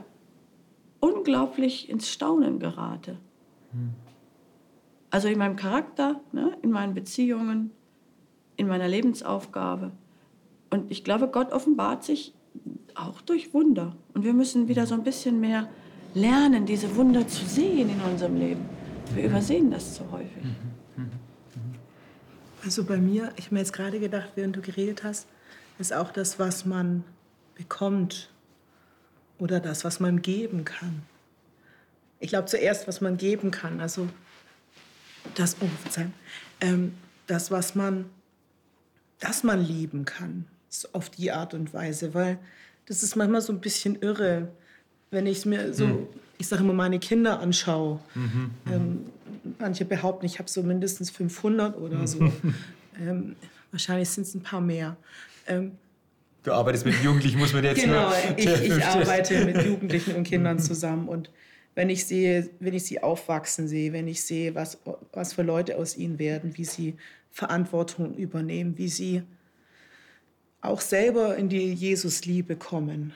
unglaublich 1.01 1.89
ins 1.89 2.09
Staunen 2.09 2.59
gerate. 2.59 3.19
Also 5.11 5.29
in 5.29 5.39
meinem 5.39 5.57
Charakter, 5.57 6.21
ne, 6.33 6.57
in 6.63 6.71
meinen 6.71 6.95
Beziehungen, 6.95 7.73
in 8.57 8.69
meiner 8.69 8.89
Lebensaufgabe. 8.89 9.93
Und 10.73 10.91
ich 10.91 11.05
glaube, 11.05 11.29
Gott 11.29 11.53
offenbart 11.53 12.03
sich 12.03 12.33
auch 12.95 13.21
durch 13.21 13.53
Wunder. 13.53 13.95
Und 14.15 14.25
wir 14.25 14.33
müssen 14.33 14.69
wieder 14.69 14.87
so 14.87 14.95
ein 14.95 15.03
bisschen 15.03 15.39
mehr 15.39 15.69
lernen, 16.15 16.65
diese 16.65 16.97
Wunder 16.97 17.29
zu 17.29 17.45
sehen 17.45 17.91
in 17.91 18.01
unserem 18.01 18.37
Leben. 18.37 18.65
Wir 19.15 19.25
übersehen 19.25 19.71
das 19.71 19.95
zu 19.95 20.11
häufig. 20.11 20.43
Also 22.65 22.85
bei 22.85 22.97
mir, 22.97 23.35
ich 23.37 23.47
habe 23.47 23.57
mir 23.57 23.61
jetzt 23.61 23.75
gerade 23.75 24.01
gedacht, 24.01 24.31
während 24.35 24.57
du 24.57 24.63
geredet 24.63 25.05
hast, 25.05 25.29
ist 25.79 25.93
auch 25.93 26.11
das, 26.11 26.39
was 26.39 26.65
man 26.65 27.05
bekommt 27.55 28.31
oder 29.39 29.61
das, 29.61 29.85
was 29.85 30.01
man 30.01 30.23
geben 30.23 30.65
kann. 30.65 31.03
Ich 32.19 32.31
glaube 32.31 32.47
zuerst, 32.47 32.89
was 32.89 33.03
man 33.03 33.19
geben 33.19 33.51
kann, 33.51 33.79
also 33.81 34.09
das, 35.35 35.59
oh, 35.61 35.69
ähm, 36.63 36.95
das, 37.27 37.51
was 37.51 37.75
man, 37.75 38.07
das 39.19 39.43
man 39.43 39.61
lieben 39.63 40.07
kann 40.07 40.47
auf 40.93 41.11
die 41.11 41.31
Art 41.33 41.55
und 41.55 41.73
Weise, 41.75 42.15
weil 42.15 42.39
das 42.87 43.03
ist 43.03 43.17
manchmal 43.17 43.41
so 43.41 43.53
ein 43.53 43.61
bisschen 43.61 43.97
irre, 44.01 44.49
wenn 45.11 45.27
ich 45.27 45.47
mir 45.47 45.73
so, 45.73 45.87
mhm. 45.87 46.07
ich 46.39 46.49
sage 46.49 46.63
immer, 46.63 46.73
meine 46.73 46.99
Kinder 46.99 47.41
anschaue. 47.41 48.01
Mhm, 48.15 48.23
mhm, 48.23 48.73
ähm, 48.73 49.07
manche 49.59 49.85
behaupten, 49.85 50.27
ich 50.27 50.39
habe 50.39 50.49
so 50.49 50.63
mindestens 50.63 51.11
500 51.11 51.77
oder 51.77 52.07
so. 52.07 52.21
ähm, 53.01 53.37
wahrscheinlich 53.71 54.09
sind 54.09 54.27
es 54.27 54.35
ein 54.35 54.43
paar 54.43 54.61
mehr. 54.61 54.97
Ähm, 55.47 55.73
du 56.43 56.53
arbeitest 56.53 56.87
mit 56.87 57.03
Jugendlichen, 57.03 57.39
muss 57.39 57.53
man 57.53 57.65
jetzt 57.65 57.83
Genau, 57.83 58.13
ich, 58.37 58.47
ich 58.47 58.85
arbeite 58.85 59.45
mit 59.45 59.63
Jugendlichen 59.67 60.17
und 60.17 60.25
Kindern 60.25 60.59
zusammen 60.59 61.09
und 61.09 61.31
wenn 61.75 61.89
ich 61.89 62.05
sehe, 62.05 62.51
wenn 62.61 62.75
ich 62.75 62.85
sie 62.85 63.03
aufwachsen 63.03 63.67
sehe, 63.67 63.93
wenn 63.93 64.07
ich 64.07 64.23
sehe, 64.23 64.55
was, 64.55 64.79
was 65.13 65.33
für 65.33 65.43
Leute 65.43 65.79
aus 65.79 65.97
ihnen 65.97 66.19
werden, 66.19 66.57
wie 66.57 66.65
sie 66.65 66.97
Verantwortung 67.31 68.15
übernehmen, 68.15 68.77
wie 68.77 68.89
sie 68.89 69.23
auch 70.63 70.81
selber 70.81 71.37
in 71.37 71.49
die 71.49 71.75
Jesusliebe 71.75 72.57
kommen. 72.57 73.13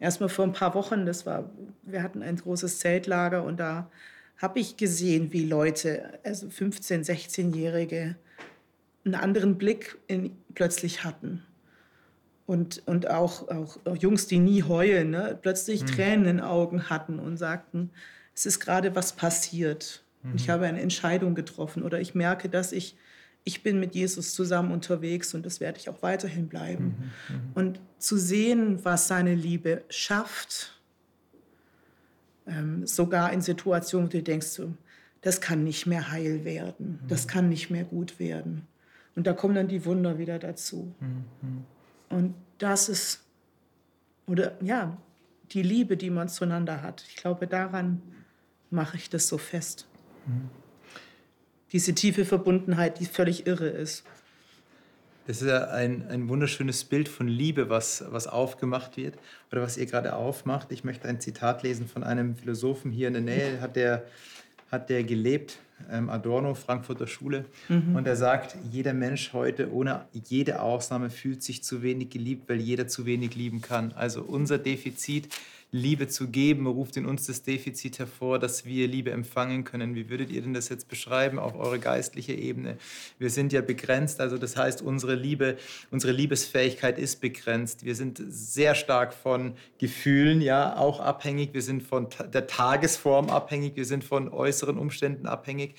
Erstmal 0.00 0.30
vor 0.30 0.46
ein 0.46 0.52
paar 0.52 0.74
Wochen, 0.74 1.04
das 1.04 1.26
war, 1.26 1.50
wir 1.82 2.02
hatten 2.02 2.22
ein 2.22 2.36
großes 2.36 2.78
Zeltlager 2.78 3.44
und 3.44 3.60
da 3.60 3.90
habe 4.38 4.58
ich 4.58 4.78
gesehen, 4.78 5.32
wie 5.34 5.44
Leute, 5.44 6.18
also 6.24 6.46
15-, 6.46 7.04
16-Jährige, 7.04 8.16
einen 9.04 9.14
anderen 9.14 9.58
Blick 9.58 9.98
in, 10.06 10.34
plötzlich 10.54 11.04
hatten. 11.04 11.42
Und, 12.46 12.82
und 12.86 13.08
auch, 13.08 13.48
auch 13.48 13.78
Jungs, 13.96 14.26
die 14.26 14.38
nie 14.38 14.62
heulen, 14.62 15.10
ne, 15.10 15.38
plötzlich 15.40 15.82
mhm. 15.82 15.86
Tränen 15.86 16.26
in 16.26 16.36
den 16.36 16.40
Augen 16.40 16.88
hatten 16.88 17.18
und 17.18 17.36
sagten, 17.36 17.90
es 18.34 18.46
ist 18.46 18.60
gerade 18.60 18.96
was 18.96 19.12
passiert. 19.12 20.02
Mhm. 20.22 20.32
Ich 20.36 20.48
habe 20.48 20.66
eine 20.66 20.80
Entscheidung 20.80 21.34
getroffen 21.34 21.82
oder 21.82 22.00
ich 22.00 22.14
merke, 22.14 22.48
dass 22.48 22.72
ich 22.72 22.96
ich 23.44 23.62
bin 23.62 23.80
mit 23.80 23.94
Jesus 23.94 24.34
zusammen 24.34 24.72
unterwegs 24.72 25.34
und 25.34 25.46
das 25.46 25.60
werde 25.60 25.78
ich 25.78 25.88
auch 25.88 26.02
weiterhin 26.02 26.48
bleiben. 26.48 27.12
Mhm, 27.28 27.34
mhm, 27.34 27.52
und 27.54 27.80
zu 27.98 28.16
sehen, 28.16 28.84
was 28.84 29.08
seine 29.08 29.34
Liebe 29.34 29.82
schafft, 29.88 30.80
ähm, 32.46 32.86
sogar 32.86 33.32
in 33.32 33.40
Situationen, 33.40 34.08
wo 34.08 34.12
du 34.12 34.22
denkst, 34.22 34.60
das 35.22 35.40
kann 35.40 35.64
nicht 35.64 35.86
mehr 35.86 36.10
heil 36.10 36.44
werden, 36.44 37.00
mhm. 37.02 37.08
das 37.08 37.28
kann 37.28 37.48
nicht 37.48 37.70
mehr 37.70 37.84
gut 37.84 38.18
werden. 38.18 38.66
Und 39.16 39.26
da 39.26 39.32
kommen 39.32 39.54
dann 39.54 39.68
die 39.68 39.84
Wunder 39.84 40.18
wieder 40.18 40.38
dazu. 40.38 40.94
Mhm. 41.00 41.24
mhm. 41.42 41.64
Und 42.10 42.34
das 42.58 42.88
ist, 42.88 43.20
oder 44.26 44.56
ja, 44.60 44.98
die 45.52 45.62
Liebe, 45.62 45.96
die 45.96 46.10
man 46.10 46.28
zueinander 46.28 46.82
hat. 46.82 47.04
Ich 47.08 47.16
glaube, 47.16 47.46
daran 47.46 48.02
mache 48.70 48.96
ich 48.96 49.08
das 49.08 49.28
so 49.28 49.38
fest. 49.38 49.86
Mhm 50.26 50.50
diese 51.72 51.94
tiefe 51.94 52.24
Verbundenheit, 52.24 53.00
die 53.00 53.06
völlig 53.06 53.46
irre 53.46 53.68
ist. 53.68 54.04
Das 55.26 55.42
ist 55.42 55.48
ja 55.48 55.68
ein, 55.68 56.08
ein 56.08 56.28
wunderschönes 56.28 56.82
Bild 56.84 57.08
von 57.08 57.28
Liebe, 57.28 57.68
was, 57.68 58.04
was 58.08 58.26
aufgemacht 58.26 58.96
wird 58.96 59.16
oder 59.52 59.62
was 59.62 59.76
ihr 59.76 59.86
gerade 59.86 60.16
aufmacht. 60.16 60.72
Ich 60.72 60.82
möchte 60.82 61.06
ein 61.06 61.20
Zitat 61.20 61.62
lesen 61.62 61.86
von 61.86 62.02
einem 62.02 62.34
Philosophen 62.34 62.90
hier 62.90 63.08
in 63.08 63.14
der 63.14 63.22
Nähe, 63.22 63.60
hat 63.60 63.76
der, 63.76 64.04
hat 64.72 64.90
der 64.90 65.04
gelebt, 65.04 65.58
ähm, 65.90 66.10
Adorno, 66.10 66.54
Frankfurter 66.54 67.06
Schule. 67.06 67.44
Mhm. 67.68 67.94
Und 67.94 68.06
er 68.06 68.16
sagt, 68.16 68.56
jeder 68.72 68.92
Mensch 68.92 69.32
heute 69.32 69.72
ohne 69.72 70.06
jede 70.12 70.60
Ausnahme 70.62 71.10
fühlt 71.10 71.42
sich 71.42 71.62
zu 71.62 71.82
wenig 71.82 72.10
geliebt, 72.10 72.48
weil 72.48 72.58
jeder 72.58 72.88
zu 72.88 73.06
wenig 73.06 73.34
lieben 73.36 73.60
kann. 73.60 73.92
Also 73.92 74.22
unser 74.22 74.58
Defizit 74.58 75.28
Liebe 75.72 76.08
zu 76.08 76.28
geben, 76.28 76.66
ruft 76.66 76.96
in 76.96 77.06
uns 77.06 77.26
das 77.26 77.42
Defizit 77.42 77.98
hervor, 78.00 78.38
dass 78.38 78.64
wir 78.64 78.88
Liebe 78.88 79.12
empfangen 79.12 79.62
können. 79.62 79.94
Wie 79.94 80.10
würdet 80.10 80.30
ihr 80.30 80.42
denn 80.42 80.52
das 80.52 80.68
jetzt 80.68 80.88
beschreiben 80.88 81.38
auf 81.38 81.54
eure 81.54 81.78
geistliche 81.78 82.32
Ebene? 82.32 82.76
Wir 83.18 83.30
sind 83.30 83.52
ja 83.52 83.60
begrenzt, 83.60 84.20
also 84.20 84.36
das 84.36 84.56
heißt, 84.56 84.82
unsere 84.82 85.14
Liebe, 85.14 85.56
unsere 85.90 86.12
Liebesfähigkeit 86.12 86.98
ist 86.98 87.20
begrenzt. 87.20 87.84
Wir 87.84 87.94
sind 87.94 88.20
sehr 88.28 88.74
stark 88.74 89.14
von 89.14 89.54
Gefühlen, 89.78 90.40
ja, 90.40 90.76
auch 90.76 90.98
abhängig. 90.98 91.54
Wir 91.54 91.62
sind 91.62 91.82
von 91.84 92.08
der 92.32 92.48
Tagesform 92.48 93.30
abhängig. 93.30 93.76
Wir 93.76 93.84
sind 93.84 94.02
von 94.02 94.28
äußeren 94.28 94.76
Umständen 94.76 95.26
abhängig. 95.26 95.76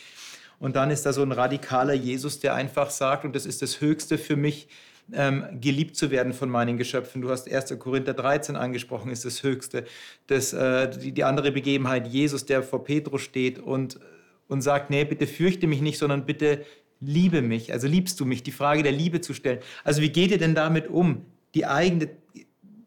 Und 0.60 0.76
dann 0.76 0.92
ist 0.92 1.06
da 1.08 1.12
so 1.12 1.24
ein 1.24 1.32
radikaler 1.32 1.96
Jesus, 1.96 2.40
der 2.40 2.54
einfach 2.54 2.92
sagt, 2.92 3.26
und 3.26 3.36
das 3.36 3.46
ist 3.46 3.62
das 3.62 3.82
Höchste 3.82 4.18
für 4.18 4.36
mich, 4.36 4.68
ähm, 5.14 5.46
geliebt 5.60 5.96
zu 5.96 6.12
werden 6.12 6.34
von 6.34 6.50
meinen 6.50 6.78
Geschöpfen. 6.78 7.22
Du 7.22 7.30
hast 7.30 7.52
1. 7.52 7.78
Korinther 7.80 8.14
13 8.14 8.56
angesprochen, 8.56 9.12
ist 9.12 9.26
das 9.26 9.44
Höchste. 9.44 9.86
Das, 10.28 10.54
äh, 10.54 10.90
die, 10.90 11.12
die 11.12 11.24
andere 11.24 11.52
Begebenheit, 11.52 12.08
Jesus, 12.08 12.46
der 12.46 12.64
vor 12.64 12.84
Petrus 12.84 13.22
steht 13.22 13.60
und, 13.60 14.00
und 14.48 14.62
sagt, 14.62 14.90
nee, 14.90 15.04
bitte 15.06 15.28
fürchte 15.28 15.68
mich 15.68 15.82
nicht, 15.82 15.98
sondern 15.98 16.26
bitte 16.26 16.66
liebe 17.00 17.42
mich. 17.42 17.74
Also 17.74 17.88
liebst 17.88 18.20
du 18.20 18.26
mich? 18.26 18.44
Die 18.44 18.52
Frage 18.52 18.84
der 18.84 18.92
Liebe 18.92 19.22
zu 19.22 19.34
stellen. 19.34 19.60
Also 19.84 20.02
wie 20.02 20.10
geht 20.10 20.32
ihr 20.32 20.38
denn 20.38 20.56
damit 20.56 20.88
um, 20.88 21.26
die 21.56 21.66
eigene 21.66 22.10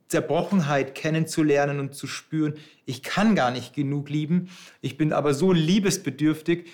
Zerbrochenheit 0.09 0.95
kennenzulernen 0.95 1.81
und 1.81 1.95
zu 1.95 2.07
spüren, 2.07 2.55
ich 2.87 3.03
kann 3.03 3.35
gar 3.35 3.51
nicht 3.51 3.75
genug 3.75 4.09
lieben, 4.09 4.49
ich 4.81 4.97
bin 4.97 5.13
aber 5.13 5.35
so 5.35 5.53
liebesbedürftig, 5.53 6.67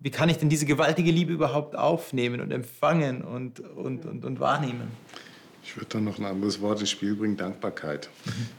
wie 0.00 0.10
kann 0.10 0.28
ich 0.28 0.38
denn 0.38 0.48
diese 0.48 0.66
gewaltige 0.66 1.10
Liebe 1.10 1.32
überhaupt 1.32 1.76
aufnehmen 1.76 2.40
und 2.40 2.52
empfangen 2.52 3.22
und, 3.22 3.60
und, 3.60 4.06
und, 4.06 4.24
und 4.24 4.40
wahrnehmen? 4.40 4.92
Ich 5.68 5.76
würde 5.76 5.88
dann 5.90 6.04
noch 6.04 6.18
ein 6.18 6.24
anderes 6.24 6.62
Wort 6.62 6.80
ins 6.80 6.88
Spiel 6.88 7.14
bringen, 7.14 7.36
Dankbarkeit. 7.36 8.08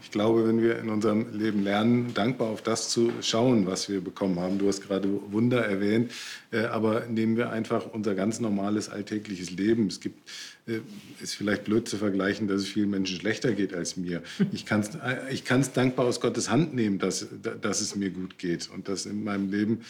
Ich 0.04 0.12
glaube, 0.12 0.48
wenn 0.48 0.62
wir 0.62 0.78
in 0.78 0.90
unserem 0.90 1.36
Leben 1.36 1.64
lernen, 1.64 2.14
dankbar 2.14 2.50
auf 2.50 2.62
das 2.62 2.90
zu 2.90 3.12
schauen, 3.22 3.66
was 3.66 3.90
wir 3.90 4.00
bekommen 4.00 4.40
haben, 4.40 4.60
du 4.60 4.68
hast 4.68 4.82
gerade 4.82 5.10
Wunder 5.32 5.66
erwähnt, 5.66 6.12
äh, 6.52 6.62
aber 6.66 7.06
nehmen 7.06 7.38
wir 7.38 7.52
einfach 7.52 7.86
unser 7.92 8.16
ganz 8.16 8.40
normales 8.40 8.90
alltägliches 8.90 9.52
Leben. 9.52 9.88
Es 9.88 10.00
gibt 10.00 10.28
äh, 10.66 10.80
ist 11.22 11.36
vielleicht 11.36 11.66
blöd 11.66 11.88
zu 11.88 11.98
vergleichen, 11.98 12.48
dass 12.48 12.62
es 12.62 12.68
vielen 12.68 12.90
Menschen 12.90 13.20
schlechter 13.20 13.54
geht 13.54 13.74
als 13.74 13.98
mir. 13.98 14.24
Ich 14.52 14.66
kann 14.66 14.82
es 14.82 14.90
äh, 14.96 15.32
ich 15.32 15.46
kann's 15.46 15.74
dankbar 15.74 16.08
aus 16.08 16.22
Gottes 16.22 16.50
Hand 16.50 16.74
nehmen, 16.74 16.98
dass, 16.98 17.28
dass 17.62 17.82
es 17.82 17.96
mir 17.96 18.10
gut 18.10 18.40
geht 18.40 18.68
und 18.74 18.88
dass 18.88 19.06
in 19.06 19.24
meinem 19.24 19.52
Leben 19.52 19.82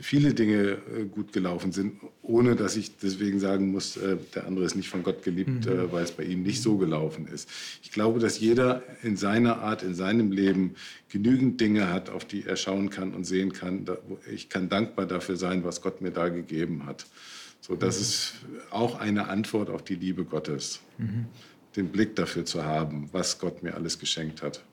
viele 0.00 0.34
Dinge 0.34 0.78
gut 1.12 1.32
gelaufen 1.32 1.70
sind, 1.70 2.00
ohne 2.22 2.56
dass 2.56 2.76
ich 2.76 2.96
deswegen 2.96 3.38
sagen 3.38 3.70
muss, 3.70 3.96
der 4.34 4.44
andere 4.44 4.64
ist 4.64 4.74
nicht 4.74 4.88
von 4.88 5.04
Gott 5.04 5.22
geliebt, 5.22 5.66
mhm. 5.66 5.92
weil 5.92 6.02
es 6.02 6.10
bei 6.10 6.24
ihm 6.24 6.42
nicht 6.42 6.62
so 6.64 6.76
gelaufen 6.76 7.28
ist. 7.28 7.48
Ich 7.82 7.92
glaube, 7.92 8.18
dass 8.18 8.40
jeder 8.40 8.82
in 9.04 9.16
seiner 9.16 9.60
Art, 9.60 9.84
in 9.84 9.94
seinem 9.94 10.32
Leben 10.32 10.74
genügend 11.08 11.60
Dinge 11.60 11.92
hat, 11.92 12.10
auf 12.10 12.24
die 12.24 12.44
er 12.44 12.56
schauen 12.56 12.90
kann 12.90 13.14
und 13.14 13.22
sehen 13.22 13.52
kann. 13.52 13.86
Ich 14.32 14.48
kann 14.48 14.68
dankbar 14.68 15.06
dafür 15.06 15.36
sein, 15.36 15.62
was 15.62 15.80
Gott 15.80 16.00
mir 16.00 16.10
da 16.10 16.28
gegeben 16.28 16.86
hat. 16.86 17.06
So, 17.60 17.76
das 17.76 17.96
mhm. 17.96 18.02
ist 18.02 18.34
auch 18.70 18.98
eine 18.98 19.28
Antwort 19.28 19.70
auf 19.70 19.82
die 19.82 19.94
Liebe 19.94 20.24
Gottes, 20.24 20.80
mhm. 20.98 21.26
den 21.76 21.90
Blick 21.90 22.16
dafür 22.16 22.44
zu 22.44 22.64
haben, 22.64 23.08
was 23.12 23.38
Gott 23.38 23.62
mir 23.62 23.74
alles 23.74 24.00
geschenkt 24.00 24.42
hat. 24.42 24.64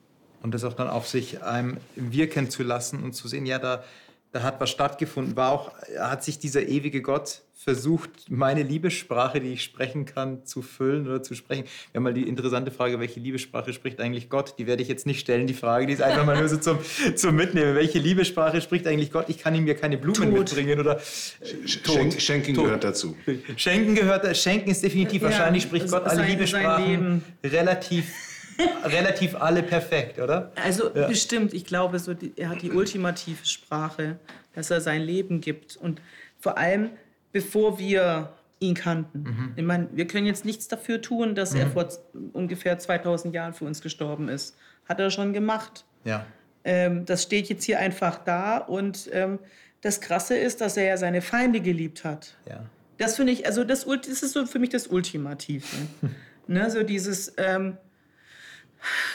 Und 0.42 0.54
das 0.54 0.64
auch 0.64 0.74
dann 0.74 0.88
auf 0.88 1.08
sich 1.08 1.38
ähm, 1.48 1.78
wirken 1.96 2.50
zu 2.50 2.64
lassen 2.64 3.04
und 3.04 3.14
zu 3.14 3.28
sehen, 3.28 3.46
ja, 3.46 3.60
da, 3.60 3.84
da 4.32 4.42
hat 4.42 4.60
was 4.60 4.72
stattgefunden. 4.72 5.36
War 5.36 5.52
auch, 5.52 5.72
hat 6.00 6.24
sich 6.24 6.40
dieser 6.40 6.68
ewige 6.68 7.02
Gott 7.02 7.44
versucht, 7.64 8.10
meine 8.30 8.64
Liebessprache, 8.64 9.40
die 9.40 9.54
ich 9.54 9.64
sprechen 9.64 10.06
kann, 10.06 10.46
zu 10.46 10.64
füllen 10.64 11.08
oder 11.08 11.22
zu 11.22 11.36
sprechen. 11.36 11.66
Wir 11.92 12.00
haben 12.00 12.04
mal 12.04 12.14
die 12.14 12.28
interessante 12.28 12.72
Frage, 12.72 13.00
welche 13.00 13.20
Liebessprache 13.20 13.72
spricht 13.72 14.00
eigentlich 14.00 14.30
Gott? 14.30 14.56
Die 14.58 14.66
werde 14.66 14.82
ich 14.82 14.90
jetzt 14.90 15.06
nicht 15.06 15.20
stellen, 15.20 15.46
die 15.46 15.54
Frage, 15.54 15.86
die 15.86 15.94
ist 15.94 16.02
einfach 16.02 16.26
mal 16.26 16.40
nur 16.40 16.50
so 16.50 16.58
zum, 16.58 16.80
zum 17.16 17.36
Mitnehmen. 17.36 17.76
Welche 17.76 18.00
Liebessprache 18.00 18.62
spricht 18.62 18.88
eigentlich 18.88 19.12
Gott? 19.12 19.26
Ich 19.30 19.38
kann 19.38 19.54
ihm 19.54 19.68
ja 19.68 19.76
keine 19.76 20.00
Blumen 20.00 20.32
Tod. 20.32 20.40
mitbringen 20.40 20.80
oder 20.80 20.98
äh, 20.98 21.68
Schenken 21.68 22.56
Tod. 22.56 22.66
gehört 22.66 22.84
dazu. 22.84 23.16
Schenken 23.58 23.94
gehört, 23.94 24.36
Schenken 24.36 24.72
ist 24.72 24.84
definitiv, 24.84 25.22
ja, 25.22 25.30
wahrscheinlich 25.30 25.64
spricht 25.64 25.88
Gott 25.90 26.06
alle 26.06 26.26
Liebessprachen 26.26 27.24
relativ 27.44 28.06
relativ 28.86 29.36
alle 29.36 29.64
perfekt, 29.64 30.20
oder? 30.20 30.52
Also 30.56 30.90
ja. 30.96 31.08
bestimmt. 31.08 31.54
Ich 31.54 31.66
glaube, 31.66 32.00
so 32.00 32.14
die, 32.14 32.34
er 32.36 32.50
hat 32.50 32.62
die 32.62 32.72
ultimative 32.72 33.46
Sprache, 33.46 34.18
dass 34.54 34.72
er 34.72 34.82
sein 34.82 35.02
Leben 35.02 35.42
gibt. 35.42 35.78
Und 35.78 36.02
vor 36.40 36.58
allem 36.58 36.90
bevor 37.32 37.80
wir 37.80 38.34
ihn 38.60 38.76
kannten. 38.76 39.24
Mhm. 39.24 39.54
Ich 39.56 39.64
meine, 39.64 39.90
wir 39.92 40.08
können 40.08 40.28
jetzt 40.28 40.46
nichts 40.46 40.68
dafür 40.68 41.02
tun, 41.02 41.36
dass 41.36 41.54
mhm. 41.54 41.62
er 41.62 41.68
vor 41.68 41.90
ungefähr 42.34 42.78
2000 42.78 43.34
Jahren 43.34 43.54
für 43.54 43.66
uns 43.66 43.82
gestorben 43.82 44.30
ist. 44.30 44.56
Hat 44.88 45.00
er 45.00 45.10
schon 45.10 45.34
gemacht. 45.34 45.86
Ja. 46.04 46.26
Ähm, 46.64 47.06
das 47.06 47.24
steht 47.24 47.50
jetzt 47.50 47.64
hier 47.64 47.80
einfach 47.80 48.20
da. 48.24 48.58
Und 48.58 49.10
ähm, 49.12 49.40
das 49.82 50.00
Krasse 50.00 50.38
ist, 50.38 50.62
dass 50.62 50.78
er 50.78 50.86
ja 50.86 50.98
seine 50.98 51.22
Feinde 51.22 51.60
geliebt 51.60 52.04
hat. 52.06 52.36
Ja. 52.48 52.64
Das 52.98 53.16
finde 53.16 53.34
ich, 53.34 53.48
also 53.48 53.64
das, 53.64 53.86
das, 53.86 54.22
ist 54.22 54.34
so 54.34 54.46
für 54.46 54.60
mich 54.60 54.70
das 54.70 54.88
Ultimative. 54.88 55.66
ne, 56.48 56.70
so 56.70 56.84
dieses, 56.84 57.34
ähm, 57.38 57.78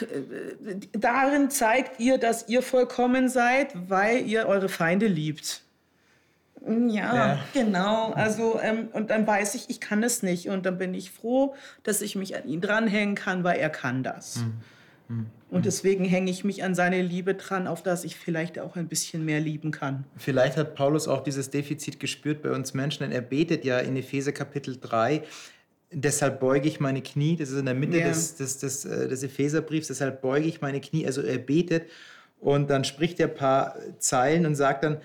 äh, 0.01 0.75
darin 0.91 1.49
zeigt 1.49 2.01
ihr, 2.01 2.17
dass 2.17 2.49
ihr 2.49 2.61
vollkommen 2.61 3.29
seid, 3.29 3.71
weil 3.89 4.27
ihr 4.27 4.45
eure 4.45 4.67
Feinde 4.67 5.07
liebt. 5.07 5.61
Ja, 6.89 7.15
ja, 7.15 7.39
genau. 7.53 8.11
Also, 8.13 8.59
ähm, 8.61 8.89
und 8.93 9.09
dann 9.09 9.25
weiß 9.25 9.55
ich, 9.55 9.69
ich 9.69 9.79
kann 9.79 10.03
es 10.03 10.23
nicht. 10.23 10.49
Und 10.49 10.65
dann 10.65 10.77
bin 10.77 10.93
ich 10.93 11.11
froh, 11.11 11.55
dass 11.83 12.01
ich 12.01 12.15
mich 12.15 12.35
an 12.35 12.47
ihn 12.47 12.61
dranhängen 12.61 13.15
kann, 13.15 13.43
weil 13.43 13.59
er 13.59 13.69
kann 13.69 14.03
das. 14.03 14.37
Mhm. 14.37 14.53
Mhm. 15.07 15.25
Und 15.49 15.65
deswegen 15.65 16.03
hänge 16.03 16.29
ich 16.29 16.43
mich 16.43 16.63
an 16.63 16.75
seine 16.75 17.01
Liebe 17.01 17.33
dran, 17.35 17.67
auf 17.67 17.81
das 17.81 18.03
ich 18.03 18.17
vielleicht 18.17 18.59
auch 18.59 18.75
ein 18.75 18.87
bisschen 18.87 19.23
mehr 19.23 19.39
lieben 19.39 19.71
kann. 19.71 20.03
Vielleicht 20.17 20.57
hat 20.57 20.75
Paulus 20.75 21.07
auch 21.07 21.23
dieses 21.23 21.49
Defizit 21.49 21.99
gespürt 21.99 22.41
bei 22.41 22.51
uns 22.51 22.73
Menschen, 22.73 23.03
denn 23.03 23.11
er 23.11 23.21
betet 23.21 23.63
ja 23.63 23.79
in 23.79 23.95
Epheser 23.95 24.33
Kapitel 24.33 24.77
3, 24.77 25.23
deshalb 25.91 26.41
beuge 26.41 26.67
ich 26.67 26.81
meine 26.81 27.01
Knie, 27.01 27.37
das 27.37 27.49
ist 27.49 27.59
in 27.59 27.65
der 27.65 27.75
Mitte 27.75 27.99
ja. 27.99 28.09
des, 28.09 28.35
des, 28.35 28.57
des, 28.57 28.83
äh, 28.83 29.07
des 29.07 29.23
Epheserbriefs, 29.23 29.87
deshalb 29.87 30.21
beuge 30.21 30.45
ich 30.45 30.59
meine 30.59 30.81
Knie, 30.81 31.05
also 31.05 31.21
er 31.21 31.37
betet 31.37 31.87
und 32.39 32.69
dann 32.69 32.83
spricht 32.83 33.19
er 33.21 33.29
ein 33.29 33.35
paar 33.35 33.75
Zeilen 33.99 34.45
und 34.45 34.55
sagt 34.55 34.83
dann, 34.83 34.97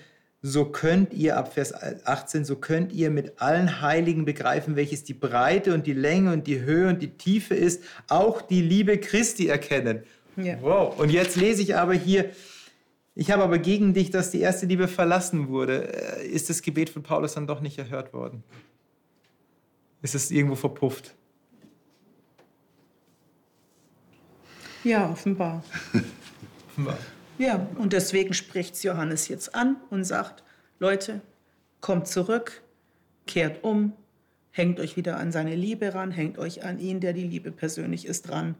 so 0.45 0.65
könnt 0.65 1.13
ihr, 1.13 1.37
ab 1.37 1.53
Vers 1.53 1.73
18, 1.73 2.43
so 2.43 2.57
könnt 2.57 2.91
ihr 2.91 3.09
mit 3.09 3.41
allen 3.41 3.79
Heiligen 3.79 4.25
begreifen, 4.25 4.75
welches 4.75 5.05
die 5.05 5.13
Breite 5.13 5.73
und 5.73 5.87
die 5.87 5.93
Länge 5.93 6.33
und 6.33 6.47
die 6.47 6.59
Höhe 6.59 6.89
und 6.89 7.01
die 7.01 7.11
Tiefe 7.11 7.55
ist, 7.55 7.81
auch 8.09 8.41
die 8.41 8.61
Liebe 8.61 8.97
Christi 8.97 9.47
erkennen. 9.47 10.03
Ja. 10.35 10.61
Wow. 10.61 10.99
Und 10.99 11.11
jetzt 11.11 11.37
lese 11.37 11.61
ich 11.61 11.77
aber 11.77 11.93
hier, 11.93 12.29
ich 13.15 13.31
habe 13.31 13.41
aber 13.41 13.57
gegen 13.57 13.93
dich, 13.93 14.11
dass 14.11 14.31
die 14.31 14.41
erste 14.41 14.65
Liebe 14.65 14.89
verlassen 14.89 15.47
wurde. 15.47 15.93
Äh, 15.93 16.27
ist 16.27 16.49
das 16.49 16.61
Gebet 16.61 16.89
von 16.89 17.03
Paulus 17.03 17.35
dann 17.35 17.47
doch 17.47 17.61
nicht 17.61 17.79
erhört 17.79 18.11
worden? 18.11 18.43
Ist 20.01 20.13
es 20.13 20.29
irgendwo 20.29 20.55
verpufft? 20.55 21.15
Ja, 24.83 25.09
offenbar. 25.09 25.63
offenbar. 26.69 26.97
Ja, 27.37 27.67
und 27.77 27.93
deswegen 27.93 28.33
spricht 28.33 28.83
Johannes 28.83 29.27
jetzt 29.27 29.55
an 29.55 29.77
und 29.89 30.03
sagt, 30.03 30.43
Leute, 30.79 31.21
kommt 31.81 32.07
zurück, 32.07 32.61
kehrt 33.25 33.63
um, 33.63 33.93
hängt 34.51 34.79
euch 34.79 34.95
wieder 34.95 35.17
an 35.17 35.31
seine 35.31 35.55
Liebe 35.55 35.93
ran, 35.93 36.11
hängt 36.11 36.37
euch 36.37 36.63
an 36.63 36.79
ihn, 36.79 36.99
der 36.99 37.13
die 37.13 37.23
Liebe 37.23 37.51
persönlich 37.51 38.05
ist, 38.05 38.29
dran, 38.29 38.55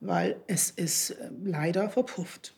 weil 0.00 0.36
es 0.46 0.70
ist 0.70 1.10
äh, 1.10 1.30
leider 1.44 1.90
verpufft. 1.90 2.54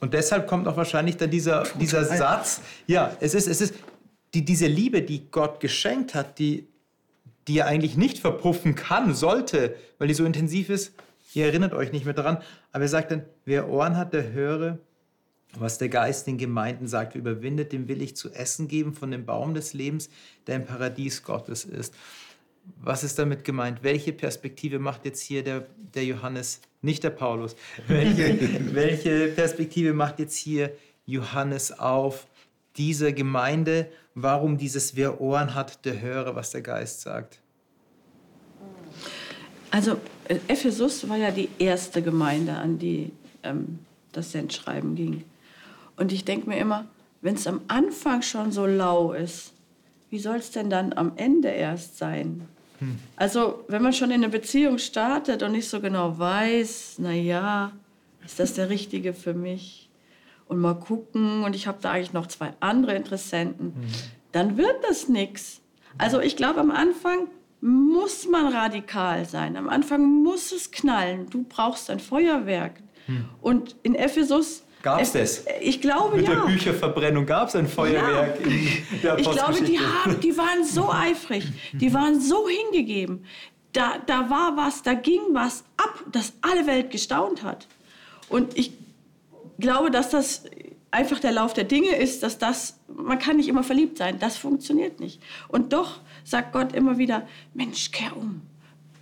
Und 0.00 0.12
deshalb 0.12 0.46
kommt 0.46 0.68
auch 0.68 0.76
wahrscheinlich 0.76 1.16
dann 1.16 1.30
dieser, 1.30 1.62
dieser 1.80 2.04
Satz, 2.04 2.60
ja, 2.86 3.16
es 3.20 3.34
ist, 3.34 3.46
es 3.46 3.60
ist 3.60 3.74
die, 4.34 4.44
diese 4.44 4.66
Liebe, 4.66 5.02
die 5.02 5.30
Gott 5.30 5.60
geschenkt 5.60 6.14
hat, 6.14 6.38
die, 6.38 6.66
die 7.48 7.58
er 7.58 7.66
eigentlich 7.66 7.96
nicht 7.96 8.18
verpuffen 8.18 8.74
kann, 8.74 9.14
sollte, 9.14 9.74
weil 9.98 10.08
die 10.08 10.14
so 10.14 10.24
intensiv 10.24 10.68
ist, 10.68 10.92
ihr 11.32 11.46
erinnert 11.46 11.72
euch 11.72 11.92
nicht 11.92 12.04
mehr 12.04 12.14
daran, 12.14 12.38
aber 12.72 12.84
er 12.84 12.88
sagt 12.88 13.10
dann, 13.10 13.24
wer 13.44 13.68
Ohren 13.68 13.96
hat, 13.96 14.12
der 14.12 14.32
höre, 14.32 14.78
was 15.60 15.78
der 15.78 15.88
Geist 15.88 16.26
den 16.26 16.38
Gemeinden 16.38 16.86
sagt, 16.86 17.14
überwindet, 17.14 17.72
dem 17.72 17.88
will 17.88 18.02
ich 18.02 18.16
zu 18.16 18.30
essen 18.32 18.68
geben 18.68 18.92
von 18.92 19.10
dem 19.10 19.24
Baum 19.24 19.54
des 19.54 19.72
Lebens, 19.72 20.08
der 20.46 20.56
im 20.56 20.64
Paradies 20.64 21.22
Gottes 21.22 21.64
ist. 21.64 21.94
Was 22.80 23.04
ist 23.04 23.18
damit 23.18 23.44
gemeint? 23.44 23.82
Welche 23.82 24.12
Perspektive 24.12 24.78
macht 24.78 25.04
jetzt 25.04 25.20
hier 25.20 25.44
der, 25.44 25.66
der 25.94 26.04
Johannes, 26.04 26.60
nicht 26.82 27.04
der 27.04 27.10
Paulus, 27.10 27.56
welche, 27.86 28.38
welche 28.74 29.28
Perspektive 29.28 29.92
macht 29.92 30.18
jetzt 30.18 30.36
hier 30.36 30.72
Johannes 31.04 31.78
auf 31.78 32.26
dieser 32.76 33.12
Gemeinde? 33.12 33.88
Warum 34.14 34.58
dieses 34.58 34.96
Wer 34.96 35.20
Ohren 35.20 35.54
hat, 35.54 35.84
der 35.84 36.00
höre, 36.00 36.34
was 36.34 36.50
der 36.50 36.62
Geist 36.62 37.02
sagt? 37.02 37.38
Also 39.70 40.00
äh, 40.28 40.38
Ephesus 40.48 41.08
war 41.08 41.16
ja 41.16 41.30
die 41.30 41.48
erste 41.58 42.02
Gemeinde, 42.02 42.54
an 42.54 42.78
die 42.78 43.12
ähm, 43.42 43.78
das 44.12 44.32
Sendschreiben 44.32 44.94
ging. 44.94 45.24
Und 45.96 46.12
ich 46.12 46.24
denke 46.24 46.48
mir 46.48 46.58
immer, 46.58 46.86
wenn 47.20 47.34
es 47.34 47.46
am 47.46 47.60
Anfang 47.68 48.22
schon 48.22 48.52
so 48.52 48.66
lau 48.66 49.12
ist, 49.12 49.52
wie 50.10 50.18
soll 50.18 50.36
es 50.36 50.50
denn 50.50 50.70
dann 50.70 50.92
am 50.92 51.12
Ende 51.16 51.48
erst 51.48 51.98
sein? 51.98 52.46
Hm. 52.78 52.98
Also 53.16 53.64
wenn 53.68 53.82
man 53.82 53.92
schon 53.92 54.10
in 54.10 54.22
eine 54.22 54.28
Beziehung 54.28 54.78
startet 54.78 55.42
und 55.42 55.52
nicht 55.52 55.68
so 55.68 55.80
genau 55.80 56.18
weiß, 56.18 56.96
na 56.98 57.12
ja, 57.12 57.72
ist 58.24 58.38
das 58.38 58.54
der 58.54 58.68
Richtige 58.68 59.14
für 59.14 59.34
mich? 59.34 59.88
Und 60.48 60.58
mal 60.58 60.74
gucken, 60.74 61.42
und 61.42 61.56
ich 61.56 61.66
habe 61.66 61.78
da 61.80 61.90
eigentlich 61.90 62.12
noch 62.12 62.28
zwei 62.28 62.52
andere 62.60 62.94
Interessenten, 62.94 63.74
hm. 63.74 63.82
dann 64.32 64.56
wird 64.56 64.76
das 64.88 65.08
nichts. 65.08 65.60
Also 65.98 66.20
ich 66.20 66.36
glaube, 66.36 66.60
am 66.60 66.70
Anfang 66.70 67.28
muss 67.60 68.28
man 68.28 68.52
radikal 68.52 69.24
sein. 69.24 69.56
Am 69.56 69.68
Anfang 69.68 70.22
muss 70.22 70.52
es 70.52 70.70
knallen. 70.70 71.28
Du 71.30 71.44
brauchst 71.48 71.90
ein 71.90 71.98
Feuerwerk. 71.98 72.74
Hm. 73.06 73.24
Und 73.40 73.76
in 73.82 73.94
Ephesus 73.94 74.62
Gab 74.86 75.00
es 75.00 75.10
das? 75.14 75.44
Ich 75.60 75.80
glaube, 75.80 76.16
Mit 76.16 76.28
ja. 76.28 76.36
der 76.36 76.42
Bücherverbrennung 76.42 77.26
gab 77.26 77.48
es 77.48 77.56
ein 77.56 77.66
Feuerwerk 77.66 78.38
ja. 78.40 78.46
in 78.46 79.02
der 79.02 79.18
Ich 79.18 79.28
glaube, 79.28 79.60
die, 79.60 79.80
haben, 79.80 80.20
die 80.20 80.38
waren 80.38 80.64
so 80.64 80.92
eifrig, 80.92 81.44
die 81.72 81.92
waren 81.92 82.20
so 82.20 82.46
hingegeben. 82.48 83.24
Da, 83.72 83.94
da 84.06 84.30
war 84.30 84.56
was, 84.56 84.84
da 84.84 84.94
ging 84.94 85.22
was 85.32 85.64
ab, 85.76 86.04
dass 86.12 86.34
alle 86.40 86.68
Welt 86.68 86.92
gestaunt 86.92 87.42
hat. 87.42 87.66
Und 88.28 88.56
ich 88.56 88.74
glaube, 89.58 89.90
dass 89.90 90.10
das 90.10 90.44
einfach 90.92 91.18
der 91.18 91.32
Lauf 91.32 91.52
der 91.52 91.64
Dinge 91.64 91.96
ist, 91.96 92.22
dass 92.22 92.38
das, 92.38 92.78
man 92.86 93.18
kann 93.18 93.38
nicht 93.38 93.48
immer 93.48 93.64
verliebt 93.64 93.98
sein, 93.98 94.20
das 94.20 94.36
funktioniert 94.36 95.00
nicht. 95.00 95.20
Und 95.48 95.72
doch 95.72 95.98
sagt 96.22 96.52
Gott 96.52 96.72
immer 96.76 96.96
wieder, 96.96 97.26
Mensch, 97.54 97.90
kehr 97.90 98.16
um, 98.16 98.42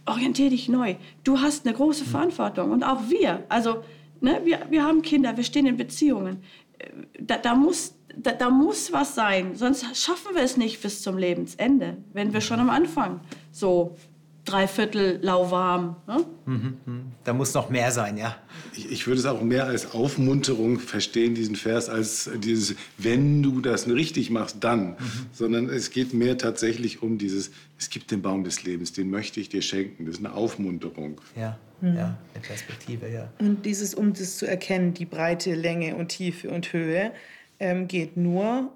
orientier 0.07 0.49
dich 0.49 0.67
neu. 0.67 0.95
Du 1.25 1.43
hast 1.43 1.67
eine 1.67 1.77
große 1.77 2.07
Verantwortung 2.07 2.71
und 2.71 2.85
auch 2.85 3.11
wir. 3.11 3.45
Also 3.51 3.85
ne, 4.25 4.41
wir, 4.45 4.67
wir 4.71 4.83
haben 4.83 5.03
Kinder, 5.03 5.37
wir 5.37 5.45
stehen 5.45 5.67
in 5.67 5.77
Beziehungen. 5.77 6.43
Äh, 6.79 6.89
da, 7.21 7.37
da 7.39 7.55
muss, 7.55 7.95
da, 8.17 8.33
da, 8.33 8.51
muss 8.51 8.93
was 8.93 9.15
sein, 9.15 9.55
sonst 9.55 9.97
schaffen 9.97 10.35
wir 10.35 10.43
es 10.43 10.57
nicht 10.57 10.83
bis 10.83 11.03
zum 11.03 11.17
Lebensende, 11.17 11.99
wenn 12.13 12.33
wir 12.33 12.41
schon 12.41 12.61
am 12.61 12.71
Anfang 12.71 13.21
so 13.53 13.97
dreiviertel 14.45 15.19
lauwarm. 15.23 15.97
Ne? 16.07 16.25
Mhm, 16.47 16.77
mhm. 16.85 17.03
Da 17.25 17.33
muss 17.33 17.55
noch 17.55 17.71
mehr 17.71 17.91
sein, 17.91 18.17
ja. 18.17 18.37
Ich, 18.75 18.91
ich, 18.91 19.07
würde 19.07 19.21
es 19.21 19.27
auch 19.27 19.41
mehr 19.41 19.67
als 19.67 19.95
Aufmunterung 19.95 20.79
verstehen, 20.79 21.35
diesen 21.35 21.57
Vers, 21.57 21.89
als 21.89 22.31
dieses, 22.39 22.77
wenn 22.99 23.43
du 23.43 23.61
das 23.61 23.89
richtig 23.89 24.31
machst, 24.31 24.59
dann. 24.61 24.91
Mhm. 24.91 24.97
Sondern 25.33 25.69
es 25.69 25.91
geht 25.91 26.13
mehr 26.13 26.37
tatsächlich 26.37 27.03
um 27.03 27.19
dieses, 27.19 27.51
es 27.79 27.91
gibt 27.91 28.11
den 28.11 28.23
Baum 28.23 28.45
des 28.45 28.63
Lebens, 28.65 28.93
den 28.93 29.11
möchte 29.11 29.41
ich 29.41 29.49
dir 29.49 29.63
schenken. 29.63 30.07
Das 30.07 30.17
ist 30.17 30.25
eine 30.25 30.35
Aufmunterung. 30.35 31.21
Ja, 31.37 31.59
mhm. 31.81 31.97
ja, 31.97 32.19
eine 32.35 32.43
Perspektive, 32.43 33.11
ja. 33.11 33.33
Und 33.39 33.65
dieses, 33.65 33.95
um 33.95 34.13
das 34.13 34.37
zu 34.37 34.47
erkennen, 34.47 34.95
die 34.95 35.07
Breite, 35.07 35.55
Länge 35.55 35.97
und 35.97 36.09
Tiefe 36.09 36.51
und 36.51 36.73
Höhe, 36.73 37.13
ähm, 37.59 37.89
geht 37.89 38.17
nur, 38.17 38.73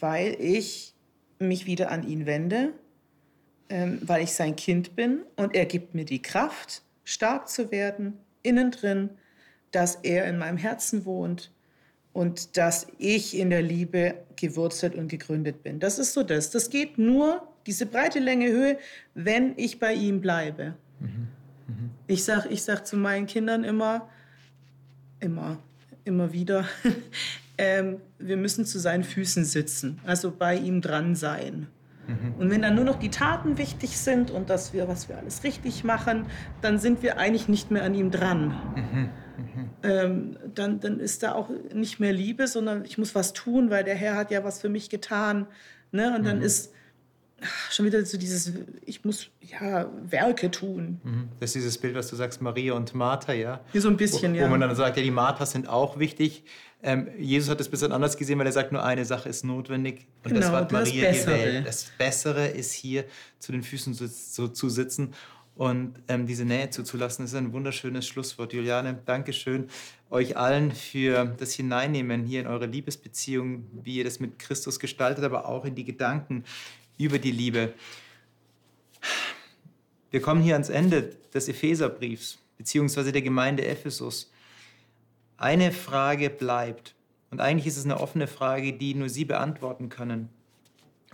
weil 0.00 0.36
ich 0.38 0.94
mich 1.38 1.64
wieder 1.64 1.90
an 1.90 2.06
ihn 2.06 2.26
wende 2.26 2.74
weil 4.02 4.24
ich 4.24 4.32
sein 4.32 4.56
Kind 4.56 4.96
bin 4.96 5.22
und 5.36 5.54
er 5.54 5.64
gibt 5.64 5.94
mir 5.94 6.04
die 6.04 6.22
Kraft, 6.22 6.82
stark 7.04 7.48
zu 7.48 7.70
werden, 7.70 8.18
innen 8.42 8.70
drin, 8.70 9.10
dass 9.70 9.96
er 9.96 10.26
in 10.26 10.38
meinem 10.38 10.56
Herzen 10.56 11.04
wohnt 11.04 11.52
und 12.12 12.56
dass 12.56 12.88
ich 12.98 13.38
in 13.38 13.50
der 13.50 13.62
Liebe 13.62 14.14
gewurzelt 14.36 14.94
und 14.94 15.08
gegründet 15.08 15.62
bin. 15.62 15.78
Das 15.78 15.98
ist 15.98 16.12
so 16.12 16.22
das. 16.22 16.50
Das 16.50 16.70
geht 16.70 16.98
nur, 16.98 17.46
diese 17.66 17.86
breite 17.86 18.18
Länge, 18.18 18.48
Höhe, 18.48 18.78
wenn 19.14 19.54
ich 19.56 19.78
bei 19.78 19.94
ihm 19.94 20.20
bleibe. 20.20 20.74
Mhm. 20.98 21.28
Mhm. 21.68 21.90
Ich 22.08 22.24
sage 22.24 22.48
ich 22.48 22.62
sag 22.62 22.86
zu 22.86 22.96
meinen 22.96 23.26
Kindern 23.26 23.62
immer, 23.62 24.08
immer, 25.20 25.58
immer 26.04 26.32
wieder, 26.32 26.66
ähm, 27.58 28.00
wir 28.18 28.36
müssen 28.36 28.64
zu 28.64 28.80
seinen 28.80 29.04
Füßen 29.04 29.44
sitzen, 29.44 30.00
also 30.04 30.32
bei 30.32 30.56
ihm 30.56 30.80
dran 30.80 31.14
sein. 31.14 31.68
Und 32.38 32.50
wenn 32.50 32.62
dann 32.62 32.74
nur 32.74 32.84
noch 32.84 32.98
die 32.98 33.10
Taten 33.10 33.58
wichtig 33.58 33.98
sind 33.98 34.30
und 34.30 34.50
dass 34.50 34.72
wir, 34.72 34.88
was 34.88 35.08
wir 35.08 35.18
alles 35.18 35.44
richtig 35.44 35.84
machen, 35.84 36.26
dann 36.60 36.78
sind 36.78 37.02
wir 37.02 37.18
eigentlich 37.18 37.48
nicht 37.48 37.70
mehr 37.70 37.84
an 37.84 37.94
ihm 37.94 38.10
dran. 38.10 38.54
Ähm, 39.82 40.36
dann, 40.54 40.80
dann 40.80 41.00
ist 41.00 41.22
da 41.22 41.32
auch 41.32 41.48
nicht 41.72 41.98
mehr 41.98 42.12
Liebe, 42.12 42.46
sondern 42.46 42.84
ich 42.84 42.98
muss 42.98 43.14
was 43.14 43.32
tun, 43.32 43.70
weil 43.70 43.84
der 43.84 43.94
Herr 43.94 44.16
hat 44.16 44.30
ja 44.30 44.44
was 44.44 44.60
für 44.60 44.68
mich 44.68 44.90
getan. 44.90 45.46
Ne? 45.92 46.14
Und 46.14 46.26
dann 46.26 46.38
mhm. 46.38 46.44
ist 46.44 46.72
schon 47.70 47.86
wieder 47.86 48.04
so 48.04 48.18
dieses, 48.18 48.52
ich 48.84 49.04
muss 49.04 49.28
ja 49.40 49.90
Werke 50.02 50.50
tun. 50.50 51.00
Mhm. 51.02 51.28
Das 51.40 51.50
ist 51.50 51.54
dieses 51.54 51.78
Bild, 51.78 51.94
was 51.94 52.08
du 52.08 52.16
sagst, 52.16 52.40
Maria 52.42 52.74
und 52.74 52.94
Martha, 52.94 53.32
ja? 53.32 53.60
Hier 53.72 53.80
so 53.80 53.88
ein 53.88 53.96
bisschen, 53.96 54.32
wo, 54.32 54.36
ja. 54.36 54.44
Wo 54.44 54.50
man 54.50 54.60
dann 54.60 54.74
sagt, 54.74 54.96
ja, 54.96 55.02
die 55.02 55.10
Marthas 55.10 55.52
sind 55.52 55.68
auch 55.68 55.98
wichtig. 55.98 56.44
Ähm, 56.82 57.08
Jesus 57.18 57.50
hat 57.50 57.60
es 57.60 57.68
ein 57.68 57.70
bisschen 57.70 57.92
anders 57.92 58.16
gesehen, 58.16 58.38
weil 58.38 58.46
er 58.46 58.52
sagt, 58.52 58.72
nur 58.72 58.82
eine 58.82 59.04
Sache 59.04 59.28
ist 59.28 59.44
notwendig 59.44 60.06
und 60.24 60.32
genau, 60.32 60.46
das 60.46 60.50
hat 60.50 60.72
Maria 60.72 61.10
das 61.10 61.24
gewählt. 61.24 61.66
Das 61.66 61.86
Bessere 61.98 62.48
ist 62.48 62.72
hier 62.72 63.04
zu 63.38 63.52
den 63.52 63.62
Füßen 63.62 63.92
zu, 63.94 64.08
zu, 64.08 64.48
zu 64.48 64.68
sitzen 64.70 65.12
und 65.56 66.00
ähm, 66.08 66.26
diese 66.26 66.46
Nähe 66.46 66.70
zuzulassen. 66.70 67.24
Das 67.24 67.32
ist 67.32 67.38
ein 67.38 67.52
wunderschönes 67.52 68.06
Schlusswort, 68.06 68.54
Juliane. 68.54 68.98
Dankeschön 69.04 69.68
euch 70.08 70.36
allen 70.36 70.72
für 70.72 71.36
das 71.38 71.52
Hineinnehmen 71.52 72.24
hier 72.24 72.40
in 72.40 72.46
eure 72.46 72.66
Liebesbeziehung, 72.66 73.66
wie 73.84 73.96
ihr 73.96 74.04
das 74.04 74.18
mit 74.18 74.38
Christus 74.38 74.80
gestaltet, 74.80 75.24
aber 75.24 75.46
auch 75.46 75.64
in 75.64 75.74
die 75.74 75.84
Gedanken 75.84 76.44
über 77.00 77.18
die 77.18 77.32
Liebe. 77.32 77.72
Wir 80.10 80.20
kommen 80.20 80.42
hier 80.42 80.54
ans 80.54 80.68
Ende 80.68 81.16
des 81.32 81.48
Epheserbriefs, 81.48 82.38
beziehungsweise 82.58 83.12
der 83.12 83.22
Gemeinde 83.22 83.66
Ephesus. 83.66 84.30
Eine 85.36 85.72
Frage 85.72 86.30
bleibt. 86.30 86.94
Und 87.30 87.40
eigentlich 87.40 87.66
ist 87.66 87.76
es 87.76 87.84
eine 87.84 88.00
offene 88.00 88.26
Frage, 88.26 88.72
die 88.72 88.94
nur 88.94 89.08
Sie 89.08 89.24
beantworten 89.24 89.88
können. 89.88 90.28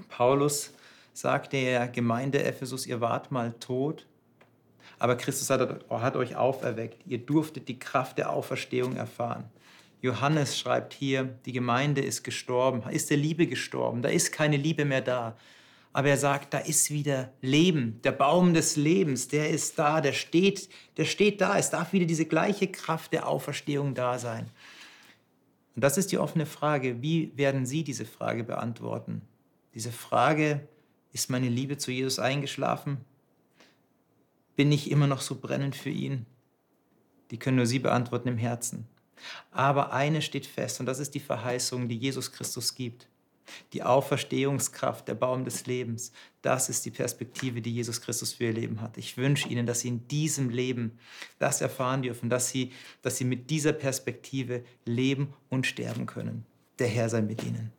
Paulus 0.09 0.73
sagte 1.13 1.57
der 1.57 1.89
Gemeinde 1.89 2.43
Ephesus, 2.43 2.87
ihr 2.87 3.01
wart 3.01 3.31
mal 3.31 3.53
tot, 3.61 4.07
aber 4.99 5.17
Christus 5.17 5.51
hat, 5.51 5.85
hat, 5.91 6.17
euch 6.17 6.37
auferweckt. 6.37 7.07
Ihr 7.07 7.19
durftet 7.19 7.69
die 7.69 7.79
Kraft 7.79 8.19
der 8.19 8.31
Auferstehung 8.31 8.97
erfahren. 8.97 9.45
Johannes 10.01 10.59
schreibt 10.59 10.95
hier, 10.95 11.25
die 11.45 11.53
Gemeinde 11.53 12.01
ist 12.01 12.23
gestorben, 12.23 12.83
ist 12.91 13.11
der 13.11 13.17
Liebe 13.17 13.47
gestorben, 13.47 14.03
da 14.03 14.09
ist 14.09 14.33
keine 14.33 14.57
Liebe 14.57 14.85
mehr 14.85 15.01
da. 15.01 15.37
Aber 15.97 16.11
er 16.11 16.19
sagt, 16.19 16.53
da 16.53 16.59
ist 16.59 16.91
wieder 16.91 17.33
Leben, 17.41 18.03
der 18.03 18.13
Baum 18.13 18.53
des 18.53 18.77
Lebens, 18.77 19.29
der 19.29 19.49
ist 19.49 19.79
da, 19.79 20.03
der 20.03 20.13
steht, 20.13 20.69
der 20.99 21.07
steht 21.07 21.41
da. 21.41 21.57
Es 21.57 21.71
darf 21.71 21.95
wieder 21.95 22.05
diese 22.05 22.27
gleiche 22.27 22.67
Kraft 22.67 23.15
der 23.15 23.27
Auferstehung 23.27 23.95
da 23.95 24.19
sein. 24.19 24.51
Und 25.75 25.83
das 25.83 25.97
ist 25.97 26.13
die 26.13 26.19
offene 26.19 26.45
Frage. 26.45 27.01
Wie 27.01 27.33
werden 27.39 27.65
Sie 27.65 27.83
diese 27.83 28.05
Frage 28.05 28.45
beantworten? 28.45 29.23
Diese 29.75 29.91
Frage, 29.91 30.69
ist 31.15 31.31
meine 31.31 31.49
Liebe 31.49 31.79
zu 31.79 31.91
Jesus 31.91 32.19
eingeschlafen? 32.19 32.99
Bin 34.55 34.71
ich 34.73 34.91
immer 34.91 35.07
noch 35.07 35.23
so 35.23 35.37
brennend 35.37 35.77
für 35.77 35.89
ihn? 35.89 36.27
Die 37.31 37.39
können 37.39 37.57
nur 37.57 37.65
Sie 37.65 37.79
beantworten 37.79 38.29
im 38.29 38.37
Herzen. 38.37 38.87
Aber 39.51 39.95
eines 39.95 40.27
steht 40.27 40.45
fest, 40.45 40.79
und 40.79 40.85
das 40.85 40.99
ist 40.99 41.15
die 41.15 41.21
Verheißung, 41.21 41.89
die 41.89 41.97
Jesus 41.97 42.33
Christus 42.33 42.75
gibt. 42.75 43.09
Die 43.73 43.83
Auferstehungskraft, 43.83 45.09
der 45.09 45.15
Baum 45.15 45.45
des 45.45 45.67
Lebens, 45.67 46.13
das 46.43 46.69
ist 46.69 46.85
die 46.85 46.91
Perspektive, 46.91 47.61
die 47.61 47.73
Jesus 47.73 48.01
Christus 48.01 48.35
für 48.35 48.45
ihr 48.45 48.53
Leben 48.53 48.81
hat. 48.81 48.99
Ich 48.99 49.17
wünsche 49.17 49.49
Ihnen, 49.49 49.67
dass 49.67 49.81
Sie 49.81 49.89
in 49.89 50.07
diesem 50.09 50.51
Leben 50.51 50.99
das 51.39 51.61
erfahren 51.61 52.03
dürfen, 52.03 52.31
dass 52.31 52.49
Sie, 52.49 52.73
dass 53.03 53.17
Sie 53.17 53.25
mit 53.25 53.51
dieser 53.51 53.73
Perspektive 53.73 54.65
leben 54.85 55.35
und 55.49 55.67
sterben 55.67 56.07
können. 56.07 56.47
Der 56.79 56.89
Herr 56.89 57.09
sei 57.09 57.23
mit 57.23 57.43
Ihnen. 57.43 57.73